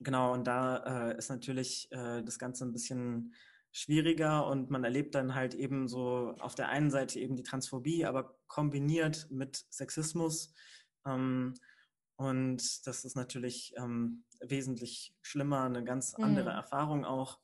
genau, 0.00 0.34
und 0.34 0.46
da 0.46 1.12
äh, 1.12 1.16
ist 1.16 1.30
natürlich 1.30 1.88
äh, 1.92 2.22
das 2.22 2.38
Ganze 2.38 2.66
ein 2.66 2.72
bisschen 2.72 3.34
schwieriger 3.74 4.46
und 4.46 4.70
man 4.70 4.84
erlebt 4.84 5.16
dann 5.16 5.34
halt 5.34 5.54
eben 5.54 5.88
so 5.88 6.36
auf 6.38 6.54
der 6.54 6.68
einen 6.68 6.90
Seite 6.90 7.18
eben 7.18 7.34
die 7.34 7.42
Transphobie, 7.42 8.04
aber 8.04 8.38
kombiniert 8.46 9.26
mit 9.30 9.66
Sexismus. 9.68 10.54
Ähm, 11.04 11.54
und 12.16 12.86
das 12.86 13.04
ist 13.04 13.16
natürlich 13.16 13.74
ähm, 13.76 14.24
wesentlich 14.38 15.12
schlimmer, 15.22 15.64
eine 15.64 15.82
ganz 15.82 16.14
andere 16.14 16.50
mhm. 16.50 16.56
Erfahrung 16.56 17.04
auch. 17.04 17.40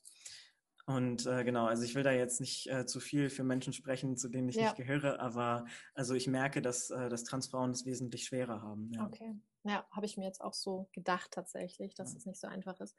Und 0.87 1.27
äh, 1.27 1.43
genau, 1.43 1.67
also 1.67 1.83
ich 1.83 1.97
will 1.97 2.05
da 2.05 2.13
jetzt 2.13 2.41
nicht 2.41 2.69
äh, 2.69 2.87
zu 2.87 3.01
viel 3.01 3.29
für 3.29 3.43
Menschen 3.43 3.73
sprechen, 3.73 4.17
zu 4.17 4.29
denen 4.29 4.49
ich 4.49 4.57
ja. 4.57 4.63
nicht 4.63 4.77
gehöre, 4.77 5.19
aber 5.19 5.67
also 5.95 6.15
ich 6.15 6.29
merke, 6.29 6.63
dass, 6.63 6.91
äh, 6.91 7.09
dass 7.09 7.25
Transfrauen 7.25 7.71
es 7.71 7.87
wesentlich 7.87 8.25
schwerer 8.25 8.63
haben. 8.63 8.93
Ja. 8.95 9.07
Okay. 9.07 9.35
Ja, 9.65 9.85
habe 9.91 10.07
ich 10.07 10.17
mir 10.17 10.27
jetzt 10.27 10.41
auch 10.41 10.55
so 10.55 10.89
gedacht 10.93 11.33
tatsächlich, 11.33 11.95
dass 11.95 12.13
ja. 12.13 12.19
es 12.19 12.27
nicht 12.27 12.41
so 12.41 12.47
einfach 12.47 12.79
ist. 12.81 12.97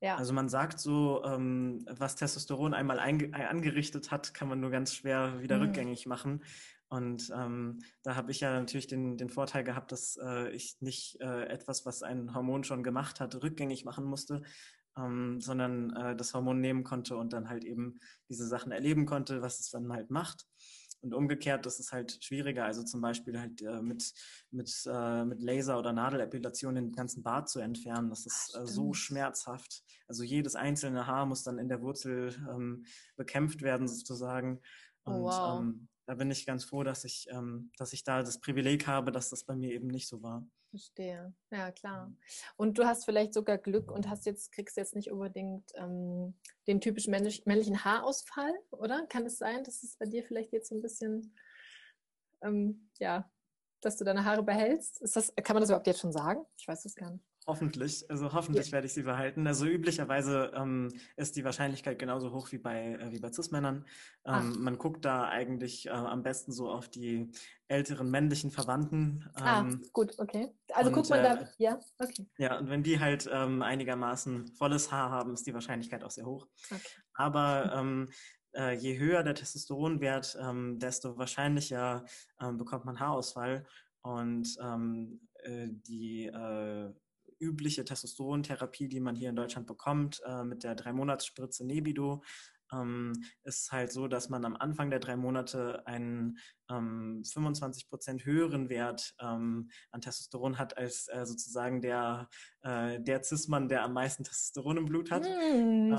Ja. 0.00 0.16
Also 0.16 0.32
man 0.32 0.48
sagt 0.48 0.78
so, 0.78 1.24
ähm, 1.24 1.84
was 1.90 2.16
Testosteron 2.16 2.72
einmal 2.74 3.00
angerichtet 3.00 4.10
hat, 4.10 4.32
kann 4.32 4.48
man 4.48 4.60
nur 4.60 4.70
ganz 4.70 4.94
schwer 4.94 5.40
wieder 5.40 5.56
mhm. 5.56 5.62
rückgängig 5.62 6.06
machen. 6.06 6.42
Und 6.88 7.30
ähm, 7.36 7.80
da 8.02 8.14
habe 8.14 8.30
ich 8.30 8.40
ja 8.40 8.58
natürlich 8.58 8.86
den, 8.86 9.18
den 9.18 9.28
Vorteil 9.28 9.62
gehabt, 9.62 9.92
dass 9.92 10.16
äh, 10.22 10.50
ich 10.50 10.76
nicht 10.80 11.20
äh, 11.20 11.44
etwas, 11.46 11.84
was 11.84 12.02
ein 12.02 12.34
Hormon 12.34 12.64
schon 12.64 12.82
gemacht 12.82 13.20
hat, 13.20 13.42
rückgängig 13.42 13.84
machen 13.84 14.04
musste, 14.04 14.42
ähm, 14.96 15.40
sondern 15.40 15.94
äh, 15.94 16.16
das 16.16 16.32
Hormon 16.32 16.60
nehmen 16.60 16.84
konnte 16.84 17.16
und 17.16 17.32
dann 17.32 17.50
halt 17.50 17.64
eben 17.64 17.98
diese 18.30 18.46
Sachen 18.46 18.72
erleben 18.72 19.04
konnte, 19.04 19.42
was 19.42 19.60
es 19.60 19.70
dann 19.70 19.92
halt 19.92 20.10
macht. 20.10 20.46
Und 21.00 21.14
umgekehrt, 21.14 21.64
das 21.64 21.78
ist 21.78 21.92
halt 21.92 22.18
schwieriger. 22.22 22.64
Also 22.64 22.82
zum 22.82 23.00
Beispiel 23.00 23.38
halt 23.38 23.62
äh, 23.62 23.80
mit, 23.80 24.12
mit, 24.50 24.70
äh, 24.86 25.24
mit 25.24 25.42
Laser- 25.42 25.78
oder 25.78 25.92
Nadelepilation 25.92 26.74
den 26.74 26.92
ganzen 26.92 27.22
Bart 27.22 27.48
zu 27.48 27.60
entfernen. 27.60 28.10
Das 28.10 28.26
ist 28.26 28.56
äh, 28.56 28.66
so 28.66 28.92
schmerzhaft. 28.94 29.84
Also 30.08 30.24
jedes 30.24 30.56
einzelne 30.56 31.06
Haar 31.06 31.26
muss 31.26 31.44
dann 31.44 31.58
in 31.58 31.68
der 31.68 31.82
Wurzel 31.82 32.34
ähm, 32.50 32.84
bekämpft 33.16 33.62
werden 33.62 33.86
sozusagen. 33.86 34.60
Oh, 35.04 35.12
Und 35.12 35.22
wow. 35.22 35.60
ähm, 35.60 35.88
da 36.08 36.14
bin 36.14 36.30
ich 36.30 36.46
ganz 36.46 36.64
froh, 36.64 36.84
dass 36.84 37.04
ich, 37.04 37.26
ähm, 37.28 37.70
dass 37.76 37.92
ich 37.92 38.02
da 38.02 38.22
das 38.22 38.40
Privileg 38.40 38.86
habe, 38.86 39.12
dass 39.12 39.28
das 39.28 39.44
bei 39.44 39.54
mir 39.54 39.72
eben 39.72 39.88
nicht 39.88 40.08
so 40.08 40.22
war. 40.22 40.42
Verstehe. 40.70 41.34
Ja, 41.50 41.70
klar. 41.70 42.10
Und 42.56 42.78
du 42.78 42.86
hast 42.86 43.04
vielleicht 43.04 43.34
sogar 43.34 43.58
Glück 43.58 43.92
und 43.92 44.08
hast 44.08 44.24
jetzt, 44.24 44.50
kriegst 44.52 44.78
jetzt 44.78 44.96
nicht 44.96 45.10
unbedingt 45.10 45.70
ähm, 45.74 46.34
den 46.66 46.80
typischen 46.80 47.10
männlich, 47.10 47.44
männlichen 47.44 47.84
Haarausfall, 47.84 48.54
oder? 48.70 49.06
Kann 49.08 49.26
es 49.26 49.36
sein, 49.36 49.62
dass 49.64 49.82
es 49.82 49.98
bei 49.98 50.06
dir 50.06 50.24
vielleicht 50.24 50.50
jetzt 50.54 50.70
so 50.70 50.76
ein 50.76 50.80
bisschen, 50.80 51.36
ähm, 52.40 52.88
ja, 52.98 53.30
dass 53.82 53.98
du 53.98 54.04
deine 54.04 54.24
Haare 54.24 54.42
behältst? 54.42 55.02
Ist 55.02 55.14
das, 55.14 55.34
kann 55.34 55.52
man 55.52 55.60
das 55.60 55.68
überhaupt 55.68 55.88
jetzt 55.88 56.00
schon 56.00 56.12
sagen? 56.12 56.40
Ich 56.56 56.66
weiß 56.66 56.84
das 56.84 56.94
gar 56.94 57.10
nicht. 57.10 57.27
Hoffentlich, 57.48 58.04
also 58.10 58.34
hoffentlich 58.34 58.66
ja. 58.66 58.72
werde 58.72 58.86
ich 58.86 58.92
sie 58.92 59.04
behalten. 59.04 59.46
Also 59.46 59.64
üblicherweise 59.64 60.52
ähm, 60.54 60.92
ist 61.16 61.34
die 61.34 61.44
Wahrscheinlichkeit 61.44 61.98
genauso 61.98 62.30
hoch 62.30 62.52
wie 62.52 62.58
bei, 62.58 62.98
äh, 63.00 63.10
wie 63.10 63.20
bei 63.20 63.32
Cis-Männern. 63.32 63.86
Ähm, 64.26 64.62
man 64.62 64.76
guckt 64.76 65.06
da 65.06 65.26
eigentlich 65.28 65.86
äh, 65.86 65.92
am 65.92 66.22
besten 66.22 66.52
so 66.52 66.68
auf 66.68 66.90
die 66.90 67.32
älteren 67.66 68.10
männlichen 68.10 68.50
Verwandten. 68.50 69.30
Ah, 69.32 69.60
ähm, 69.60 69.80
ah, 69.82 69.88
gut, 69.94 70.18
okay. 70.18 70.50
Also 70.74 70.90
und, 70.90 70.94
guckt 70.94 71.08
man 71.08 71.22
da, 71.22 71.34
äh, 71.36 71.46
ja, 71.56 71.78
okay. 71.98 72.26
Ja, 72.36 72.58
und 72.58 72.68
wenn 72.68 72.82
die 72.82 73.00
halt 73.00 73.26
ähm, 73.32 73.62
einigermaßen 73.62 74.48
volles 74.48 74.92
Haar 74.92 75.10
haben, 75.10 75.32
ist 75.32 75.46
die 75.46 75.54
Wahrscheinlichkeit 75.54 76.04
auch 76.04 76.10
sehr 76.10 76.26
hoch. 76.26 76.46
Okay. 76.70 76.82
Aber 77.14 77.72
ähm, 77.74 78.10
äh, 78.52 78.74
je 78.74 78.98
höher 78.98 79.22
der 79.22 79.34
Testosteronwert, 79.34 80.36
ähm, 80.38 80.78
desto 80.78 81.16
wahrscheinlicher 81.16 82.04
bekommt 82.38 82.84
man 82.84 83.00
Haarausfall. 83.00 83.66
Und 84.02 84.56
äh, 85.44 85.68
die 85.70 86.26
äh, 86.26 86.92
übliche 87.40 87.84
Testosterontherapie, 87.84 88.88
die 88.88 89.00
man 89.00 89.16
hier 89.16 89.30
in 89.30 89.36
Deutschland 89.36 89.66
bekommt, 89.66 90.20
äh, 90.26 90.44
mit 90.44 90.64
der 90.64 90.74
Drei-Monats-Spritze 90.74 91.66
Nebido, 91.66 92.22
ähm, 92.72 93.12
ist 93.44 93.72
halt 93.72 93.92
so, 93.92 94.08
dass 94.08 94.28
man 94.28 94.44
am 94.44 94.56
Anfang 94.56 94.90
der 94.90 94.98
drei 94.98 95.16
Monate 95.16 95.86
einen 95.86 96.38
ähm, 96.70 97.22
25 97.24 97.88
Prozent 97.88 98.24
höheren 98.24 98.68
Wert 98.68 99.14
ähm, 99.20 99.70
an 99.90 100.00
Testosteron 100.00 100.58
hat 100.58 100.76
als 100.76 101.08
äh, 101.08 101.24
sozusagen 101.24 101.80
der, 101.80 102.28
äh, 102.62 103.00
der 103.00 103.22
Cis-Mann, 103.22 103.68
der 103.68 103.84
am 103.84 103.94
meisten 103.94 104.24
Testosteron 104.24 104.76
im 104.76 104.84
Blut 104.86 105.10
hat. 105.10 105.24
Mm. 105.24 105.94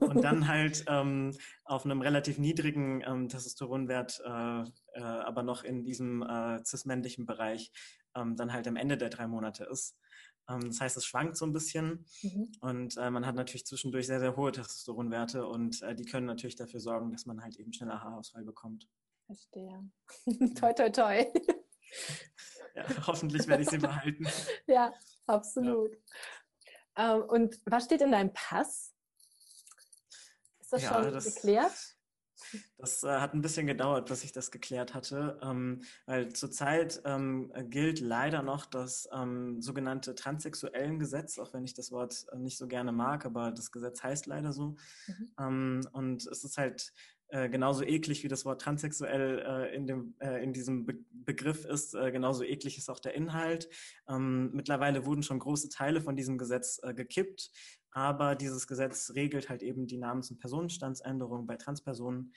und 0.00 0.22
dann 0.22 0.48
halt 0.48 0.84
ähm, 0.88 1.32
auf 1.64 1.84
einem 1.84 2.00
relativ 2.00 2.38
niedrigen 2.38 3.02
ähm, 3.06 3.28
Testosteronwert, 3.28 4.22
äh, 4.24 4.62
äh, 4.94 5.02
aber 5.02 5.42
noch 5.42 5.64
in 5.64 5.84
diesem 5.84 6.22
äh, 6.22 6.64
cis-männlichen 6.64 7.26
Bereich, 7.26 7.70
dann 8.16 8.52
halt 8.52 8.68
am 8.68 8.76
Ende 8.76 8.96
der 8.96 9.08
drei 9.08 9.26
Monate 9.26 9.64
ist. 9.64 9.96
Ähm, 10.48 10.68
das 10.68 10.80
heißt, 10.80 10.96
es 10.96 11.06
schwankt 11.06 11.36
so 11.36 11.46
ein 11.46 11.52
bisschen 11.52 12.04
mhm. 12.22 12.52
und 12.60 12.96
äh, 12.96 13.10
man 13.10 13.26
hat 13.26 13.34
natürlich 13.34 13.66
zwischendurch 13.66 14.06
sehr, 14.06 14.20
sehr 14.20 14.36
hohe 14.36 14.52
Testosteronwerte 14.52 15.46
und 15.46 15.82
äh, 15.82 15.94
die 15.94 16.04
können 16.04 16.26
natürlich 16.26 16.56
dafür 16.56 16.80
sorgen, 16.80 17.12
dass 17.12 17.26
man 17.26 17.42
halt 17.42 17.56
eben 17.56 17.72
schneller 17.72 18.02
Haarausfall 18.02 18.44
bekommt. 18.44 18.88
Verstehe. 19.26 19.90
toi, 20.54 20.72
toi, 20.72 20.90
toi. 20.90 21.26
ja, 22.74 23.06
hoffentlich 23.06 23.46
werde 23.46 23.62
ich 23.62 23.70
sie 23.70 23.78
behalten. 23.78 24.26
ja, 24.66 24.92
absolut. 25.26 25.92
Ja. 26.96 27.16
Ähm, 27.16 27.22
und 27.22 27.60
was 27.64 27.84
steht 27.84 28.02
in 28.02 28.12
deinem 28.12 28.32
Pass? 28.32 28.94
Ist 30.60 30.72
das 30.72 30.82
ja, 30.82 30.92
schon 30.92 31.12
das, 31.12 31.34
geklärt? 31.34 31.93
Das 32.78 33.02
äh, 33.02 33.08
hat 33.08 33.34
ein 33.34 33.40
bisschen 33.40 33.66
gedauert, 33.66 34.08
bis 34.08 34.24
ich 34.24 34.32
das 34.32 34.50
geklärt 34.50 34.94
hatte, 34.94 35.38
ähm, 35.42 35.82
weil 36.06 36.32
zurzeit 36.32 37.00
ähm, 37.04 37.52
gilt 37.70 38.00
leider 38.00 38.42
noch 38.42 38.66
das 38.66 39.08
ähm, 39.12 39.60
sogenannte 39.62 40.14
transsexuellen 40.14 40.98
Gesetz, 40.98 41.38
auch 41.38 41.52
wenn 41.54 41.64
ich 41.64 41.74
das 41.74 41.90
Wort 41.92 42.26
äh, 42.32 42.38
nicht 42.38 42.58
so 42.58 42.66
gerne 42.66 42.92
mag, 42.92 43.24
aber 43.24 43.50
das 43.52 43.72
Gesetz 43.72 44.02
heißt 44.02 44.26
leider 44.26 44.52
so. 44.52 44.76
Mhm. 45.06 45.30
Ähm, 45.38 45.88
und 45.92 46.26
es 46.26 46.44
ist 46.44 46.58
halt 46.58 46.92
äh, 47.34 47.48
genauso 47.48 47.82
eklig 47.82 48.22
wie 48.22 48.28
das 48.28 48.44
Wort 48.44 48.60
transsexuell 48.60 49.40
äh, 49.40 49.74
in, 49.74 49.88
dem, 49.88 50.14
äh, 50.20 50.40
in 50.42 50.52
diesem 50.52 50.86
Be 50.86 50.94
Begriff 51.10 51.64
ist, 51.64 51.94
äh, 51.94 52.12
genauso 52.12 52.44
eklig 52.44 52.76
ist 52.76 52.90
auch 52.90 53.00
der 53.00 53.14
Inhalt. 53.14 53.70
Ähm, 54.06 54.50
mittlerweile 54.52 55.06
wurden 55.06 55.22
schon 55.22 55.38
große 55.38 55.70
Teile 55.70 56.02
von 56.02 56.16
diesem 56.16 56.36
Gesetz 56.36 56.78
äh, 56.82 56.92
gekippt, 56.92 57.50
aber 57.92 58.34
dieses 58.34 58.66
Gesetz 58.66 59.12
regelt 59.14 59.48
halt 59.48 59.62
eben 59.62 59.86
die 59.86 59.96
Namens- 59.96 60.30
und 60.30 60.38
Personenstandsänderung 60.38 61.46
bei 61.46 61.56
Transpersonen. 61.56 62.34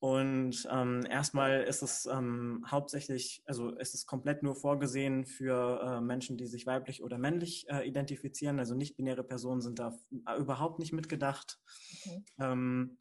Und 0.00 0.66
ähm, 0.72 1.04
erstmal 1.08 1.62
ist 1.64 1.82
es 1.82 2.06
ähm, 2.06 2.64
hauptsächlich, 2.66 3.42
also 3.46 3.76
ist 3.76 3.94
es 3.94 4.06
komplett 4.06 4.42
nur 4.42 4.56
vorgesehen 4.56 5.26
für 5.26 5.80
äh, 5.82 6.00
Menschen, 6.00 6.38
die 6.38 6.46
sich 6.46 6.66
weiblich 6.66 7.02
oder 7.02 7.18
männlich 7.18 7.66
äh, 7.68 7.86
identifizieren. 7.86 8.58
Also 8.58 8.74
nicht-binäre 8.74 9.24
Personen 9.24 9.60
sind 9.60 9.78
da 9.78 9.94
überhaupt 10.38 10.78
nicht 10.78 10.94
mitgedacht. 10.94 11.60
Okay. 12.06 12.24
Ähm, 12.40 12.96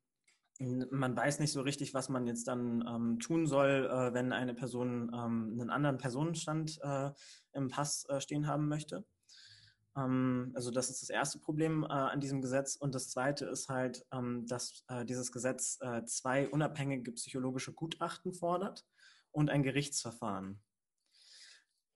man 0.92 1.16
weiß 1.16 1.40
nicht 1.40 1.52
so 1.52 1.62
richtig, 1.62 1.94
was 1.94 2.10
man 2.10 2.28
jetzt 2.28 2.48
dann 2.48 2.84
ähm, 2.88 3.20
tun 3.20 3.48
soll, 3.48 3.90
äh, 3.92 4.14
wenn 4.14 4.34
eine 4.34 4.54
Person 4.54 5.12
ähm, 5.14 5.58
einen 5.60 5.70
anderen 5.70 5.98
Personenstand 5.98 6.80
äh, 6.82 7.12
im 7.54 7.70
Pass 7.70 8.06
äh, 8.10 8.20
stehen 8.20 8.48
haben 8.48 8.68
möchte. 8.68 9.06
Ähm, 9.96 10.52
also 10.56 10.72
das 10.72 10.90
ist 10.90 11.02
das 11.02 11.10
erste 11.10 11.40
Problem 11.40 11.84
äh, 11.84 11.88
an 11.88 12.20
diesem 12.20 12.42
Gesetz. 12.42 12.76
Und 12.76 12.96
das 12.96 13.10
zweite 13.10 13.46
ist 13.46 13.70
halt, 13.70 14.06
ähm, 14.12 14.46
dass 14.48 14.84
äh, 14.88 15.06
dieses 15.06 15.32
Gesetz 15.32 15.78
äh, 15.82 16.04
zwei 16.06 16.50
unabhängige 16.50 17.12
psychologische 17.12 17.74
Gutachten 17.74 18.34
fordert 18.34 18.86
und 19.32 19.50
ein 19.50 19.64
Gerichtsverfahren. 19.64 20.62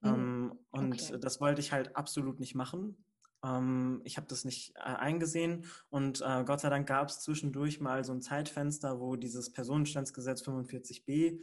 Mhm. 0.01 0.53
und 0.69 0.93
okay. 0.93 1.17
das 1.19 1.41
wollte 1.41 1.59
ich 1.59 1.71
halt 1.71 1.95
absolut 1.95 2.39
nicht 2.39 2.53
machen. 2.53 3.03
Ähm, 3.47 4.01
ich 4.03 4.17
habe 4.17 4.27
das 4.27 4.43
nicht 4.43 4.75
eingesehen 4.77 5.65
und 5.89 6.19
Gott 6.45 6.59
sei 6.59 6.69
Dank 6.69 6.87
gab 6.87 7.09
es 7.09 7.21
zwischendurch 7.21 7.79
mal 7.79 8.03
so 8.03 8.11
ein 8.13 8.21
Zeitfenster, 8.21 8.99
wo 8.99 9.15
dieses 9.15 9.51
Personenstandsgesetz 9.51 10.41
45b 10.43 11.39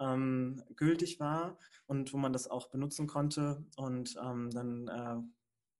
ähm, 0.00 0.62
gültig 0.76 1.20
war 1.20 1.58
und 1.86 2.12
wo 2.12 2.16
man 2.16 2.32
das 2.32 2.48
auch 2.48 2.70
benutzen 2.70 3.06
konnte. 3.06 3.64
Und 3.76 4.16
ähm, 4.22 4.50
dann 4.50 4.88
äh, 4.88 5.16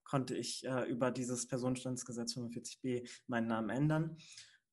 konnte 0.05 0.37
ich 0.37 0.65
äh, 0.67 0.89
über 0.89 1.11
dieses 1.11 1.49
Personenstandsgesetz 1.49 2.37
45b 2.37 3.09
meinen 3.27 3.49
Namen 3.49 3.71
ändern, 3.71 4.17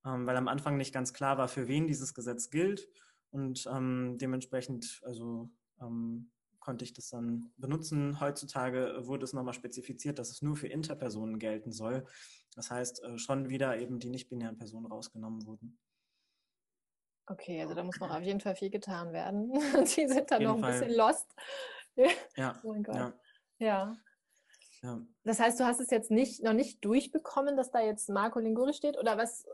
ähm, 0.05 0.27
weil 0.27 0.35
am 0.35 0.47
Anfang 0.47 0.77
nicht 0.77 0.93
ganz 0.93 1.13
klar 1.13 1.37
war, 1.37 1.47
für 1.47 1.67
wen 1.67 1.87
dieses 1.87 2.13
Gesetz 2.13 2.49
gilt. 2.49 2.87
Und 3.29 3.67
ähm, 3.71 4.17
dementsprechend, 4.19 5.01
also 5.03 5.49
ähm, 5.81 6.31
konnte 6.67 6.83
ich 6.83 6.91
das 6.91 7.07
dann 7.07 7.53
benutzen. 7.55 8.19
Heutzutage 8.19 9.07
wurde 9.07 9.23
es 9.23 9.31
nochmal 9.31 9.53
spezifiziert, 9.53 10.19
dass 10.19 10.31
es 10.31 10.41
nur 10.41 10.57
für 10.57 10.67
Interpersonen 10.67 11.39
gelten 11.39 11.71
soll. 11.71 12.05
Das 12.55 12.69
heißt, 12.69 13.03
äh, 13.03 13.17
schon 13.17 13.47
wieder 13.47 13.77
eben 13.77 13.99
die 13.99 14.09
nicht-binären 14.09 14.57
Personen 14.57 14.85
rausgenommen 14.85 15.45
wurden. 15.45 15.79
Okay, 17.25 17.61
also 17.61 17.73
da 17.73 17.85
muss 17.85 18.01
noch 18.01 18.13
auf 18.13 18.21
jeden 18.21 18.41
Fall 18.41 18.57
viel 18.57 18.69
getan 18.69 19.13
werden. 19.13 19.53
Sie 19.85 20.09
sind 20.09 20.29
da 20.29 20.39
noch 20.39 20.55
ein 20.55 20.59
Fall. 20.59 20.79
bisschen 20.79 20.95
lost. 20.95 21.33
Ja. 22.35 22.59
oh 22.63 22.73
mein 22.73 22.83
Gott. 22.83 22.95
Ja. 22.95 23.13
ja. 23.57 23.97
Ja. 24.83 25.01
Das 25.23 25.39
heißt, 25.39 25.59
du 25.59 25.65
hast 25.65 25.79
es 25.79 25.89
jetzt 25.89 26.11
nicht, 26.11 26.43
noch 26.43 26.53
nicht 26.53 26.85
durchbekommen, 26.85 27.57
dass 27.57 27.71
da 27.71 27.79
jetzt 27.79 28.09
Marco 28.09 28.37
Linguri 28.37 28.73
steht? 28.73 28.97
Oder 28.99 29.17
was? 29.17 29.45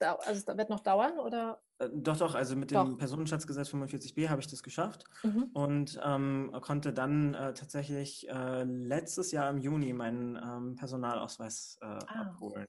Also 0.00 0.44
das 0.44 0.56
wird 0.56 0.70
noch 0.70 0.80
dauern? 0.80 1.18
Oder? 1.18 1.62
Äh, 1.78 1.88
doch, 1.92 2.16
doch. 2.16 2.34
Also 2.34 2.56
mit 2.56 2.72
doch. 2.72 2.84
dem 2.84 2.98
Personenschatzgesetz 2.98 3.70
45b 3.70 4.28
habe 4.28 4.40
ich 4.40 4.46
das 4.46 4.62
geschafft 4.62 5.04
mhm. 5.22 5.50
und 5.54 6.00
ähm, 6.04 6.56
konnte 6.60 6.92
dann 6.92 7.34
äh, 7.34 7.54
tatsächlich 7.54 8.28
äh, 8.28 8.64
letztes 8.64 9.32
Jahr 9.32 9.50
im 9.50 9.58
Juni 9.58 9.92
meinen 9.92 10.36
ähm, 10.36 10.76
Personalausweis 10.76 11.78
äh, 11.80 11.86
ah, 11.86 12.22
abholen. 12.22 12.66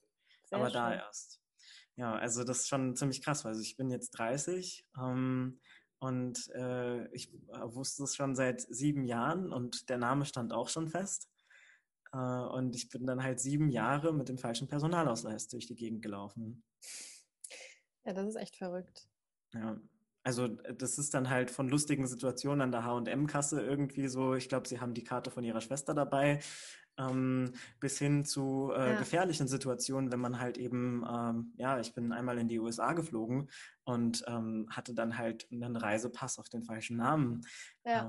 Aber 0.50 0.66
schön. 0.66 0.74
da 0.74 0.94
erst. 0.94 1.40
Ja, 1.96 2.14
also 2.14 2.44
das 2.44 2.60
ist 2.60 2.68
schon 2.68 2.96
ziemlich 2.96 3.22
krass, 3.22 3.44
weil 3.44 3.50
also 3.50 3.62
ich 3.62 3.76
bin 3.76 3.90
jetzt 3.90 4.10
30 4.12 4.86
ähm, 4.98 5.60
und 5.98 6.48
äh, 6.54 7.06
ich 7.14 7.32
äh, 7.32 7.60
wusste 7.64 8.04
es 8.04 8.16
schon 8.16 8.34
seit 8.34 8.62
sieben 8.62 9.04
Jahren 9.04 9.52
und 9.52 9.88
der 9.90 9.98
Name 9.98 10.24
stand 10.24 10.52
auch 10.52 10.68
schon 10.68 10.88
fest. 10.88 11.28
Äh, 12.12 12.16
und 12.16 12.76
ich 12.76 12.88
bin 12.88 13.06
dann 13.06 13.22
halt 13.22 13.40
sieben 13.40 13.68
Jahre 13.68 14.12
mit 14.12 14.28
dem 14.28 14.38
falschen 14.38 14.68
Personalausweis 14.68 15.48
durch 15.48 15.66
die 15.66 15.76
Gegend 15.76 16.02
gelaufen. 16.02 16.62
Ja, 18.04 18.12
das 18.12 18.28
ist 18.28 18.36
echt 18.36 18.56
verrückt. 18.56 19.08
Ja. 19.54 19.80
Also 20.24 20.46
das 20.46 20.98
ist 20.98 21.14
dann 21.14 21.30
halt 21.30 21.50
von 21.50 21.68
lustigen 21.68 22.06
Situationen 22.06 22.60
an 22.60 22.70
der 22.70 22.84
H&M-Kasse 22.84 23.60
irgendwie 23.60 24.06
so, 24.06 24.34
ich 24.34 24.48
glaube, 24.48 24.68
sie 24.68 24.80
haben 24.80 24.94
die 24.94 25.02
Karte 25.02 25.32
von 25.32 25.42
ihrer 25.42 25.60
Schwester 25.60 25.94
dabei, 25.94 26.38
ähm, 26.96 27.52
bis 27.80 27.98
hin 27.98 28.24
zu 28.24 28.72
äh, 28.72 28.92
ja. 28.92 28.98
gefährlichen 28.98 29.48
Situationen, 29.48 30.12
wenn 30.12 30.20
man 30.20 30.38
halt 30.38 30.58
eben, 30.58 31.04
ähm, 31.10 31.52
ja, 31.56 31.80
ich 31.80 31.92
bin 31.94 32.12
einmal 32.12 32.38
in 32.38 32.46
die 32.46 32.60
USA 32.60 32.92
geflogen 32.92 33.50
und 33.82 34.24
ähm, 34.28 34.68
hatte 34.70 34.94
dann 34.94 35.18
halt 35.18 35.48
einen 35.50 35.74
Reisepass 35.74 36.38
auf 36.38 36.48
den 36.48 36.62
falschen 36.62 36.98
Namen. 36.98 37.40
Ja. 37.84 38.08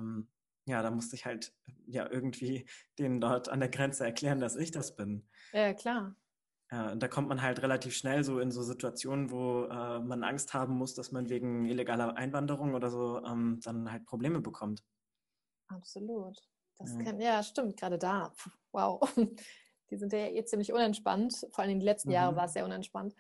Ja, 0.65 0.81
da 0.81 0.91
musste 0.91 1.15
ich 1.15 1.25
halt 1.25 1.53
ja 1.85 2.09
irgendwie 2.09 2.67
denen 2.97 3.19
dort 3.19 3.49
an 3.49 3.59
der 3.59 3.69
Grenze 3.69 4.05
erklären, 4.05 4.39
dass 4.39 4.55
ich 4.55 4.71
das 4.71 4.95
bin. 4.95 5.27
Ja, 5.51 5.73
klar. 5.73 6.15
Ja, 6.71 6.91
und 6.91 7.03
da 7.03 7.07
kommt 7.07 7.27
man 7.27 7.41
halt 7.41 7.61
relativ 7.61 7.95
schnell 7.95 8.23
so 8.23 8.39
in 8.39 8.49
so 8.49 8.63
Situationen, 8.63 9.29
wo 9.29 9.65
äh, 9.65 9.99
man 9.99 10.23
Angst 10.23 10.53
haben 10.53 10.73
muss, 10.73 10.95
dass 10.95 11.11
man 11.11 11.29
wegen 11.29 11.65
illegaler 11.65 12.15
Einwanderung 12.17 12.73
oder 12.73 12.89
so 12.89 13.23
ähm, 13.23 13.59
dann 13.63 13.91
halt 13.91 14.05
Probleme 14.05 14.39
bekommt. 14.39 14.83
Absolut. 15.67 16.39
Das 16.77 16.93
ja. 16.93 17.03
Kann, 17.03 17.21
ja, 17.21 17.43
stimmt, 17.43 17.77
gerade 17.77 17.97
da. 17.97 18.33
Wow. 18.71 19.01
Die 19.89 19.97
sind 19.97 20.13
ja 20.13 20.27
eh 20.27 20.43
ziemlich 20.45 20.73
unentspannt. 20.73 21.45
Vor 21.51 21.63
allem 21.63 21.79
die 21.79 21.85
letzten 21.85 22.09
mhm. 22.09 22.15
Jahre 22.15 22.35
war 22.35 22.45
es 22.45 22.53
sehr 22.53 22.65
unentspannt. 22.65 23.13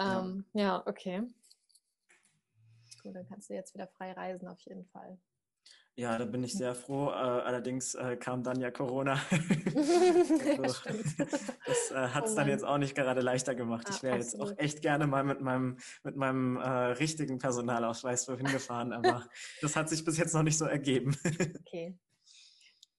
Ähm, 0.00 0.44
ja. 0.52 0.62
ja, 0.62 0.86
okay. 0.86 1.22
Gut, 3.04 3.14
dann 3.14 3.28
kannst 3.28 3.50
du 3.50 3.54
jetzt 3.54 3.74
wieder 3.74 3.86
frei 3.86 4.10
reisen, 4.12 4.48
auf 4.48 4.58
jeden 4.62 4.84
Fall. 4.86 5.16
Ja, 5.96 6.18
da 6.18 6.24
bin 6.24 6.42
ich 6.42 6.54
sehr 6.54 6.74
froh. 6.74 7.08
Äh, 7.08 7.12
allerdings 7.12 7.94
äh, 7.94 8.16
kam 8.16 8.42
dann 8.42 8.60
ja 8.60 8.72
Corona. 8.72 9.12
also, 10.60 10.90
das 11.66 11.90
äh, 11.92 12.08
hat 12.08 12.24
es 12.24 12.32
oh 12.32 12.36
dann 12.36 12.48
jetzt 12.48 12.64
auch 12.64 12.78
nicht 12.78 12.96
gerade 12.96 13.20
leichter 13.20 13.54
gemacht. 13.54 13.86
Ah, 13.88 13.92
ich 13.94 14.02
wäre 14.02 14.16
jetzt 14.16 14.40
auch 14.40 14.52
echt 14.56 14.82
gerne 14.82 15.06
mal 15.06 15.22
mit 15.22 15.40
meinem, 15.40 15.78
mit 16.02 16.16
meinem 16.16 16.56
äh, 16.56 16.68
richtigen 16.68 17.38
Personalausweis 17.38 18.26
wohin 18.28 18.46
gefahren, 18.46 18.92
aber 18.92 19.28
das 19.60 19.76
hat 19.76 19.88
sich 19.88 20.04
bis 20.04 20.18
jetzt 20.18 20.34
noch 20.34 20.42
nicht 20.42 20.58
so 20.58 20.64
ergeben. 20.64 21.16
okay. 21.60 21.96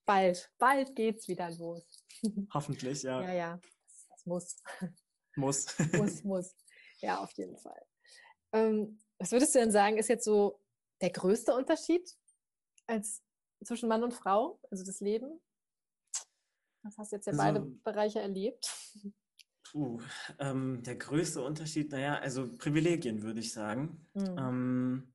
Bald, 0.06 0.50
bald 0.56 0.96
geht's 0.96 1.28
wieder 1.28 1.50
los. 1.50 1.84
Hoffentlich, 2.54 3.02
ja. 3.02 3.20
Ja, 3.20 3.32
ja, 3.34 3.60
das, 3.84 4.06
das 4.08 4.26
muss. 4.26 4.56
Muss. 5.36 5.66
muss, 5.92 6.24
muss. 6.24 6.54
Ja, 7.00 7.18
auf 7.18 7.32
jeden 7.32 7.58
Fall. 7.58 7.82
Ähm, 8.52 8.98
was 9.18 9.32
würdest 9.32 9.54
du 9.54 9.58
denn 9.58 9.70
sagen, 9.70 9.98
ist 9.98 10.08
jetzt 10.08 10.24
so 10.24 10.60
der 11.02 11.10
größte 11.10 11.54
Unterschied 11.54 12.16
als 12.86 13.22
zwischen 13.64 13.88
Mann 13.88 14.04
und 14.04 14.14
Frau, 14.14 14.60
also 14.70 14.84
das 14.84 15.00
Leben? 15.00 15.40
Das 16.82 16.98
hast 16.98 17.12
du 17.12 17.16
jetzt 17.16 17.26
ja 17.26 17.32
also, 17.32 17.44
beide 17.44 17.60
Bereiche 17.84 18.20
erlebt. 18.20 18.72
Puh, 19.70 20.00
ähm, 20.38 20.82
der 20.84 20.96
größte 20.96 21.42
Unterschied, 21.42 21.90
naja, 21.90 22.18
also 22.18 22.54
Privilegien 22.56 23.22
würde 23.22 23.40
ich 23.40 23.52
sagen. 23.52 24.06
Mhm. 24.14 24.38
Ähm, 24.38 25.14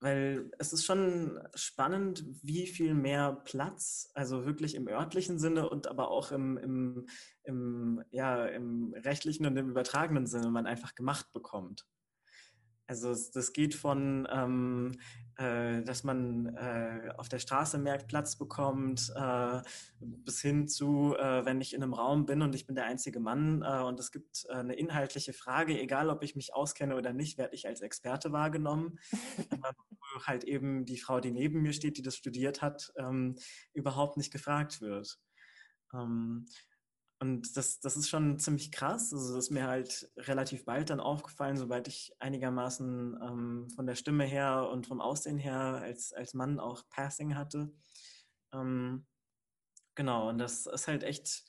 weil 0.00 0.50
es 0.58 0.72
ist 0.72 0.84
schon 0.84 1.40
spannend, 1.54 2.24
wie 2.42 2.66
viel 2.66 2.94
mehr 2.94 3.32
Platz, 3.44 4.10
also 4.14 4.44
wirklich 4.44 4.74
im 4.74 4.88
örtlichen 4.88 5.38
Sinne 5.38 5.68
und 5.68 5.86
aber 5.86 6.10
auch 6.10 6.32
im, 6.32 6.58
im, 6.58 7.08
im, 7.44 8.04
ja, 8.10 8.44
im 8.46 8.94
rechtlichen 8.94 9.46
und 9.46 9.56
im 9.56 9.70
übertragenen 9.70 10.26
Sinne 10.26 10.50
man 10.50 10.66
einfach 10.66 10.94
gemacht 10.94 11.32
bekommt. 11.32 11.86
Also 12.86 13.14
das 13.32 13.52
geht 13.52 13.74
von, 13.74 14.28
ähm, 14.30 14.92
äh, 15.38 15.82
dass 15.82 16.04
man 16.04 16.54
äh, 16.54 17.12
auf 17.16 17.28
der 17.28 17.40
Straße 17.40 17.78
mehr 17.78 17.98
Platz 17.98 18.36
bekommt, 18.36 19.12
äh, 19.14 19.60
bis 20.00 20.40
hin 20.40 20.68
zu, 20.68 21.16
äh, 21.18 21.44
wenn 21.44 21.60
ich 21.60 21.74
in 21.74 21.82
einem 21.82 21.94
Raum 21.94 22.26
bin 22.26 22.42
und 22.42 22.54
ich 22.54 22.66
bin 22.66 22.76
der 22.76 22.86
einzige 22.86 23.18
Mann 23.18 23.62
äh, 23.62 23.82
und 23.82 23.98
es 23.98 24.12
gibt 24.12 24.44
äh, 24.48 24.54
eine 24.54 24.74
inhaltliche 24.74 25.32
Frage, 25.32 25.78
egal 25.78 26.10
ob 26.10 26.22
ich 26.22 26.36
mich 26.36 26.54
auskenne 26.54 26.96
oder 26.96 27.12
nicht, 27.12 27.38
werde 27.38 27.54
ich 27.54 27.66
als 27.66 27.80
Experte 27.80 28.32
wahrgenommen. 28.32 28.98
halt 30.24 30.44
eben 30.44 30.86
die 30.86 30.98
Frau, 30.98 31.20
die 31.20 31.32
neben 31.32 31.62
mir 31.62 31.72
steht, 31.72 31.98
die 31.98 32.02
das 32.02 32.16
studiert 32.16 32.62
hat, 32.62 32.92
ähm, 32.96 33.36
überhaupt 33.74 34.16
nicht 34.16 34.32
gefragt 34.32 34.80
wird. 34.80 35.18
Ähm, 35.92 36.46
und 37.18 37.56
das, 37.56 37.80
das 37.80 37.96
ist 37.96 38.10
schon 38.10 38.38
ziemlich 38.38 38.70
krass. 38.70 39.12
Also 39.12 39.34
das 39.34 39.46
ist 39.46 39.50
mir 39.50 39.66
halt 39.66 40.10
relativ 40.18 40.64
bald 40.64 40.90
dann 40.90 41.00
aufgefallen, 41.00 41.56
sobald 41.56 41.88
ich 41.88 42.12
einigermaßen 42.18 43.18
ähm, 43.22 43.70
von 43.74 43.86
der 43.86 43.94
Stimme 43.94 44.24
her 44.24 44.68
und 44.70 44.86
vom 44.86 45.00
Aussehen 45.00 45.38
her 45.38 45.80
als, 45.82 46.12
als 46.12 46.34
Mann 46.34 46.60
auch 46.60 46.86
Passing 46.90 47.34
hatte. 47.34 47.72
Ähm, 48.52 49.06
genau, 49.94 50.28
und 50.28 50.38
das 50.38 50.66
ist 50.66 50.88
halt 50.88 51.04
echt, 51.04 51.44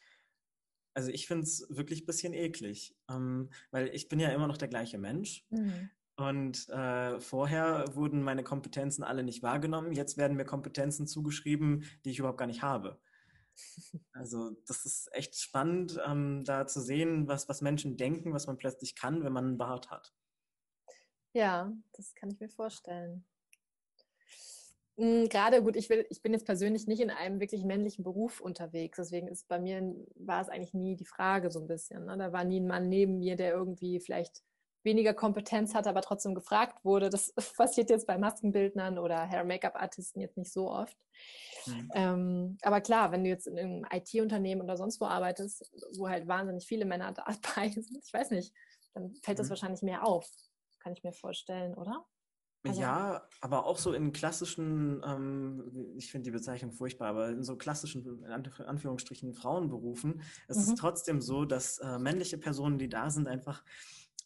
also 0.93 1.11
ich 1.11 1.27
finde 1.27 1.43
es 1.43 1.67
wirklich 1.69 2.03
ein 2.03 2.07
bisschen 2.07 2.33
eklig, 2.33 2.95
ähm, 3.09 3.49
weil 3.71 3.89
ich 3.89 4.07
bin 4.07 4.21
ja 4.21 4.29
immer 4.29 4.47
noch 4.47 4.57
der 4.57 4.69
gleiche 4.69 4.97
Mensch. 4.97 5.45
Mhm. 5.49 5.89
Und 6.15 6.67
äh, 6.69 7.19
vorher 7.19 7.93
wurden 7.93 8.23
meine 8.23 8.43
Kompetenzen 8.43 9.03
alle 9.03 9.21
nicht 9.21 9.43
wahrgenommen. 9.43 9.91
Jetzt 9.91 10.17
werden 10.17 10.37
mir 10.37 10.45
Kompetenzen 10.45 11.05
zugeschrieben, 11.05 11.83
die 12.05 12.09
ich 12.09 12.19
überhaupt 12.19 12.39
gar 12.39 12.47
nicht 12.47 12.63
habe. 12.63 12.99
Also 14.13 14.51
das 14.65 14.85
ist 14.85 15.09
echt 15.13 15.35
spannend, 15.39 15.99
ähm, 16.05 16.43
da 16.43 16.65
zu 16.67 16.81
sehen, 16.81 17.27
was, 17.27 17.47
was 17.47 17.61
Menschen 17.61 17.97
denken, 17.97 18.33
was 18.33 18.47
man 18.47 18.57
plötzlich 18.57 18.95
kann, 18.95 19.23
wenn 19.23 19.33
man 19.33 19.45
einen 19.45 19.57
Bart 19.57 19.91
hat. 19.91 20.13
Ja, 21.33 21.71
das 21.93 22.15
kann 22.15 22.31
ich 22.31 22.39
mir 22.39 22.49
vorstellen. 22.49 23.25
Hm, 24.97 25.29
gerade 25.29 25.61
gut, 25.61 25.75
ich, 25.75 25.89
will, 25.89 26.07
ich 26.09 26.23
bin 26.23 26.33
jetzt 26.33 26.45
persönlich 26.45 26.87
nicht 26.87 27.01
in 27.01 27.11
einem 27.11 27.39
wirklich 27.39 27.63
männlichen 27.63 28.03
Beruf 28.03 28.41
unterwegs. 28.41 28.97
Deswegen 28.97 29.27
ist 29.27 29.47
bei 29.47 29.59
mir, 29.59 29.95
war 30.15 30.41
es 30.41 30.49
eigentlich 30.49 30.73
nie 30.73 30.95
die 30.95 31.05
Frage 31.05 31.51
so 31.51 31.59
ein 31.59 31.67
bisschen. 31.67 32.05
Ne? 32.05 32.17
Da 32.17 32.33
war 32.33 32.43
nie 32.43 32.59
ein 32.59 32.67
Mann 32.67 32.89
neben 32.89 33.19
mir, 33.19 33.35
der 33.35 33.53
irgendwie 33.53 33.99
vielleicht 33.99 34.43
weniger 34.87 35.13
Kompetenz 35.13 35.75
hat, 35.75 35.85
aber 35.85 36.01
trotzdem 36.01 36.33
gefragt 36.33 36.83
wurde. 36.83 37.09
Das 37.09 37.33
passiert 37.57 37.91
jetzt 37.91 38.07
bei 38.07 38.17
Maskenbildnern 38.17 38.97
oder 38.97 39.29
Hair-Make-up-Artisten 39.29 40.21
jetzt 40.21 40.37
nicht 40.37 40.51
so 40.51 40.71
oft. 40.71 40.97
Mhm. 41.67 41.91
Ähm, 41.93 42.57
aber 42.63 42.81
klar, 42.81 43.11
wenn 43.11 43.23
du 43.23 43.29
jetzt 43.29 43.45
in 43.45 43.59
einem 43.59 43.85
IT-Unternehmen 43.91 44.61
oder 44.61 44.77
sonst 44.77 44.99
wo 44.99 45.05
arbeitest, 45.05 45.69
wo 45.97 46.09
halt 46.09 46.27
wahnsinnig 46.27 46.65
viele 46.65 46.85
Männer 46.85 47.11
dabei 47.43 47.69
sind, 47.69 48.03
ich 48.03 48.13
weiß 48.13 48.31
nicht, 48.31 48.53
dann 48.93 49.13
fällt 49.23 49.37
das 49.37 49.47
mhm. 49.47 49.51
wahrscheinlich 49.51 49.81
mehr 49.83 50.05
auf. 50.05 50.27
Kann 50.79 50.93
ich 50.93 51.03
mir 51.03 51.13
vorstellen, 51.13 51.75
oder? 51.75 52.05
Also, 52.63 52.81
ja, 52.81 53.27
aber 53.41 53.65
auch 53.65 53.77
so 53.77 53.93
in 53.93 54.11
klassischen, 54.11 55.01
ähm, 55.05 55.95
ich 55.95 56.11
finde 56.11 56.25
die 56.25 56.31
Bezeichnung 56.31 56.71
furchtbar, 56.71 57.09
aber 57.09 57.29
in 57.29 57.43
so 57.43 57.55
klassischen, 57.55 58.23
in 58.23 58.31
Anführungsstrichen, 58.31 59.33
Frauenberufen, 59.33 60.21
es 60.47 60.57
mhm. 60.57 60.63
ist 60.63 60.75
trotzdem 60.77 61.21
so, 61.21 61.45
dass 61.45 61.77
äh, 61.79 61.99
männliche 61.99 62.37
Personen, 62.37 62.77
die 62.77 62.89
da 62.89 63.09
sind, 63.09 63.27
einfach 63.27 63.63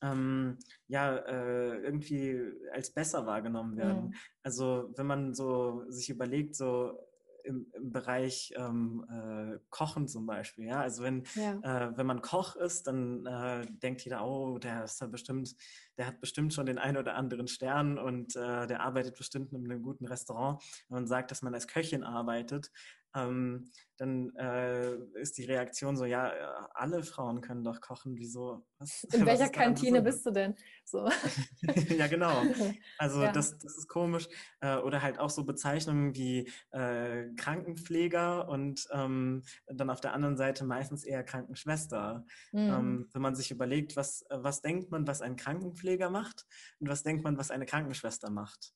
ähm, 0.02 0.58
ja, 0.88 1.16
äh, 1.16 1.78
irgendwie 1.78 2.42
als 2.74 2.92
besser 2.92 3.26
wahrgenommen 3.26 3.78
werden. 3.78 4.06
Mhm. 4.08 4.14
Also 4.44 4.92
wenn 4.96 5.08
man 5.08 5.34
so 5.34 5.84
sich 5.90 6.10
überlegt, 6.10 6.56
so 6.56 6.98
im, 7.44 7.68
im 7.74 7.92
Bereich 7.92 8.54
ähm, 8.56 9.06
äh, 9.10 9.60
Kochen 9.70 10.08
zum 10.08 10.26
Beispiel. 10.26 10.66
Ja? 10.66 10.82
Also 10.82 11.04
wenn, 11.04 11.24
ja. 11.36 11.90
äh, 11.90 11.98
wenn 11.98 12.06
man 12.06 12.22
Koch 12.22 12.56
ist, 12.56 12.88
dann 12.88 13.26
äh, 13.26 13.66
denkt 13.66 14.02
jeder, 14.04 14.26
oh, 14.26 14.58
der 14.58 14.84
ist 14.84 15.02
ja 15.02 15.08
bestimmt, 15.08 15.56
der 15.98 16.08
hat 16.08 16.20
bestimmt 16.20 16.54
schon 16.54 16.66
den 16.66 16.78
einen 16.78 16.98
oder 16.98 17.16
anderen 17.16 17.48
Stern 17.48 17.98
und 17.98 18.36
äh, 18.36 18.68
der 18.68 18.82
arbeitet 18.82 19.18
bestimmt 19.18 19.54
in 19.54 19.66
einem 19.66 19.82
guten 19.82 20.06
Restaurant. 20.06 20.62
Wenn 20.88 21.00
man 21.00 21.08
sagt, 21.08 21.32
dass 21.32 21.42
man 21.42 21.54
als 21.54 21.68
Köchin 21.68 22.04
arbeitet, 22.04 22.72
ähm, 23.16 23.70
dann 23.98 24.36
äh, 24.36 24.96
ist 25.20 25.38
die 25.38 25.46
Reaktion 25.46 25.96
so, 25.96 26.06
ja, 26.06 26.32
alle 26.74 27.04
Frauen 27.04 27.42
können 27.42 27.64
doch 27.64 27.82
kochen, 27.82 28.18
wieso? 28.18 28.66
Was, 28.80 29.04
In 29.14 29.26
welcher 29.28 29.50
Kantine 29.50 30.02
bist 30.02 30.26
du 30.26 30.32
denn? 30.32 30.56
So. 30.86 31.08
ja, 31.98 32.08
genau. 32.08 32.42
Also 32.98 33.22
ja. 33.24 33.32
Das, 33.32 33.58
das 33.58 33.78
ist 33.78 33.88
komisch. 33.88 34.28
Äh, 34.60 34.78
oder 34.78 35.02
halt 35.02 35.20
auch 35.20 35.30
so 35.30 35.44
Bezeichnungen 35.44 36.16
wie 36.16 36.50
äh, 36.72 37.28
Krankenpfleger 37.36 38.50
und 38.50 38.88
ähm, 38.92 39.44
dann 39.68 39.90
auf 39.90 40.02
der 40.02 40.14
anderen 40.14 40.38
Seite 40.38 40.66
meistens 40.66 41.04
eher 41.04 41.24
Krankenschwester. 41.24 42.26
Mhm. 42.52 42.60
Ähm, 42.60 43.10
wenn 43.14 43.22
man 43.22 43.36
sich 43.36 43.52
überlegt, 43.52 43.96
was, 43.96 44.26
was 44.30 44.62
denkt 44.62 44.90
man, 44.92 45.06
was 45.06 45.22
ein 45.22 45.36
Krankenpfleger 45.36 46.10
macht 46.10 46.46
und 46.80 46.90
was 46.90 47.04
denkt 47.04 47.24
man, 47.24 47.38
was 47.38 47.52
eine 47.52 47.66
Krankenschwester 47.66 48.32
macht. 48.32 48.74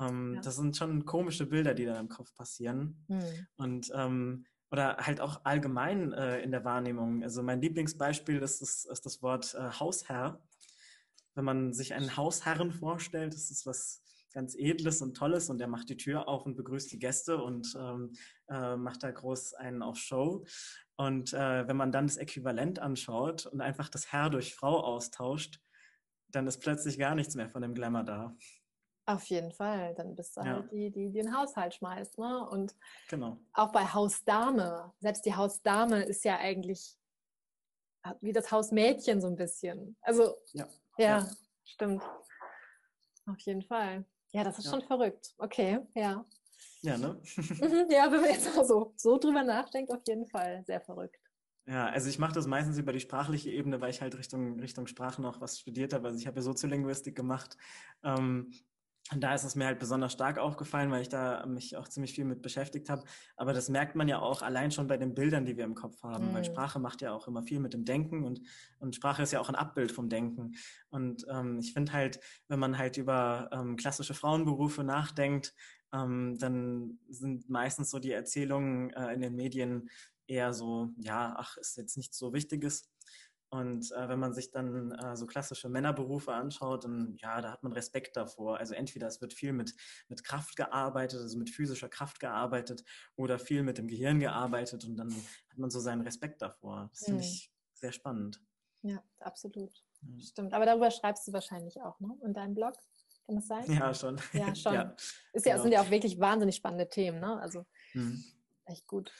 Ähm, 0.00 0.34
ja. 0.34 0.40
Das 0.40 0.56
sind 0.56 0.76
schon 0.76 1.04
komische 1.04 1.46
Bilder, 1.46 1.74
die 1.74 1.84
da 1.84 1.98
im 1.98 2.08
Kopf 2.08 2.34
passieren. 2.34 3.04
Mhm. 3.08 3.46
Und 3.56 3.92
ähm, 3.94 4.46
oder 4.70 4.98
halt 4.98 5.20
auch 5.20 5.44
allgemein 5.44 6.12
äh, 6.12 6.40
in 6.40 6.52
der 6.52 6.64
Wahrnehmung. 6.64 7.22
Also 7.22 7.42
mein 7.42 7.60
Lieblingsbeispiel 7.60 8.40
ist 8.40 8.62
das, 8.62 8.84
ist 8.84 9.04
das 9.04 9.20
Wort 9.22 9.54
äh, 9.54 9.70
Hausherr. 9.80 10.40
Wenn 11.34 11.44
man 11.44 11.72
sich 11.72 11.94
einen 11.94 12.16
Hausherren 12.16 12.70
vorstellt, 12.72 13.34
das 13.34 13.50
ist 13.50 13.66
was 13.66 14.02
ganz 14.32 14.54
Edles 14.56 15.02
und 15.02 15.16
Tolles 15.16 15.50
und 15.50 15.58
der 15.58 15.66
macht 15.66 15.88
die 15.88 15.96
Tür 15.96 16.28
auf 16.28 16.46
und 16.46 16.56
begrüßt 16.56 16.92
die 16.92 16.98
Gäste 16.98 17.42
und 17.42 17.74
ähm, 17.76 18.12
äh, 18.48 18.76
macht 18.76 19.02
da 19.02 19.10
groß 19.10 19.54
einen 19.54 19.82
auf 19.82 19.96
Show. 19.96 20.44
Und 20.96 21.32
äh, 21.32 21.66
wenn 21.66 21.76
man 21.76 21.90
dann 21.90 22.06
das 22.06 22.16
Äquivalent 22.16 22.78
anschaut 22.78 23.46
und 23.46 23.60
einfach 23.60 23.88
das 23.88 24.12
Herr 24.12 24.30
durch 24.30 24.54
Frau 24.54 24.80
austauscht, 24.84 25.60
dann 26.28 26.46
ist 26.46 26.58
plötzlich 26.58 26.98
gar 26.98 27.16
nichts 27.16 27.34
mehr 27.34 27.48
von 27.48 27.62
dem 27.62 27.74
Glamour 27.74 28.04
da. 28.04 28.36
Auf 29.10 29.24
jeden 29.24 29.50
Fall. 29.50 29.94
Dann 29.94 30.14
bist 30.14 30.36
du 30.36 30.40
ja. 30.40 30.46
halt 30.46 30.70
die, 30.70 30.90
die, 30.90 31.06
die 31.06 31.22
den 31.22 31.36
Haushalt 31.36 31.74
schmeißt. 31.74 32.18
Ne? 32.18 32.48
Und 32.48 32.76
genau. 33.08 33.38
auch 33.52 33.72
bei 33.72 33.84
Hausdame, 33.84 34.92
selbst 35.00 35.26
die 35.26 35.34
Hausdame 35.34 36.02
ist 36.04 36.24
ja 36.24 36.38
eigentlich 36.38 36.96
wie 38.20 38.32
das 38.32 38.50
Hausmädchen 38.50 39.20
so 39.20 39.26
ein 39.26 39.36
bisschen. 39.36 39.96
Also, 40.00 40.36
ja, 40.52 40.68
ja, 40.96 41.18
ja. 41.18 41.30
stimmt. 41.64 42.02
Auf 43.26 43.38
jeden 43.40 43.62
Fall. 43.62 44.04
Ja, 44.32 44.44
das 44.44 44.58
ist 44.58 44.66
ja. 44.66 44.70
schon 44.70 44.82
verrückt. 44.82 45.34
Okay, 45.38 45.80
ja. 45.94 46.24
Ja, 46.82 46.96
ne? 46.96 47.20
Mhm, 47.36 47.90
ja, 47.90 48.10
wenn 48.10 48.20
man 48.20 48.30
jetzt 48.30 48.54
mal 48.54 48.64
so, 48.64 48.94
so 48.96 49.18
drüber 49.18 49.42
nachdenkt, 49.42 49.90
auf 49.90 50.02
jeden 50.06 50.26
Fall 50.28 50.62
sehr 50.64 50.80
verrückt. 50.80 51.20
Ja, 51.66 51.86
also 51.88 52.08
ich 52.08 52.18
mache 52.18 52.32
das 52.32 52.46
meistens 52.46 52.78
über 52.78 52.92
die 52.92 53.00
sprachliche 53.00 53.50
Ebene, 53.50 53.80
weil 53.80 53.90
ich 53.90 54.00
halt 54.00 54.16
Richtung, 54.16 54.58
Richtung 54.60 54.86
Sprache 54.86 55.20
noch 55.20 55.40
was 55.40 55.58
studiert 55.58 55.92
habe. 55.92 56.08
Also 56.08 56.18
ich 56.18 56.26
habe 56.26 56.36
ja 56.36 56.42
Soziolinguistik 56.42 57.14
gemacht. 57.14 57.56
Ähm, 58.02 58.52
und 59.12 59.22
da 59.22 59.34
ist 59.34 59.42
es 59.42 59.56
mir 59.56 59.66
halt 59.66 59.80
besonders 59.80 60.12
stark 60.12 60.38
aufgefallen, 60.38 60.90
weil 60.90 61.02
ich 61.02 61.08
da 61.08 61.44
mich 61.46 61.76
auch 61.76 61.88
ziemlich 61.88 62.12
viel 62.12 62.24
mit 62.24 62.42
beschäftigt 62.42 62.88
habe. 62.88 63.02
Aber 63.36 63.52
das 63.52 63.68
merkt 63.68 63.96
man 63.96 64.06
ja 64.06 64.20
auch 64.20 64.42
allein 64.42 64.70
schon 64.70 64.86
bei 64.86 64.96
den 64.96 65.14
Bildern, 65.14 65.44
die 65.44 65.56
wir 65.56 65.64
im 65.64 65.74
Kopf 65.74 66.02
haben, 66.04 66.28
mhm. 66.28 66.34
weil 66.34 66.44
Sprache 66.44 66.78
macht 66.78 67.02
ja 67.02 67.12
auch 67.12 67.26
immer 67.26 67.42
viel 67.42 67.58
mit 67.58 67.74
dem 67.74 67.84
Denken 67.84 68.24
und, 68.24 68.40
und 68.78 68.94
Sprache 68.94 69.22
ist 69.22 69.32
ja 69.32 69.40
auch 69.40 69.48
ein 69.48 69.56
Abbild 69.56 69.90
vom 69.90 70.08
Denken. 70.08 70.54
Und 70.90 71.26
ähm, 71.28 71.58
ich 71.58 71.72
finde 71.72 71.92
halt, 71.92 72.20
wenn 72.46 72.60
man 72.60 72.78
halt 72.78 72.98
über 72.98 73.50
ähm, 73.52 73.76
klassische 73.76 74.14
Frauenberufe 74.14 74.84
nachdenkt, 74.84 75.54
ähm, 75.92 76.38
dann 76.38 77.00
sind 77.08 77.50
meistens 77.50 77.90
so 77.90 77.98
die 77.98 78.12
Erzählungen 78.12 78.90
äh, 78.90 79.12
in 79.12 79.20
den 79.20 79.34
Medien 79.34 79.90
eher 80.28 80.54
so, 80.54 80.90
ja, 80.98 81.34
ach, 81.36 81.56
ist 81.56 81.76
jetzt 81.76 81.96
nichts 81.96 82.16
so 82.16 82.32
Wichtiges. 82.32 82.88
Und 83.50 83.90
äh, 83.90 84.08
wenn 84.08 84.20
man 84.20 84.32
sich 84.32 84.52
dann 84.52 84.92
äh, 84.92 85.16
so 85.16 85.26
klassische 85.26 85.68
Männerberufe 85.68 86.32
anschaut, 86.32 86.84
dann 86.84 87.16
ja, 87.20 87.40
da 87.40 87.50
hat 87.50 87.64
man 87.64 87.72
Respekt 87.72 88.16
davor. 88.16 88.58
Also 88.58 88.74
entweder 88.74 89.08
es 89.08 89.20
wird 89.20 89.34
viel 89.34 89.52
mit, 89.52 89.74
mit 90.08 90.22
Kraft 90.22 90.54
gearbeitet, 90.54 91.20
also 91.20 91.36
mit 91.36 91.50
physischer 91.50 91.88
Kraft 91.88 92.20
gearbeitet 92.20 92.84
oder 93.16 93.40
viel 93.40 93.64
mit 93.64 93.78
dem 93.78 93.88
Gehirn 93.88 94.20
gearbeitet 94.20 94.84
und 94.84 94.96
dann 94.96 95.12
hat 95.12 95.58
man 95.58 95.70
so 95.70 95.80
seinen 95.80 96.02
Respekt 96.02 96.40
davor. 96.42 96.90
Das 96.92 97.04
finde 97.04 97.22
hm. 97.22 97.28
ich 97.28 97.52
sehr 97.74 97.90
spannend. 97.90 98.40
Ja, 98.82 99.02
absolut. 99.18 99.72
Mhm. 100.02 100.20
Stimmt. 100.20 100.54
Aber 100.54 100.64
darüber 100.64 100.90
schreibst 100.90 101.26
du 101.26 101.32
wahrscheinlich 101.32 101.80
auch, 101.82 101.98
ne? 102.00 102.16
In 102.22 102.32
deinem 102.32 102.54
Blog? 102.54 102.74
Kann 103.26 103.36
das 103.36 103.46
sein? 103.46 103.64
Ja, 103.72 103.92
schon. 103.94 104.20
Ja, 104.32 104.54
schon. 104.54 104.74
ja, 104.74 104.94
Ist 105.32 105.46
ja, 105.46 105.52
genau. 105.52 105.62
sind 105.62 105.72
ja 105.72 105.82
auch 105.82 105.90
wirklich 105.90 106.18
wahnsinnig 106.18 106.56
spannende 106.56 106.88
Themen, 106.88 107.20
ne? 107.20 107.40
Also 107.40 107.66
mhm. 107.94 108.24
echt 108.64 108.86
gut. 108.86 109.12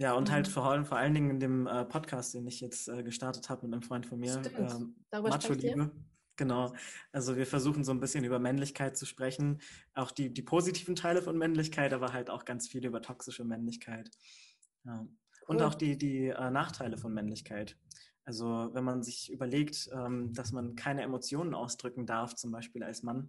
Ja, 0.00 0.14
und 0.14 0.30
halt 0.30 0.48
mhm. 0.48 0.52
vor, 0.52 0.84
vor 0.86 0.96
allen 0.96 1.12
Dingen 1.12 1.28
in 1.28 1.40
dem 1.40 1.66
äh, 1.66 1.84
Podcast, 1.84 2.32
den 2.32 2.46
ich 2.46 2.62
jetzt 2.62 2.88
äh, 2.88 3.02
gestartet 3.02 3.50
habe 3.50 3.66
mit 3.66 3.74
einem 3.74 3.82
Freund 3.82 4.06
von 4.06 4.18
mir, 4.18 4.40
ähm, 4.56 4.96
Macho 5.12 5.52
Liebe. 5.52 5.90
Genau. 6.36 6.72
Also 7.12 7.36
wir 7.36 7.46
versuchen 7.46 7.84
so 7.84 7.92
ein 7.92 8.00
bisschen 8.00 8.24
über 8.24 8.38
Männlichkeit 8.38 8.96
zu 8.96 9.04
sprechen, 9.04 9.60
auch 9.92 10.10
die, 10.10 10.32
die 10.32 10.40
positiven 10.40 10.96
Teile 10.96 11.20
von 11.20 11.36
Männlichkeit, 11.36 11.92
aber 11.92 12.14
halt 12.14 12.30
auch 12.30 12.46
ganz 12.46 12.66
viel 12.66 12.86
über 12.86 13.02
toxische 13.02 13.44
Männlichkeit. 13.44 14.10
Ja. 14.84 15.00
Cool. 15.00 15.08
Und 15.48 15.62
auch 15.62 15.74
die, 15.74 15.98
die 15.98 16.28
äh, 16.28 16.50
Nachteile 16.50 16.96
von 16.96 17.12
Männlichkeit. 17.12 17.76
Also 18.24 18.70
wenn 18.72 18.84
man 18.84 19.02
sich 19.02 19.30
überlegt, 19.30 19.90
ähm, 19.92 20.32
dass 20.32 20.50
man 20.52 20.76
keine 20.76 21.02
Emotionen 21.02 21.52
ausdrücken 21.52 22.06
darf, 22.06 22.34
zum 22.36 22.52
Beispiel 22.52 22.84
als 22.84 23.02
Mann, 23.02 23.28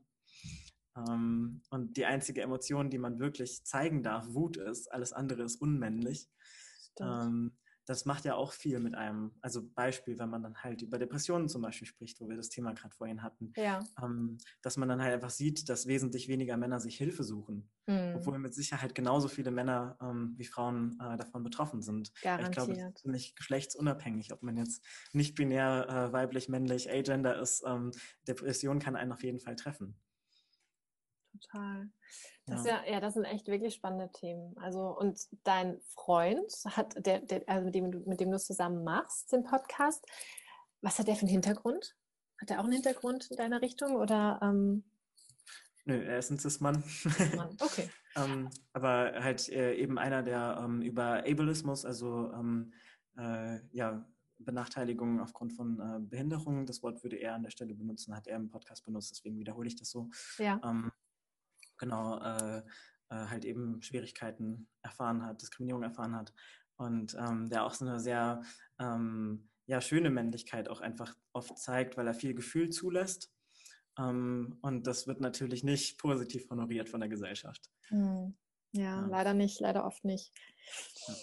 ähm, 0.97 1.61
und 1.69 1.97
die 1.97 2.05
einzige 2.05 2.41
Emotion, 2.41 2.89
die 2.89 2.97
man 2.97 3.19
wirklich 3.19 3.63
zeigen 3.63 4.03
darf, 4.03 4.33
Wut 4.33 4.57
ist, 4.57 4.91
alles 4.91 5.13
andere 5.13 5.43
ist 5.43 5.61
unmännlich, 5.61 6.29
ähm, 6.99 7.57
das 7.85 8.05
macht 8.05 8.25
ja 8.25 8.35
auch 8.35 8.53
viel 8.53 8.79
mit 8.79 8.95
einem. 8.95 9.31
Also 9.41 9.67
Beispiel, 9.73 10.17
wenn 10.19 10.29
man 10.29 10.43
dann 10.43 10.55
halt 10.63 10.81
über 10.81 10.97
Depressionen 10.97 11.49
zum 11.49 11.61
Beispiel 11.61 11.87
spricht, 11.87 12.21
wo 12.21 12.29
wir 12.29 12.37
das 12.37 12.49
Thema 12.49 12.73
gerade 12.73 12.95
vorhin 12.95 13.23
hatten, 13.23 13.53
ja. 13.57 13.83
ähm, 14.01 14.37
dass 14.61 14.77
man 14.77 14.87
dann 14.87 15.01
halt 15.01 15.13
einfach 15.13 15.29
sieht, 15.29 15.67
dass 15.67 15.87
wesentlich 15.87 16.27
weniger 16.27 16.57
Männer 16.57 16.79
sich 16.79 16.97
Hilfe 16.97 17.23
suchen, 17.23 17.69
mhm. 17.87 18.13
obwohl 18.15 18.37
mit 18.39 18.53
Sicherheit 18.53 18.95
genauso 18.95 19.27
viele 19.27 19.51
Männer 19.51 19.97
ähm, 20.01 20.35
wie 20.37 20.45
Frauen 20.45 20.97
äh, 21.01 21.17
davon 21.17 21.43
betroffen 21.43 21.81
sind. 21.81 22.11
Ich 22.15 22.51
glaube, 22.51 22.73
es 22.73 22.77
ist 22.77 22.97
ziemlich 22.99 23.35
geschlechtsunabhängig, 23.35 24.31
ob 24.31 24.43
man 24.43 24.57
jetzt 24.57 24.83
nicht 25.11 25.35
binär, 25.35 25.87
äh, 25.89 26.13
weiblich, 26.13 26.49
männlich, 26.49 26.89
agender 26.89 27.39
ist. 27.39 27.63
Ähm, 27.65 27.91
Depression 28.27 28.79
kann 28.79 28.95
einen 28.95 29.11
auf 29.11 29.23
jeden 29.23 29.39
Fall 29.39 29.55
treffen. 29.55 29.95
Total. 31.31 31.89
Das 32.45 32.65
ja. 32.65 32.83
ja, 32.85 32.93
ja, 32.93 32.99
das 32.99 33.13
sind 33.13 33.25
echt 33.25 33.47
wirklich 33.47 33.73
spannende 33.73 34.11
Themen. 34.11 34.57
Also, 34.57 34.97
und 34.97 35.19
dein 35.43 35.79
Freund 35.93 36.51
hat, 36.65 36.93
der, 37.05 37.19
der, 37.19 37.43
also 37.47 37.65
mit 37.65 37.75
dem, 37.75 38.03
mit 38.05 38.19
dem 38.19 38.31
du 38.31 38.39
zusammen 38.39 38.83
machst, 38.83 39.31
den 39.31 39.43
Podcast, 39.43 40.05
was 40.81 40.99
hat 40.99 41.07
der 41.07 41.15
für 41.15 41.21
einen 41.21 41.29
Hintergrund? 41.29 41.95
Hat 42.39 42.51
er 42.51 42.59
auch 42.59 42.63
einen 42.63 42.73
Hintergrund 42.73 43.29
in 43.31 43.37
deiner 43.37 43.61
Richtung 43.61 43.95
oder? 43.95 44.39
Ähm 44.41 44.83
Nö, 45.85 46.01
er 46.03 46.19
ist 46.19 46.29
ein 46.31 46.39
Cis-Mann. 46.39 46.83
Okay. 47.59 47.89
ähm, 48.15 48.49
aber 48.73 49.13
halt 49.23 49.49
äh, 49.49 49.73
eben 49.75 49.97
einer, 49.97 50.21
der 50.23 50.59
ähm, 50.63 50.81
über 50.81 51.23
Ableismus, 51.25 51.85
also 51.85 52.31
ähm, 52.33 52.73
äh, 53.17 53.59
ja, 53.71 54.05
Benachteiligungen 54.45 55.19
aufgrund 55.19 55.53
von 55.53 55.79
äh, 55.79 55.99
Behinderungen, 55.99 56.65
das 56.65 56.83
Wort 56.83 57.03
würde 57.03 57.17
er 57.17 57.35
an 57.35 57.43
der 57.43 57.51
Stelle 57.51 57.73
benutzen, 57.73 58.15
hat 58.15 58.27
er 58.27 58.37
im 58.37 58.49
Podcast 58.49 58.85
benutzt, 58.85 59.11
deswegen 59.11 59.37
wiederhole 59.39 59.67
ich 59.67 59.75
das 59.75 59.89
so. 59.89 60.09
Ja. 60.37 60.59
Ähm, 60.63 60.91
genau 61.81 62.17
äh, 62.19 62.59
äh, 62.59 62.63
halt 63.09 63.43
eben 63.43 63.81
Schwierigkeiten 63.81 64.69
erfahren 64.81 65.25
hat, 65.25 65.41
Diskriminierung 65.41 65.83
erfahren 65.83 66.15
hat 66.15 66.33
und 66.77 67.15
ähm, 67.15 67.49
der 67.49 67.65
auch 67.65 67.73
so 67.73 67.85
eine 67.85 67.99
sehr 67.99 68.41
ähm, 68.79 69.49
ja, 69.65 69.81
schöne 69.81 70.09
Männlichkeit 70.09 70.69
auch 70.69 70.79
einfach 70.79 71.13
oft 71.33 71.57
zeigt, 71.57 71.97
weil 71.97 72.07
er 72.07 72.13
viel 72.13 72.33
Gefühl 72.33 72.69
zulässt 72.69 73.29
Ähm, 73.99 74.57
und 74.61 74.87
das 74.87 75.07
wird 75.07 75.19
natürlich 75.19 75.63
nicht 75.63 75.97
positiv 75.97 76.49
honoriert 76.49 76.87
von 76.89 77.01
der 77.01 77.09
Gesellschaft. 77.09 77.69
Hm. 77.89 78.37
Ja, 78.73 79.01
ja, 79.01 79.07
leider 79.07 79.33
nicht, 79.33 79.59
leider 79.59 79.85
oft 79.85 80.05
nicht. 80.05 80.31
Ja. 81.07 81.15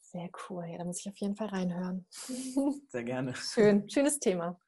Sehr 0.00 0.30
cool. 0.48 0.64
Ja, 0.66 0.78
da 0.78 0.84
muss 0.84 1.00
ich 1.00 1.08
auf 1.08 1.16
jeden 1.18 1.34
Fall 1.34 1.48
reinhören. 1.48 2.06
Sehr 2.88 3.04
gerne. 3.04 3.34
Schön, 3.34 3.90
schönes 3.90 4.20
Thema. 4.20 4.58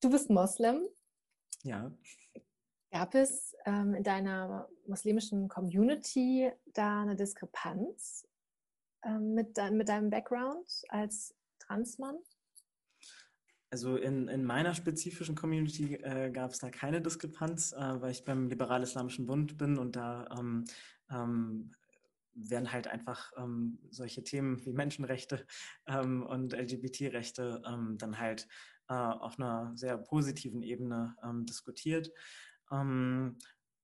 Du 0.00 0.10
bist 0.10 0.28
Moslem. 0.30 0.86
Ja. 1.62 1.90
Gab 2.90 3.14
es 3.14 3.54
ähm, 3.66 3.94
in 3.94 4.02
deiner 4.02 4.68
muslimischen 4.86 5.48
Community 5.48 6.50
da 6.72 7.02
eine 7.02 7.16
Diskrepanz 7.16 8.26
ähm, 9.04 9.34
mit, 9.34 9.56
de 9.56 9.70
mit 9.70 9.88
deinem 9.88 10.08
Background 10.08 10.84
als 10.88 11.34
Transmann? 11.58 12.16
Also 13.70 13.96
in, 13.96 14.28
in 14.28 14.44
meiner 14.44 14.74
spezifischen 14.74 15.34
Community 15.34 15.96
äh, 15.96 16.30
gab 16.30 16.52
es 16.52 16.58
da 16.58 16.70
keine 16.70 17.02
Diskrepanz, 17.02 17.72
äh, 17.72 18.00
weil 18.00 18.12
ich 18.12 18.24
beim 18.24 18.48
Liberal-Islamischen 18.48 19.26
Bund 19.26 19.58
bin 19.58 19.76
und 19.76 19.94
da 19.94 20.26
ähm, 20.38 20.64
ähm, 21.10 21.74
werden 22.32 22.72
halt 22.72 22.86
einfach 22.86 23.32
ähm, 23.36 23.78
solche 23.90 24.24
Themen 24.24 24.64
wie 24.64 24.72
Menschenrechte 24.72 25.46
ähm, 25.86 26.24
und 26.24 26.54
LGBT-Rechte 26.54 27.60
ähm, 27.66 27.98
dann 27.98 28.18
halt 28.18 28.48
äh, 28.88 28.94
auf 28.94 29.38
einer 29.38 29.72
sehr 29.74 29.98
positiven 29.98 30.62
Ebene 30.62 31.14
ähm, 31.22 31.44
diskutiert. 31.44 32.10
Ähm, 32.70 33.36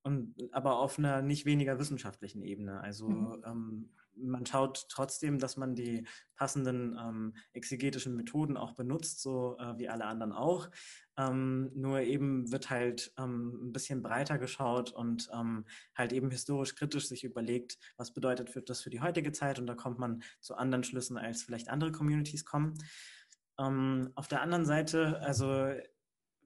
und, 0.03 0.35
aber 0.53 0.79
auf 0.79 0.99
einer 0.99 1.23
nicht 1.23 1.47
weniger 1.47 1.79
wissenschaftlichen 1.79 2.43
Ebene. 2.43 2.81
Also 2.81 3.09
mhm. 3.09 3.43
ähm, 3.47 3.91
man 4.17 4.47
schaut 4.47 4.87
trotzdem, 4.89 5.39
dass 5.39 5.57
man 5.57 5.75
die 5.75 6.07
passenden 6.37 6.97
ähm, 7.01 7.35
exegetischen 7.53 8.17
Methoden 8.17 8.57
auch 8.57 8.73
benutzt, 8.73 9.23
so 9.23 9.57
äh, 9.59 9.79
wie 9.79 9.89
alle 9.89 10.05
anderen 10.05 10.33
auch. 10.33 10.71
Ähm, 11.17 11.71
nur 11.75 12.01
eben 12.01 12.51
wird 12.53 12.71
halt 12.71 13.13
ähm, 13.19 13.69
ein 13.69 13.73
bisschen 13.73 14.03
breiter 14.03 14.39
geschaut 14.39 14.93
und 14.93 15.29
ähm, 15.33 15.65
halt 15.95 16.13
eben 16.13 16.31
historisch 16.31 16.75
kritisch 16.75 17.09
sich 17.09 17.25
überlegt, 17.25 17.79
was 17.97 18.13
bedeutet 18.13 18.69
das 18.69 18.83
für 18.83 18.91
die 18.91 19.01
heutige 19.01 19.33
Zeit 19.33 19.59
und 19.59 19.67
da 19.67 19.75
kommt 19.75 19.99
man 19.99 20.23
zu 20.41 20.55
anderen 20.55 20.85
Schlüssen, 20.85 21.17
als 21.17 21.43
vielleicht 21.43 21.69
andere 21.69 21.93
Communities 21.93 22.45
kommen. 22.45 22.75
Ähm, 23.59 24.11
auf 24.17 24.29
der 24.29 24.43
anderen 24.43 24.67
Seite, 24.67 25.21
also 25.21 25.73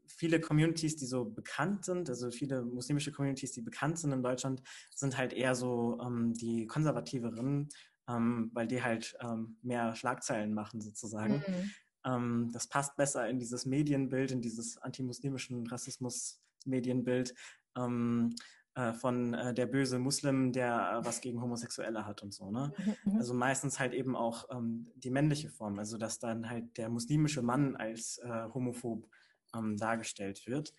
viele 0.08 0.40
Communities, 0.40 0.96
die 0.96 1.06
so 1.06 1.24
bekannt 1.24 1.84
sind, 1.84 2.08
also 2.08 2.30
viele 2.30 2.62
muslimische 2.64 3.12
Communities, 3.12 3.52
die 3.52 3.62
bekannt 3.62 3.98
sind 3.98 4.12
in 4.12 4.22
Deutschland, 4.22 4.62
sind 4.94 5.16
halt 5.16 5.32
eher 5.32 5.54
so 5.54 5.98
ähm, 6.02 6.34
die 6.34 6.66
konservativeren, 6.66 7.68
ähm, 8.08 8.50
weil 8.52 8.66
die 8.66 8.82
halt 8.82 9.16
ähm, 9.20 9.56
mehr 9.62 9.94
Schlagzeilen 9.94 10.54
machen 10.54 10.80
sozusagen. 10.80 11.42
Mhm. 11.46 11.70
Ähm, 12.04 12.50
das 12.52 12.68
passt 12.68 12.96
besser 12.96 13.28
in 13.28 13.38
dieses 13.38 13.66
Medienbild, 13.66 14.30
in 14.30 14.40
dieses 14.40 14.78
antimuslimischen 14.78 15.66
Rassismus-Medienbild 15.66 17.34
ähm, 17.76 18.34
äh, 18.78 18.92
von 18.92 19.34
äh, 19.34 19.52
der 19.52 19.66
böse 19.66 19.98
Muslim, 19.98 20.52
der 20.52 21.00
äh, 21.00 21.04
was 21.04 21.20
gegen 21.20 21.42
Homosexuelle 21.42 22.06
hat 22.06 22.22
und 22.22 22.32
so. 22.32 22.50
Ne? 22.50 22.72
Mhm. 22.78 23.12
mhm. 23.12 23.18
Also 23.18 23.34
meistens 23.34 23.80
halt 23.80 23.92
eben 23.92 24.14
auch 24.14 24.48
ähm, 24.50 24.86
die 24.94 25.10
männliche 25.10 25.50
Form, 25.50 25.78
also 25.78 25.98
dass 25.98 26.20
dann 26.20 26.48
halt 26.48 26.76
der 26.78 26.88
muslimische 26.88 27.42
Mann 27.42 27.74
als 27.74 28.18
äh, 28.18 28.48
homophob 28.54 29.08
ähm, 29.54 29.76
dargestellt 29.76 30.46
wird. 30.46 30.72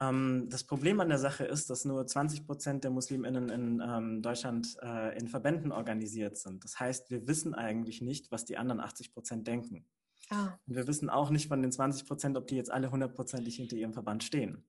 Ähm, 0.00 0.48
das 0.48 0.64
Problem 0.64 1.00
an 1.00 1.08
der 1.08 1.18
Sache 1.18 1.44
ist, 1.44 1.70
dass 1.70 1.84
nur 1.84 2.06
20 2.06 2.46
Prozent 2.46 2.84
der 2.84 2.90
MuslimInnen 2.90 3.48
in 3.48 3.82
ähm, 3.84 4.22
Deutschland 4.22 4.76
äh, 4.82 5.18
in 5.18 5.28
Verbänden 5.28 5.72
organisiert 5.72 6.36
sind. 6.36 6.62
Das 6.64 6.78
heißt, 6.78 7.10
wir 7.10 7.26
wissen 7.26 7.54
eigentlich 7.54 8.00
nicht, 8.00 8.30
was 8.30 8.44
die 8.44 8.56
anderen 8.56 8.80
80 8.80 9.12
Prozent 9.12 9.46
denken. 9.46 9.86
Ah. 10.30 10.58
Und 10.66 10.76
wir 10.76 10.86
wissen 10.86 11.10
auch 11.10 11.30
nicht 11.30 11.48
von 11.48 11.62
den 11.62 11.72
20 11.72 12.06
Prozent, 12.06 12.36
ob 12.36 12.46
die 12.46 12.56
jetzt 12.56 12.70
alle 12.70 12.90
hundertprozentig 12.90 13.56
hinter 13.56 13.76
ihrem 13.76 13.92
Verband 13.92 14.22
stehen. 14.22 14.64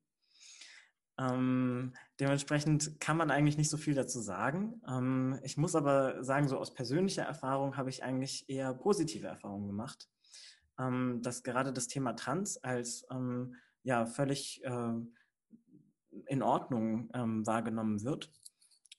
Ähm, 1.20 1.93
dementsprechend 2.20 2.99
kann 3.01 3.17
man 3.17 3.30
eigentlich 3.30 3.57
nicht 3.57 3.70
so 3.70 3.76
viel 3.76 3.93
dazu 3.93 4.22
sagen. 4.22 4.82
Ähm, 4.88 5.38
ich 5.43 5.57
muss 5.57 5.76
aber 5.76 6.24
sagen, 6.24 6.47
so 6.47 6.57
aus 6.57 6.74
persönlicher 6.74 7.24
Erfahrung 7.24 7.76
habe 7.76 7.89
ich 7.89 8.03
eigentlich 8.03 8.49
eher 8.49 8.74
positive 8.74 9.28
Erfahrungen 9.28 9.67
gemacht 9.67 10.07
dass 11.21 11.43
gerade 11.43 11.73
das 11.73 11.88
Thema 11.88 12.13
Trans 12.13 12.57
als 12.63 13.05
ähm, 13.11 13.55
ja 13.84 14.05
völlig 14.05 14.63
äh, 14.63 14.93
in 16.27 16.41
Ordnung 16.41 17.09
ähm, 17.13 17.45
wahrgenommen 17.45 18.03
wird, 18.03 18.32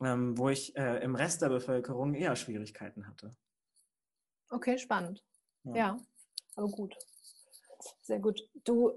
ähm, 0.01 0.37
wo 0.37 0.49
ich 0.49 0.77
äh, 0.77 1.03
im 1.03 1.15
Rest 1.15 1.43
der 1.43 1.49
Bevölkerung 1.49 2.15
eher 2.15 2.37
Schwierigkeiten 2.37 3.07
hatte. 3.07 3.31
Okay, 4.51 4.79
spannend. 4.79 5.25
Ja, 5.65 5.75
ja 5.75 6.01
aber 6.57 6.69
gut. 6.69 6.95
Sehr 8.03 8.19
gut. 8.19 8.41
Du 8.65 8.93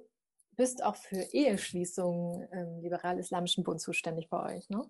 bist 0.51 0.83
auch 0.83 0.95
für 0.95 1.21
Eheschließungen 1.31 2.47
im 2.49 2.81
Liberal-Islamischen 2.81 3.63
Bund 3.63 3.81
zuständig 3.81 4.29
bei 4.29 4.55
euch, 4.55 4.69
ne? 4.69 4.89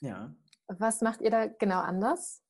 Ja. 0.00 0.34
Was 0.66 1.00
macht 1.00 1.20
ihr 1.20 1.30
da 1.30 1.46
genau 1.46 1.80
anders? 1.80 2.42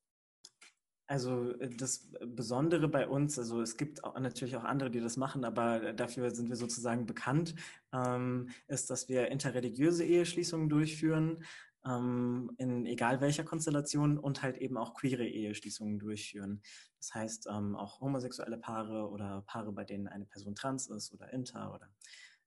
Also 1.11 1.51
äh, 1.59 1.69
das 1.69 2.09
Besondere 2.25 2.87
bei 2.87 3.05
uns, 3.05 3.37
also 3.37 3.61
es 3.61 3.75
gibt 3.75 4.01
auch, 4.05 4.17
natürlich 4.17 4.55
auch 4.55 4.63
andere, 4.63 4.89
die 4.89 5.01
das 5.01 5.17
machen, 5.17 5.43
aber 5.43 5.91
dafür 5.91 6.31
sind 6.31 6.47
wir 6.47 6.55
sozusagen 6.55 7.05
bekannt, 7.05 7.53
ähm, 7.93 8.47
ist, 8.69 8.89
dass 8.89 9.09
wir 9.09 9.27
interreligiöse 9.27 10.05
Eheschließungen 10.05 10.69
durchführen, 10.69 11.43
ähm, 11.85 12.51
in 12.57 12.85
egal 12.85 13.19
welcher 13.19 13.43
Konstellation 13.43 14.17
und 14.17 14.41
halt 14.41 14.57
eben 14.57 14.77
auch 14.77 14.93
queere 14.93 15.27
Eheschließungen 15.27 15.99
durchführen. 15.99 16.61
Das 16.99 17.13
heißt 17.13 17.47
ähm, 17.51 17.75
auch 17.75 17.99
homosexuelle 17.99 18.57
Paare 18.57 19.09
oder 19.09 19.43
Paare, 19.47 19.73
bei 19.73 19.83
denen 19.83 20.07
eine 20.07 20.25
Person 20.25 20.55
trans 20.55 20.87
ist 20.87 21.11
oder 21.11 21.33
inter 21.33 21.73
oder 21.73 21.89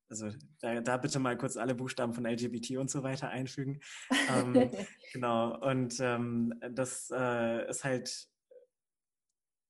also 0.09 0.31
da, 0.61 0.81
da, 0.81 0.97
bitte 0.99 1.19
mal 1.19 1.37
kurz 1.37 1.57
alle 1.57 1.75
Buchstaben 1.75 2.15
von 2.15 2.25
LGBT 2.25 2.77
und 2.77 2.91
so 2.91 3.03
weiter 3.03 3.29
einfügen. 3.29 3.81
ähm, 4.29 4.71
genau, 5.13 5.59
und 5.61 5.99
ähm, 5.99 6.55
das 6.71 7.11
äh, 7.11 7.69
ist 7.69 7.85
halt 7.85 8.29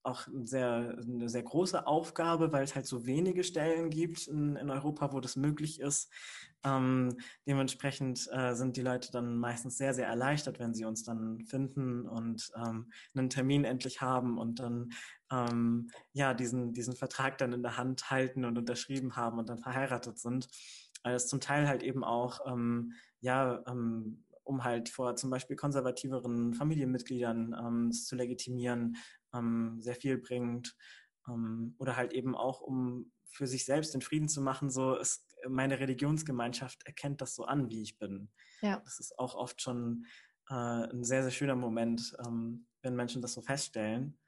auch 0.04 0.26
ein 0.26 0.46
sehr, 0.46 0.98
eine 1.00 1.28
sehr 1.28 1.42
große 1.42 1.86
Aufgabe, 1.86 2.52
weil 2.52 2.64
es 2.64 2.74
halt 2.74 2.86
so 2.86 3.06
wenige 3.06 3.42
Stellen 3.42 3.90
gibt 3.90 4.26
in, 4.26 4.56
in 4.56 4.70
Europa, 4.70 5.12
wo 5.12 5.20
das 5.20 5.36
möglich 5.36 5.80
ist. 5.80 6.12
Ähm, 6.62 7.16
dementsprechend 7.46 8.28
äh, 8.32 8.54
sind 8.54 8.76
die 8.76 8.82
Leute 8.82 9.10
dann 9.12 9.38
meistens 9.38 9.78
sehr, 9.78 9.94
sehr 9.94 10.06
erleichtert, 10.06 10.58
wenn 10.58 10.74
sie 10.74 10.84
uns 10.84 11.02
dann 11.04 11.40
finden 11.40 12.06
und 12.06 12.50
ähm, 12.56 12.90
einen 13.14 13.30
Termin 13.30 13.64
endlich 13.64 14.00
haben 14.00 14.38
und 14.38 14.60
dann 14.60 14.90
ähm, 15.32 15.90
ja 16.12 16.34
diesen, 16.34 16.72
diesen 16.72 16.94
Vertrag 16.94 17.38
dann 17.38 17.52
in 17.52 17.62
der 17.62 17.76
Hand 17.76 18.10
halten 18.10 18.44
und 18.44 18.58
unterschrieben 18.58 19.16
haben 19.16 19.38
und 19.38 19.48
dann 19.48 19.58
verheiratet 19.58 20.18
sind. 20.18 20.48
Weil 21.02 21.14
es 21.14 21.28
zum 21.28 21.40
Teil 21.40 21.66
halt 21.66 21.82
eben 21.82 22.04
auch 22.04 22.40
ähm, 22.46 22.92
ja 23.20 23.62
ähm, 23.66 24.24
um 24.44 24.62
halt 24.62 24.90
vor 24.90 25.16
zum 25.16 25.30
Beispiel 25.30 25.56
konservativeren 25.56 26.54
Familienmitgliedern 26.54 27.56
ähm, 27.58 27.92
zu 27.92 28.14
legitimieren, 28.14 28.96
ähm, 29.34 29.76
sehr 29.80 29.94
viel 29.94 30.18
bringt. 30.18 30.76
Ähm, 31.28 31.74
oder 31.78 31.96
halt 31.96 32.12
eben 32.12 32.36
auch, 32.36 32.60
um 32.60 33.12
für 33.26 33.46
sich 33.46 33.64
selbst 33.64 33.94
den 33.94 34.02
Frieden 34.02 34.28
zu 34.28 34.40
machen, 34.40 34.70
so 34.70 34.96
ist 34.96 35.34
meine 35.48 35.78
Religionsgemeinschaft 35.78 36.86
erkennt 36.86 37.20
das 37.20 37.34
so 37.34 37.44
an, 37.44 37.68
wie 37.68 37.82
ich 37.82 37.98
bin. 37.98 38.30
Ja. 38.62 38.80
Das 38.84 38.98
ist 38.98 39.18
auch 39.18 39.34
oft 39.34 39.60
schon 39.60 40.06
äh, 40.48 40.54
ein 40.54 41.04
sehr, 41.04 41.22
sehr 41.22 41.32
schöner 41.32 41.56
Moment, 41.56 42.16
ähm, 42.24 42.66
wenn 42.82 42.96
Menschen 42.96 43.22
das 43.22 43.34
so 43.34 43.42
feststellen. 43.42 44.18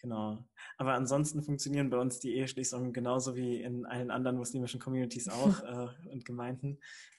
Genau. 0.00 0.38
Aber 0.78 0.94
ansonsten 0.94 1.42
funktionieren 1.42 1.90
bei 1.90 1.98
uns 1.98 2.20
die 2.20 2.34
Eheschließungen 2.34 2.92
genauso 2.92 3.36
wie 3.36 3.62
in 3.62 3.84
allen 3.84 4.10
anderen 4.10 4.38
muslimischen 4.38 4.80
Communities 4.80 5.28
auch 5.28 5.62
äh, 5.62 6.08
und 6.10 6.24
Gemeinden. 6.24 6.78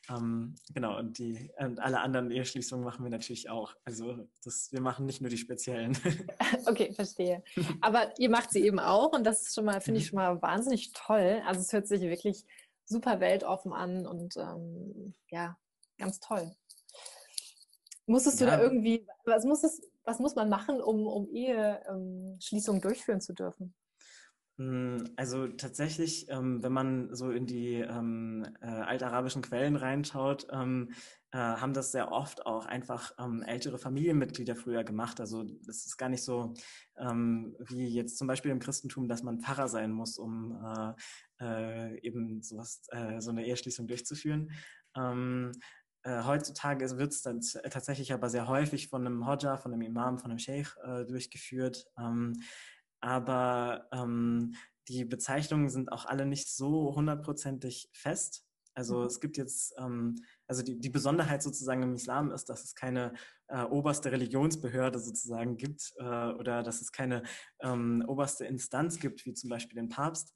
Ähm, 0.10 0.56
genau, 0.74 0.98
und, 0.98 1.20
die, 1.20 1.52
und 1.60 1.80
alle 1.80 2.00
anderen 2.00 2.32
Eheschließungen 2.32 2.84
machen 2.84 3.04
wir 3.04 3.12
natürlich 3.12 3.50
auch. 3.50 3.76
Also 3.86 4.28
das, 4.44 4.72
wir 4.72 4.82
machen 4.82 5.06
nicht 5.06 5.22
nur 5.22 5.30
die 5.30 5.38
speziellen. 5.38 5.96
okay, 6.66 6.92
verstehe. 6.94 7.44
Aber 7.82 8.18
ihr 8.18 8.30
macht 8.30 8.52
sie 8.52 8.64
eben 8.66 8.80
auch 8.80 9.14
und 9.14 9.24
das 9.26 9.44
ist 9.44 9.56
schon 9.56 9.66
mal, 9.66 9.80
finde 9.80 10.00
ich 10.00 10.08
mhm. 10.08 10.10
schon 10.10 10.18
mal 10.18 10.42
wahnsinnig 10.42 10.92
toll. 10.94 11.42
Also 11.46 11.62
es 11.62 11.72
hört 11.72 11.88
sich 11.88 12.02
wirklich 12.02 12.46
super 12.86 13.20
weltoffen 13.20 13.74
an 13.74 14.08
und 14.08 14.36
ähm, 14.38 15.14
ja, 15.30 15.56
ganz 16.00 16.20
toll. 16.20 16.52
Musstest 18.08 18.42
du 18.42 18.46
ja. 18.46 18.58
da 18.58 18.64
irgendwie, 18.64 19.06
was 19.24 19.46
musstest, 19.46 19.84
was 20.04 20.20
muss 20.20 20.36
man 20.36 20.50
machen, 20.50 20.82
um, 20.82 21.06
um 21.08 21.30
Eheschließungen 21.30 22.80
ähm, 22.80 22.82
durchführen 22.82 23.22
zu 23.22 23.34
dürfen? 23.34 23.74
Hm, 24.58 25.10
also 25.16 25.48
tatsächlich, 25.48 26.30
ähm, 26.30 26.62
wenn 26.62 26.74
man 26.74 27.16
so 27.16 27.32
in 27.32 27.48
die 27.48 27.76
ähm, 27.76 28.46
äh, 28.62 28.68
altarabischen 28.68 29.42
Quellen 29.42 29.76
reinschaut, 29.76 30.48
ähm, 30.52 30.92
äh, 31.32 31.38
haben 31.38 31.74
das 31.74 31.92
sehr 31.92 32.12
oft 32.12 32.46
auch 32.46 32.66
einfach 32.66 33.12
ähm, 33.18 33.42
ältere 33.42 33.80
Familienmitglieder 33.80 34.56
früher 34.56 34.84
gemacht. 34.84 35.20
Also 35.20 35.44
das 35.66 35.86
ist 35.86 35.98
gar 35.98 36.10
nicht 36.10 36.24
so 36.24 36.54
ähm, 36.98 37.56
wie 37.60 37.88
jetzt 37.88 38.18
zum 38.18 38.28
Beispiel 38.28 38.52
im 38.52 38.60
Christentum, 38.60 39.08
dass 39.08 39.24
man 39.24 39.40
Pfarrer 39.40 39.68
sein 39.68 39.92
muss, 39.92 40.18
um 40.18 40.60
äh, 40.64 40.94
äh 41.44 42.00
eben 42.02 42.44
sowas, 42.44 42.84
äh, 42.90 43.20
so 43.20 43.32
eine 43.32 43.46
Eheschließung 43.46 43.88
durchzuführen. 43.88 44.52
Ähm, 44.96 45.54
äh, 46.04 46.24
heutzutage 46.24 46.98
wird 46.98 47.12
es 47.12 47.22
dann 47.22 47.42
tatsächlich 47.42 48.14
aber 48.14 48.30
sehr 48.30 48.48
häufig 48.48 48.90
von 48.90 49.06
einem 49.06 49.28
Hodja, 49.28 49.58
von 49.58 49.74
einem 49.74 49.82
Imam, 49.82 50.18
von 50.18 50.32
einem 50.32 50.40
Sheikh 50.40 50.72
äh, 50.84 51.06
durchgeführt. 51.06 51.86
Ähm, 51.98 52.34
aber 53.00 53.88
ähm, 53.92 54.56
die 54.88 55.06
Bezeichnungen 55.06 55.70
sind 55.70 55.92
auch 55.92 56.06
alle 56.06 56.26
nicht 56.26 56.50
so 56.50 56.96
hundertprozentig 56.96 57.90
fest. 57.94 58.46
Also 58.74 59.00
mhm. 59.00 59.06
es 59.06 59.20
gibt 59.20 59.38
jetzt, 59.38 59.74
ähm, 59.78 60.16
also 60.48 60.64
die, 60.64 60.80
die 60.80 60.90
Besonderheit 60.90 61.44
sozusagen 61.44 61.84
im 61.84 61.96
Islam 61.96 62.32
ist, 62.32 62.46
dass 62.50 62.64
es 62.64 62.74
keine 62.74 63.14
äh, 63.48 63.64
oberste 63.64 64.12
Religionsbehörde 64.12 65.00
sozusagen 65.00 65.58
gibt 65.58 65.94
äh, 65.98 66.04
oder 66.04 66.64
dass 66.64 66.82
es 66.82 66.92
keine 66.92 67.24
ähm, 67.62 68.04
oberste 68.08 68.46
Instanz 68.46 69.00
gibt, 69.00 69.26
wie 69.26 69.34
zum 69.34 69.50
Beispiel 69.50 69.76
den 69.76 69.90
Papst, 69.90 70.34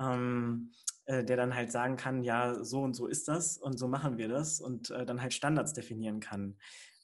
ähm, 0.00 0.72
äh, 1.06 1.24
der 1.24 1.36
dann 1.36 1.54
halt 1.54 1.70
sagen 1.70 1.96
kann, 1.96 2.22
ja, 2.22 2.62
so 2.64 2.82
und 2.82 2.94
so 2.94 3.06
ist 3.06 3.28
das 3.28 3.58
und 3.58 3.78
so 3.78 3.88
machen 3.88 4.18
wir 4.18 4.28
das 4.28 4.60
und 4.60 4.90
äh, 4.90 5.04
dann 5.04 5.20
halt 5.20 5.34
Standards 5.34 5.72
definieren 5.72 6.20
kann. 6.20 6.56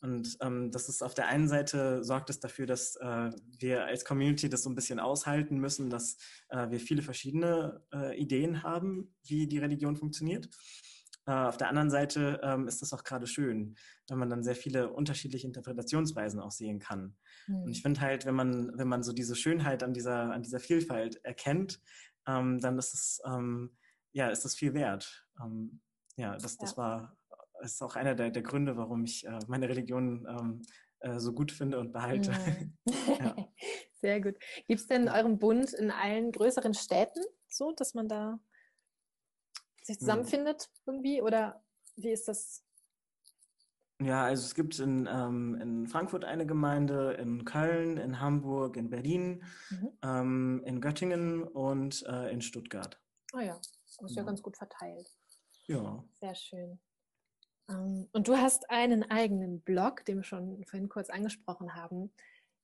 Und 0.03 0.39
ähm, 0.41 0.71
das 0.71 0.89
ist 0.89 1.03
auf 1.03 1.13
der 1.13 1.27
einen 1.27 1.49
Seite 1.49 2.03
sorgt 2.03 2.31
es 2.31 2.41
dafür, 2.41 2.67
dass 2.67 2.97
äh, 2.97 3.31
wir 3.59 3.85
als 3.85 4.05
Community 4.05 4.49
das 4.49 4.63
so 4.63 4.71
ein 4.71 4.75
bisschen 4.75 4.99
aushalten 4.99 5.59
müssen, 5.59 5.91
dass 5.91 6.17
äh, 6.49 6.71
wir 6.71 6.81
viele 6.81 7.03
verschiedene 7.03 7.83
äh, 7.93 8.19
Ideen 8.19 8.63
haben, 8.63 9.15
wie 9.27 9.47
die 9.47 9.59
Religion 9.59 9.97
funktioniert. 9.97 10.49
Äh, 11.27 11.33
auf 11.33 11.59
der 11.59 11.69
anderen 11.69 11.91
Seite 11.91 12.41
ähm, 12.43 12.67
ist 12.67 12.81
das 12.81 12.95
auch 12.95 13.05
gerade 13.05 13.27
schön, 13.27 13.77
wenn 14.09 14.19
man 14.19 14.31
dann 14.31 14.43
sehr 14.43 14.57
viele 14.57 14.91
unterschiedliche 14.91 15.47
Interpretationsweisen 15.47 16.41
auch 16.41 16.51
sehen 16.51 16.79
kann. 16.79 17.15
Mhm. 17.47 17.63
Und 17.65 17.71
ich 17.71 17.83
finde 17.83 18.01
halt, 18.01 18.25
wenn 18.25 18.35
man, 18.35 18.73
wenn 18.79 18.89
man 18.89 19.03
so 19.03 19.13
diese 19.13 19.37
Schönheit 19.37 19.83
an 19.83 19.93
dieser, 19.93 20.33
an 20.33 20.43
dieser 20.43 20.61
Vielfalt 20.61 21.23
erkennt, 21.25 21.81
ähm, 22.27 22.59
dann 22.61 22.79
ist 22.79 22.95
es, 22.95 23.21
ähm, 23.27 23.77
ja, 24.13 24.29
ist 24.29 24.45
das 24.45 24.55
viel 24.55 24.75
wert. 24.75 25.27
Ähm, 25.41 25.81
ja, 26.17 26.37
das, 26.37 26.57
das 26.59 26.73
ja. 26.73 26.77
war 26.77 27.17
das 27.61 27.73
ist 27.73 27.83
auch 27.83 27.97
einer 27.97 28.15
der, 28.15 28.31
der 28.31 28.43
Gründe, 28.43 28.77
warum 28.77 29.05
ich 29.05 29.27
äh, 29.27 29.39
meine 29.47 29.69
Religion 29.69 30.27
ähm, 30.29 30.63
äh, 31.01 31.19
so 31.19 31.33
gut 31.33 31.53
finde 31.53 31.79
und 31.79 31.93
behalte. 31.93 32.33
Mhm. 32.33 32.79
ja. 33.19 33.37
Sehr 34.01 34.21
gut. 34.21 34.37
Gibt 34.67 34.81
es 34.81 34.87
denn 34.87 35.09
eurem 35.09 35.39
Bund 35.39 35.73
in 35.75 35.91
allen 35.91 36.33
größeren 36.33 36.75
Städten 36.75 37.23
so, 37.49 37.73
dass 37.73 37.95
man 37.95 38.09
da 38.09 38.41
sich 39.83 39.97
hm. 39.97 40.01
zusammenfindet 40.01 40.71
irgendwie? 40.87 41.21
Oder 41.21 41.63
wie 41.97 42.11
ist 42.11 42.29
das? 42.29 42.65
Ja, 44.01 44.25
also 44.25 44.47
es 44.47 44.55
gibt 44.55 44.79
in, 44.79 45.07
ähm, 45.13 45.59
in 45.61 45.87
Frankfurt 45.87 46.25
eine 46.25 46.47
Gemeinde, 46.47 47.13
in 47.21 47.45
Köln, 47.45 47.99
in 47.99 48.19
Hamburg, 48.21 48.79
in 48.79 48.89
Berlin, 48.89 49.45
mhm. 49.69 49.91
ähm, 50.03 50.63
in 50.65 50.81
Göttingen 50.81 51.43
und 51.43 52.03
äh, 52.07 52.33
in 52.33 52.41
Stuttgart. 52.41 52.99
Ah 53.35 53.43
ja, 53.43 53.61
das 53.99 54.11
ist 54.11 54.17
ja. 54.17 54.23
ja 54.23 54.27
ganz 54.27 54.43
gut 54.43 54.57
verteilt. 54.57 55.09
Ja. 55.67 56.05
Sehr 56.21 56.35
schön. 56.35 56.81
Ähm, 57.69 58.09
und 58.13 58.29
du 58.29 58.37
hast 58.37 58.71
einen 58.71 59.09
eigenen 59.11 59.61
Blog, 59.63 60.05
den 60.05 60.19
wir 60.19 60.25
schon 60.25 60.65
vorhin 60.65 60.89
kurz 60.89 61.11
angesprochen 61.11 61.75
haben, 61.75 62.03
mhm. 62.03 62.11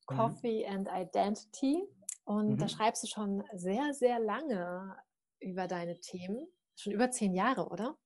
Coffee 0.06 0.66
and 0.66 0.88
Identity. 0.92 1.82
Und 2.24 2.52
mhm. 2.52 2.58
da 2.58 2.68
schreibst 2.68 3.02
du 3.02 3.06
schon 3.06 3.44
sehr, 3.54 3.94
sehr 3.94 4.18
lange 4.18 4.96
über 5.40 5.66
deine 5.68 6.00
Themen. 6.00 6.46
Schon 6.74 6.92
über 6.92 7.10
zehn 7.10 7.34
Jahre, 7.34 7.68
oder? 7.68 7.96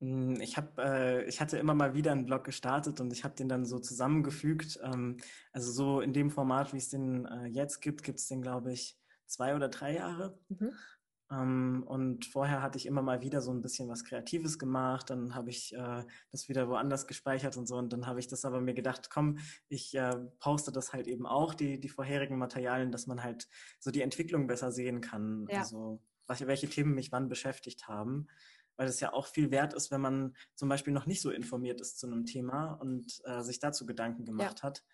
Hm, 0.00 0.40
ich, 0.40 0.56
hab, 0.56 0.78
äh, 0.78 1.24
ich 1.24 1.40
hatte 1.40 1.58
immer 1.58 1.74
mal 1.74 1.94
wieder 1.94 2.12
einen 2.12 2.26
Blog 2.26 2.44
gestartet 2.44 3.00
und 3.00 3.12
ich 3.12 3.24
habe 3.24 3.34
den 3.34 3.48
dann 3.48 3.64
so 3.64 3.78
zusammengefügt. 3.78 4.78
Ähm, 4.82 5.18
also 5.52 5.70
so 5.72 6.00
in 6.00 6.12
dem 6.12 6.30
Format, 6.30 6.72
wie 6.72 6.78
es 6.78 6.88
den 6.88 7.26
äh, 7.26 7.46
jetzt 7.46 7.80
gibt, 7.80 8.02
gibt 8.02 8.18
es 8.18 8.26
den, 8.26 8.42
glaube 8.42 8.72
ich, 8.72 8.98
zwei 9.26 9.54
oder 9.54 9.68
drei 9.68 9.94
Jahre. 9.94 10.38
Mhm. 10.48 10.72
Ähm, 11.30 11.82
und 11.86 12.24
vorher 12.26 12.62
hatte 12.62 12.78
ich 12.78 12.86
immer 12.86 13.02
mal 13.02 13.20
wieder 13.20 13.40
so 13.40 13.50
ein 13.50 13.60
bisschen 13.60 13.88
was 13.88 14.04
Kreatives 14.04 14.58
gemacht, 14.58 15.10
dann 15.10 15.34
habe 15.34 15.50
ich 15.50 15.74
äh, 15.74 16.04
das 16.30 16.48
wieder 16.48 16.68
woanders 16.68 17.06
gespeichert 17.06 17.56
und 17.56 17.66
so. 17.66 17.76
Und 17.76 17.92
dann 17.92 18.06
habe 18.06 18.20
ich 18.20 18.28
das 18.28 18.44
aber 18.44 18.60
mir 18.60 18.74
gedacht, 18.74 19.10
komm, 19.10 19.38
ich 19.68 19.94
äh, 19.94 20.16
poste 20.38 20.70
das 20.70 20.92
halt 20.92 21.08
eben 21.08 21.26
auch, 21.26 21.54
die, 21.54 21.80
die 21.80 21.88
vorherigen 21.88 22.38
Materialien, 22.38 22.92
dass 22.92 23.06
man 23.06 23.22
halt 23.22 23.48
so 23.80 23.90
die 23.90 24.02
Entwicklung 24.02 24.46
besser 24.46 24.70
sehen 24.70 25.00
kann. 25.00 25.46
Ja. 25.50 25.58
Also 25.58 26.00
welche, 26.28 26.46
welche 26.46 26.68
Themen 26.68 26.94
mich 26.94 27.12
wann 27.12 27.28
beschäftigt 27.28 27.88
haben. 27.88 28.28
Weil 28.76 28.88
es 28.88 29.00
ja 29.00 29.14
auch 29.14 29.26
viel 29.26 29.50
wert 29.50 29.72
ist, 29.72 29.90
wenn 29.90 30.02
man 30.02 30.36
zum 30.54 30.68
Beispiel 30.68 30.92
noch 30.92 31.06
nicht 31.06 31.22
so 31.22 31.30
informiert 31.30 31.80
ist 31.80 31.98
zu 31.98 32.06
einem 32.06 32.26
Thema 32.26 32.72
und 32.74 33.20
äh, 33.24 33.40
sich 33.40 33.58
dazu 33.58 33.86
Gedanken 33.86 34.26
gemacht 34.26 34.58
ja. 34.58 34.64
hat 34.64 34.84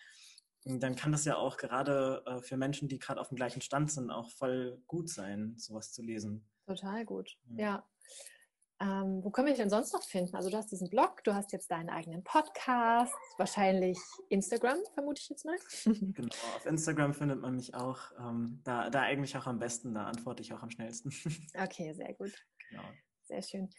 dann 0.65 0.97
kann 0.97 1.13
das 1.13 1.25
ja 1.25 1.37
auch 1.37 1.57
gerade 1.57 2.23
äh, 2.27 2.41
für 2.41 2.57
Menschen, 2.57 2.89
die 2.89 2.99
gerade 2.99 3.21
auf 3.21 3.29
dem 3.29 3.37
gleichen 3.37 3.61
Stand 3.61 3.91
sind, 3.91 4.11
auch 4.11 4.31
voll 4.31 4.81
gut 4.87 5.09
sein, 5.09 5.55
sowas 5.59 5.93
zu 5.93 6.03
lesen. 6.03 6.47
Total 6.67 7.05
gut, 7.05 7.37
ja. 7.57 7.65
ja. 7.65 7.87
Ähm, 8.83 9.23
wo 9.23 9.31
können 9.31 9.47
wir 9.47 9.53
dich 9.53 9.61
denn 9.61 9.71
sonst 9.71 9.93
noch 9.93 10.03
finden? 10.03 10.35
Also 10.35 10.51
du 10.51 10.57
hast 10.57 10.73
diesen 10.73 10.91
Blog, 10.91 11.23
du 11.23 11.35
hast 11.35 11.53
jetzt 11.53 11.71
deinen 11.71 11.89
eigenen 11.89 12.25
Podcast, 12.25 13.15
wahrscheinlich 13.39 13.97
Instagram, 14.29 14.79
vermute 14.95 15.21
ich 15.21 15.29
jetzt 15.29 15.45
mal. 15.45 15.57
genau, 15.85 16.35
auf 16.57 16.67
Instagram 16.67 17.15
findet 17.15 17.41
man 17.41 17.55
mich 17.55 17.75
auch. 17.75 18.01
Ähm, 18.19 18.61
da, 18.65 18.91
da 18.91 19.03
eigentlich 19.03 19.37
auch 19.37 19.47
am 19.47 19.61
besten, 19.61 19.95
da 19.95 20.07
antworte 20.07 20.43
ich 20.43 20.53
auch 20.53 20.63
am 20.63 20.71
schnellsten. 20.71 21.11
okay, 21.63 21.93
sehr 21.93 22.13
gut. 22.15 22.33
Genau. 22.71 22.83
Sehr 23.23 23.43
schön. 23.43 23.71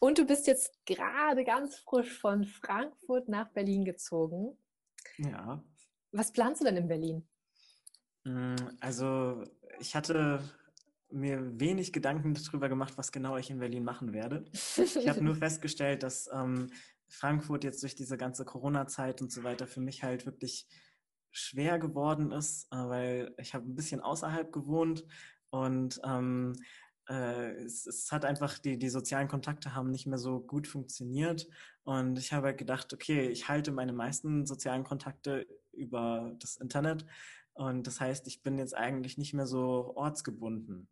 Und 0.00 0.16
du 0.16 0.24
bist 0.24 0.46
jetzt 0.46 0.72
gerade 0.86 1.44
ganz 1.44 1.76
frisch 1.80 2.18
von 2.18 2.44
Frankfurt 2.44 3.28
nach 3.28 3.50
Berlin 3.50 3.84
gezogen. 3.84 4.56
Ja. 5.18 5.62
Was 6.12 6.32
planst 6.32 6.60
du 6.60 6.64
denn 6.64 6.76
in 6.76 6.88
Berlin? 6.88 7.28
Mm, 8.24 8.56
also 8.80 9.44
ich 9.78 9.94
hatte 9.94 10.40
mir 11.10 11.58
wenig 11.58 11.92
Gedanken 11.92 12.34
darüber 12.34 12.68
gemacht, 12.68 12.94
was 12.96 13.12
genau 13.12 13.36
ich 13.36 13.50
in 13.50 13.58
Berlin 13.58 13.84
machen 13.84 14.12
werde. 14.12 14.44
Ich 14.52 15.08
habe 15.08 15.22
nur 15.22 15.34
festgestellt, 15.36 16.02
dass 16.02 16.28
ähm, 16.32 16.70
Frankfurt 17.08 17.64
jetzt 17.64 17.82
durch 17.82 17.94
diese 17.94 18.18
ganze 18.18 18.44
Corona-Zeit 18.44 19.22
und 19.22 19.32
so 19.32 19.42
weiter 19.42 19.66
für 19.66 19.80
mich 19.80 20.02
halt 20.02 20.26
wirklich 20.26 20.66
schwer 21.30 21.78
geworden 21.78 22.32
ist, 22.32 22.66
äh, 22.72 22.76
weil 22.76 23.34
ich 23.38 23.54
habe 23.54 23.66
ein 23.66 23.74
bisschen 23.74 24.00
außerhalb 24.00 24.52
gewohnt 24.52 25.04
und 25.50 26.00
ähm, 26.04 26.54
äh, 27.08 27.52
es, 27.64 27.86
es, 27.86 28.12
hat 28.12 28.24
einfach, 28.24 28.58
die, 28.58 28.78
die 28.78 28.90
sozialen 28.90 29.28
Kontakte 29.28 29.74
haben 29.74 29.90
nicht 29.90 30.06
mehr 30.06 30.18
so 30.18 30.40
gut 30.40 30.66
funktioniert. 30.66 31.46
Und 31.84 32.18
ich 32.18 32.34
habe 32.34 32.48
halt 32.48 32.58
gedacht, 32.58 32.92
okay, 32.92 33.28
ich 33.28 33.48
halte 33.48 33.72
meine 33.72 33.94
meisten 33.94 34.44
sozialen 34.44 34.84
Kontakte 34.84 35.46
über 35.78 36.34
das 36.38 36.56
Internet. 36.56 37.06
Und 37.54 37.86
das 37.86 38.00
heißt, 38.00 38.26
ich 38.26 38.42
bin 38.42 38.58
jetzt 38.58 38.76
eigentlich 38.76 39.18
nicht 39.18 39.34
mehr 39.34 39.46
so 39.46 39.92
ortsgebunden. 39.96 40.88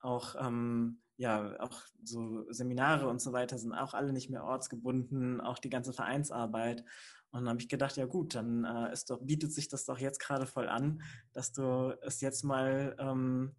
Auch, 0.00 0.34
ähm, 0.38 1.00
ja, 1.16 1.58
auch 1.60 1.82
so 2.02 2.50
Seminare 2.50 3.08
und 3.08 3.20
so 3.20 3.32
weiter 3.32 3.58
sind 3.58 3.72
auch 3.72 3.94
alle 3.94 4.12
nicht 4.12 4.30
mehr 4.30 4.44
ortsgebunden, 4.44 5.40
auch 5.40 5.58
die 5.58 5.70
ganze 5.70 5.92
Vereinsarbeit. 5.92 6.84
Und 7.30 7.40
dann 7.40 7.50
habe 7.50 7.60
ich 7.60 7.68
gedacht, 7.68 7.96
ja 7.96 8.06
gut, 8.06 8.34
dann 8.34 8.64
äh, 8.64 8.92
ist 8.92 9.10
doch, 9.10 9.20
bietet 9.22 9.52
sich 9.52 9.68
das 9.68 9.84
doch 9.84 9.98
jetzt 9.98 10.18
gerade 10.18 10.46
voll 10.46 10.68
an, 10.68 11.02
dass 11.32 11.52
du 11.52 11.96
es 12.02 12.20
jetzt 12.20 12.42
mal 12.42 12.96
ähm, 12.98 13.54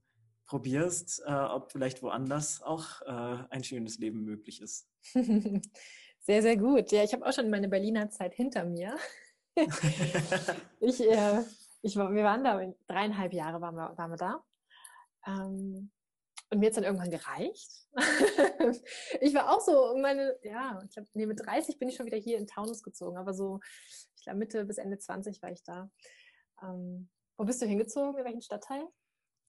probierst, 0.45 1.23
äh, 1.25 1.31
ob 1.31 1.71
vielleicht 1.71 2.01
woanders 2.03 2.61
auch 2.61 3.01
äh, 3.01 3.43
ein 3.49 3.63
schönes 3.63 3.97
Leben 3.97 4.23
möglich 4.23 4.61
ist. 4.61 4.87
Sehr, 6.25 6.41
sehr 6.41 6.55
gut. 6.55 6.93
Ja, 6.93 7.03
ich 7.03 7.11
habe 7.11 7.25
auch 7.25 7.33
schon 7.33 7.49
meine 7.49 7.67
Berliner 7.67 8.09
Zeit 8.09 8.33
hinter 8.33 8.63
mir. 8.63 8.95
ich, 10.79 11.01
äh, 11.01 11.43
ich, 11.81 11.95
wir 11.95 12.23
waren 12.23 12.43
da, 12.43 12.61
dreieinhalb 12.87 13.33
Jahre 13.33 13.61
waren 13.61 13.75
wir, 13.75 13.97
waren 13.97 14.11
wir 14.11 14.17
da. 14.17 14.43
Ähm, 15.27 15.91
und 16.49 16.59
mir 16.59 16.67
hat 16.67 16.71
es 16.71 16.75
dann 16.75 16.83
irgendwann 16.83 17.09
gereicht. 17.09 17.87
ich 19.21 19.33
war 19.33 19.51
auch 19.51 19.61
so, 19.61 19.97
meine, 19.97 20.37
ja, 20.43 20.81
ich 20.85 20.91
glaube, 20.91 21.09
nee, 21.13 21.25
mit 21.25 21.39
30 21.43 21.79
bin 21.79 21.89
ich 21.89 21.95
schon 21.95 22.05
wieder 22.05 22.17
hier 22.17 22.37
in 22.37 22.47
Taunus 22.47 22.83
gezogen, 22.83 23.17
aber 23.17 23.33
so, 23.33 23.59
ich 24.15 24.23
glaube, 24.23 24.39
Mitte 24.39 24.65
bis 24.65 24.77
Ende 24.77 24.97
20 24.97 25.41
war 25.41 25.51
ich 25.51 25.63
da. 25.63 25.89
Ähm, 26.61 27.09
wo 27.37 27.45
bist 27.45 27.61
du 27.61 27.65
hingezogen? 27.65 28.17
In 28.19 28.25
welchen 28.25 28.41
Stadtteil? 28.41 28.87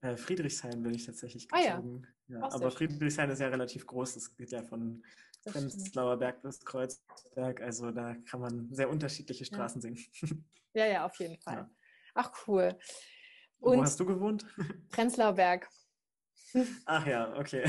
Äh, 0.05 0.19
Friedrichshain 0.19 0.83
bin 0.83 0.93
ich 0.93 1.07
tatsächlich 1.07 1.49
gezogen. 1.49 2.07
Ah, 2.07 2.33
ja. 2.33 2.39
ja 2.41 2.53
aber 2.53 2.71
Friedrichshain 2.71 3.31
ist 3.31 3.41
ja 3.41 3.49
relativ 3.49 3.87
groß. 3.87 4.15
Das 4.15 4.37
geht 4.37 4.53
ja 4.53 4.63
von 4.63 5.03
Prenzlauer 5.47 6.19
Berg 6.19 6.43
bis 6.43 6.61
Kreuzberg. 6.63 7.63
Also 7.63 7.91
da 7.91 8.15
kann 8.29 8.41
man 8.41 8.69
sehr 8.71 8.91
unterschiedliche 8.91 9.47
Straßen 9.47 9.81
ja. 9.81 9.95
sehen. 9.95 10.45
Ja, 10.75 10.87
ja, 10.87 11.07
auf 11.07 11.19
jeden 11.21 11.39
Fall. 11.41 11.55
Ja. 11.55 11.71
Ach, 12.15 12.33
cool. 12.47 12.77
Und 13.61 13.79
Wo 13.79 13.83
hast 13.83 13.99
du 13.99 14.05
gewohnt? 14.05 14.45
Prenzlauer 14.91 15.33
Berg. 15.33 15.69
Ach 16.85 17.07
ja, 17.07 17.35
okay. 17.39 17.65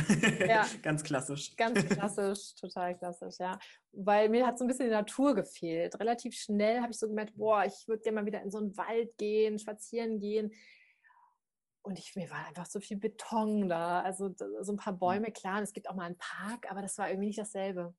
Ja. 0.45 0.67
ganz 0.81 1.03
klassisch. 1.03 1.55
Ganz 1.55 1.85
klassisch, 1.87 2.55
total 2.55 2.97
klassisch, 2.97 3.35
ja. 3.39 3.57
Weil 3.93 4.27
mir 4.29 4.45
hat 4.45 4.57
so 4.57 4.65
ein 4.65 4.67
bisschen 4.67 4.87
die 4.87 4.91
Natur 4.91 5.35
gefehlt. 5.35 5.99
Relativ 5.99 6.35
schnell 6.35 6.81
habe 6.81 6.91
ich 6.91 6.99
so 6.99 7.07
gemerkt, 7.07 7.35
boah, 7.35 7.63
ich 7.63 7.87
würde 7.87 8.03
gerne 8.03 8.21
mal 8.21 8.25
wieder 8.25 8.41
in 8.41 8.51
so 8.51 8.57
einen 8.57 8.75
Wald 8.75 9.15
gehen, 9.17 9.57
spazieren 9.57 10.19
gehen. 10.19 10.51
Und 11.85 11.99
ich, 11.99 12.15
mir 12.15 12.29
war 12.31 12.47
einfach 12.47 12.65
so 12.65 12.79
viel 12.79 12.97
Beton 12.97 13.69
da. 13.69 14.01
Also 14.01 14.33
so 14.35 14.73
ein 14.73 14.77
paar 14.77 14.93
mhm. 14.93 14.99
Bäume, 14.99 15.31
klar, 15.31 15.61
es 15.61 15.71
gibt 15.71 15.87
auch 15.87 15.95
mal 15.95 16.05
einen 16.05 16.17
Park, 16.17 16.69
aber 16.69 16.81
das 16.81 16.97
war 16.97 17.09
irgendwie 17.09 17.27
nicht 17.27 17.39
dasselbe. 17.39 17.93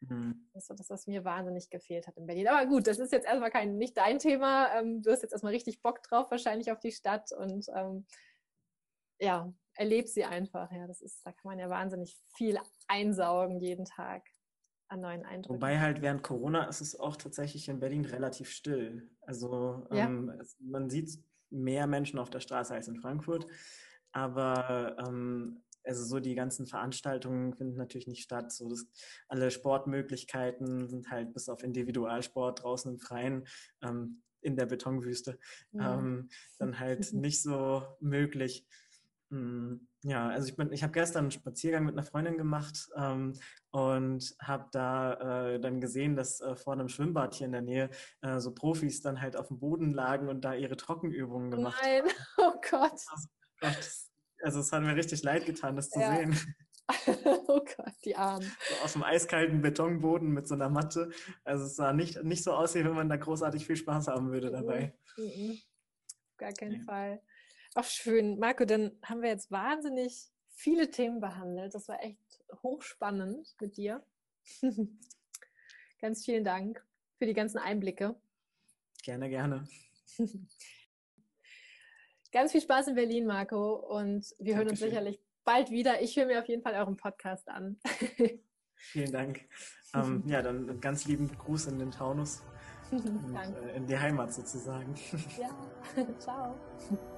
Mhm. 0.00 0.48
Das 0.54 0.70
war 0.70 0.76
das, 0.76 0.88
was 0.88 1.06
mir 1.06 1.24
wahnsinnig 1.24 1.68
gefehlt 1.68 2.06
hat 2.06 2.16
in 2.16 2.26
Berlin. 2.26 2.48
Aber 2.48 2.66
gut, 2.66 2.86
das 2.86 2.98
ist 2.98 3.12
jetzt 3.12 3.26
erstmal 3.26 3.50
kein, 3.50 3.76
nicht 3.76 3.96
dein 3.98 4.18
Thema. 4.18 4.74
Ähm, 4.74 5.02
du 5.02 5.10
hast 5.10 5.22
jetzt 5.22 5.32
erstmal 5.32 5.52
richtig 5.52 5.82
Bock 5.82 6.02
drauf, 6.02 6.30
wahrscheinlich 6.30 6.72
auf 6.72 6.80
die 6.80 6.92
Stadt 6.92 7.30
und 7.32 7.66
ähm, 7.74 8.06
ja, 9.18 9.52
erleb 9.74 10.08
sie 10.08 10.24
einfach. 10.24 10.72
Ja, 10.72 10.86
das 10.86 11.02
ist, 11.02 11.20
da 11.26 11.32
kann 11.32 11.50
man 11.50 11.58
ja 11.58 11.68
wahnsinnig 11.68 12.18
viel 12.34 12.58
einsaugen 12.88 13.60
jeden 13.60 13.84
Tag 13.84 14.26
an 14.88 15.02
neuen 15.02 15.24
Eindrücken. 15.24 15.56
Wobei 15.56 15.78
halt 15.78 16.00
während 16.00 16.22
Corona 16.22 16.64
ist 16.64 16.80
es 16.80 16.98
auch 16.98 17.16
tatsächlich 17.16 17.68
in 17.68 17.80
Berlin 17.80 18.06
relativ 18.06 18.50
still. 18.50 19.10
Also 19.20 19.86
ja. 19.92 20.06
ähm, 20.06 20.30
es, 20.40 20.56
man 20.58 20.88
sieht 20.88 21.22
mehr 21.50 21.86
Menschen 21.86 22.18
auf 22.18 22.30
der 22.30 22.40
Straße 22.40 22.74
als 22.74 22.88
in 22.88 22.96
Frankfurt. 22.96 23.46
Aber 24.12 24.96
ähm, 25.06 25.62
also 25.84 26.04
so 26.04 26.20
die 26.20 26.34
ganzen 26.34 26.66
Veranstaltungen 26.66 27.54
finden 27.54 27.76
natürlich 27.76 28.06
nicht 28.06 28.22
statt. 28.22 28.52
So 28.52 28.68
das, 28.68 28.86
alle 29.28 29.50
Sportmöglichkeiten 29.50 30.88
sind 30.88 31.10
halt 31.10 31.32
bis 31.32 31.48
auf 31.48 31.62
Individualsport 31.62 32.62
draußen 32.62 32.92
im 32.92 32.98
Freien 32.98 33.46
ähm, 33.82 34.22
in 34.42 34.56
der 34.56 34.66
Betonwüste 34.66 35.38
ja. 35.72 35.98
ähm, 35.98 36.28
dann 36.58 36.78
halt 36.78 37.12
nicht 37.12 37.42
so 37.42 37.84
möglich. 38.00 38.66
Hm, 39.30 39.86
ja, 40.02 40.28
also 40.28 40.48
ich 40.48 40.56
bin, 40.56 40.72
ich 40.72 40.82
habe 40.82 40.92
gestern 40.92 41.24
einen 41.24 41.30
Spaziergang 41.30 41.84
mit 41.84 41.94
einer 41.94 42.02
Freundin 42.02 42.38
gemacht 42.38 42.88
ähm, 42.96 43.38
und 43.70 44.34
habe 44.40 44.66
da 44.72 45.52
äh, 45.52 45.60
dann 45.60 45.80
gesehen, 45.80 46.16
dass 46.16 46.40
äh, 46.40 46.56
vor 46.56 46.72
einem 46.72 46.88
Schwimmbad 46.88 47.34
hier 47.34 47.46
in 47.46 47.52
der 47.52 47.60
Nähe 47.60 47.90
äh, 48.22 48.40
so 48.40 48.54
Profis 48.54 49.02
dann 49.02 49.20
halt 49.20 49.36
auf 49.36 49.48
dem 49.48 49.58
Boden 49.58 49.92
lagen 49.92 50.28
und 50.28 50.42
da 50.42 50.54
ihre 50.54 50.76
Trockenübungen 50.76 51.50
gemacht 51.50 51.80
Nein, 51.82 52.04
oh 52.38 52.52
Gott. 52.70 52.98
Also, 53.60 54.08
also 54.42 54.60
es 54.60 54.72
hat 54.72 54.82
mir 54.82 54.96
richtig 54.96 55.22
leid 55.22 55.44
getan, 55.44 55.76
das 55.76 55.90
zu 55.90 56.00
ja. 56.00 56.16
sehen. 56.16 56.38
oh 57.46 57.60
Gott, 57.76 57.94
die 58.04 58.16
Armen. 58.16 58.50
So 58.68 58.84
auf 58.84 58.92
dem 58.94 59.02
eiskalten 59.02 59.60
Betonboden 59.60 60.30
mit 60.30 60.48
so 60.48 60.54
einer 60.54 60.70
Matte. 60.70 61.10
Also 61.44 61.66
es 61.66 61.76
sah 61.76 61.92
nicht, 61.92 62.24
nicht 62.24 62.42
so 62.42 62.52
aus, 62.52 62.74
wie 62.74 62.84
wenn 62.84 62.94
man 62.94 63.10
da 63.10 63.16
großartig 63.16 63.66
viel 63.66 63.76
Spaß 63.76 64.08
haben 64.08 64.32
würde 64.32 64.50
dabei. 64.50 64.94
Mhm. 65.18 65.24
Mhm. 65.24 65.58
Gar 66.38 66.52
keinen 66.52 66.80
ja. 66.80 66.84
Fall. 66.84 67.22
Ach 67.74 67.84
schön. 67.84 68.38
Marco, 68.38 68.64
dann 68.64 68.92
haben 69.04 69.22
wir 69.22 69.28
jetzt 69.28 69.50
wahnsinnig 69.50 70.28
viele 70.48 70.90
Themen 70.90 71.20
behandelt. 71.20 71.74
Das 71.74 71.88
war 71.88 72.02
echt 72.02 72.18
hochspannend 72.62 73.54
mit 73.60 73.76
dir. 73.76 74.04
Ganz 76.00 76.24
vielen 76.24 76.44
Dank 76.44 76.84
für 77.18 77.26
die 77.26 77.34
ganzen 77.34 77.58
Einblicke. 77.58 78.16
Gerne, 79.02 79.28
gerne. 79.28 79.68
Ganz 82.32 82.52
viel 82.52 82.60
Spaß 82.60 82.88
in 82.88 82.94
Berlin, 82.94 83.26
Marco. 83.26 83.74
Und 83.74 84.34
wir 84.38 84.54
Dankeschön. 84.54 84.56
hören 84.56 84.68
uns 84.68 84.80
sicherlich 84.80 85.20
bald 85.44 85.70
wieder. 85.70 86.00
Ich 86.00 86.16
höre 86.16 86.26
mir 86.26 86.40
auf 86.40 86.48
jeden 86.48 86.62
Fall 86.62 86.74
euren 86.74 86.96
Podcast 86.96 87.48
an. 87.48 87.78
Vielen 88.74 89.12
Dank. 89.12 89.40
Ähm, 89.94 90.22
ja, 90.26 90.40
dann 90.40 90.80
ganz 90.80 91.06
lieben 91.06 91.28
Gruß 91.36 91.66
in 91.66 91.78
den 91.78 91.90
Taunus. 91.90 92.42
Und, 92.90 93.34
äh, 93.34 93.76
in 93.76 93.86
die 93.86 93.98
Heimat 93.98 94.32
sozusagen. 94.32 94.94
Ja, 95.38 96.04
ciao. 96.18 96.54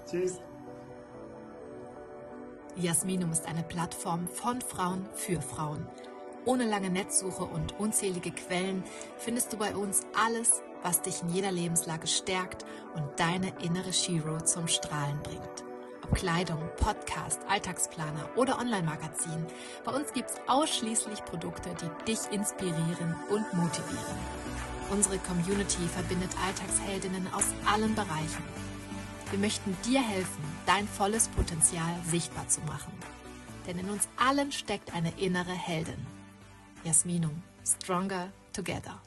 Tschüss. 0.09 0.41
Jasminum 2.77 3.33
ist 3.33 3.47
eine 3.47 3.63
Plattform 3.63 4.29
von 4.29 4.61
Frauen 4.61 5.07
für 5.15 5.41
Frauen. 5.41 5.87
Ohne 6.45 6.65
lange 6.65 6.91
Netzsuche 6.91 7.45
und 7.45 7.79
unzählige 7.79 8.33
Quellen 8.33 8.83
findest 9.19 9.53
du 9.53 9.59
bei 9.59 9.77
uns 9.77 10.03
alles, 10.19 10.63
was 10.83 11.03
dich 11.03 11.23
in 11.23 11.29
jeder 11.29 11.53
Lebenslage 11.53 12.07
stärkt 12.07 12.65
und 12.95 13.05
deine 13.17 13.53
innere 13.63 13.93
Shiro 13.93 14.41
zum 14.41 14.67
Strahlen 14.67 15.21
bringt. 15.23 15.65
Ob 16.03 16.15
Kleidung, 16.17 16.59
Podcast, 16.79 17.41
Alltagsplaner 17.49 18.29
oder 18.37 18.59
Online-Magazin, 18.59 19.47
bei 19.85 19.93
uns 19.93 20.13
gibt 20.13 20.31
es 20.31 20.37
ausschließlich 20.49 21.25
Produkte, 21.25 21.71
die 21.81 22.05
dich 22.13 22.33
inspirieren 22.33 23.15
und 23.31 23.53
motivieren. 23.55 24.19
Unsere 24.93 25.17
Community 25.21 25.89
verbindet 25.89 26.31
Alltagsheldinnen 26.47 27.27
aus 27.33 27.47
allen 27.65 27.95
Bereichen. 27.95 28.45
Wir 29.31 29.39
möchten 29.39 29.75
dir 29.87 30.03
helfen, 30.03 30.45
dein 30.67 30.87
volles 30.87 31.29
Potenzial 31.29 31.95
sichtbar 32.07 32.47
zu 32.49 32.61
machen. 32.63 32.93
Denn 33.67 33.79
in 33.79 33.89
uns 33.89 34.07
allen 34.19 34.53
steckt 34.53 34.93
eine 34.95 35.11
innere 35.19 35.53
Heldin. 35.53 36.07
Jasminum, 36.85 37.43
Stronger 37.65 38.31
Together. 38.53 39.01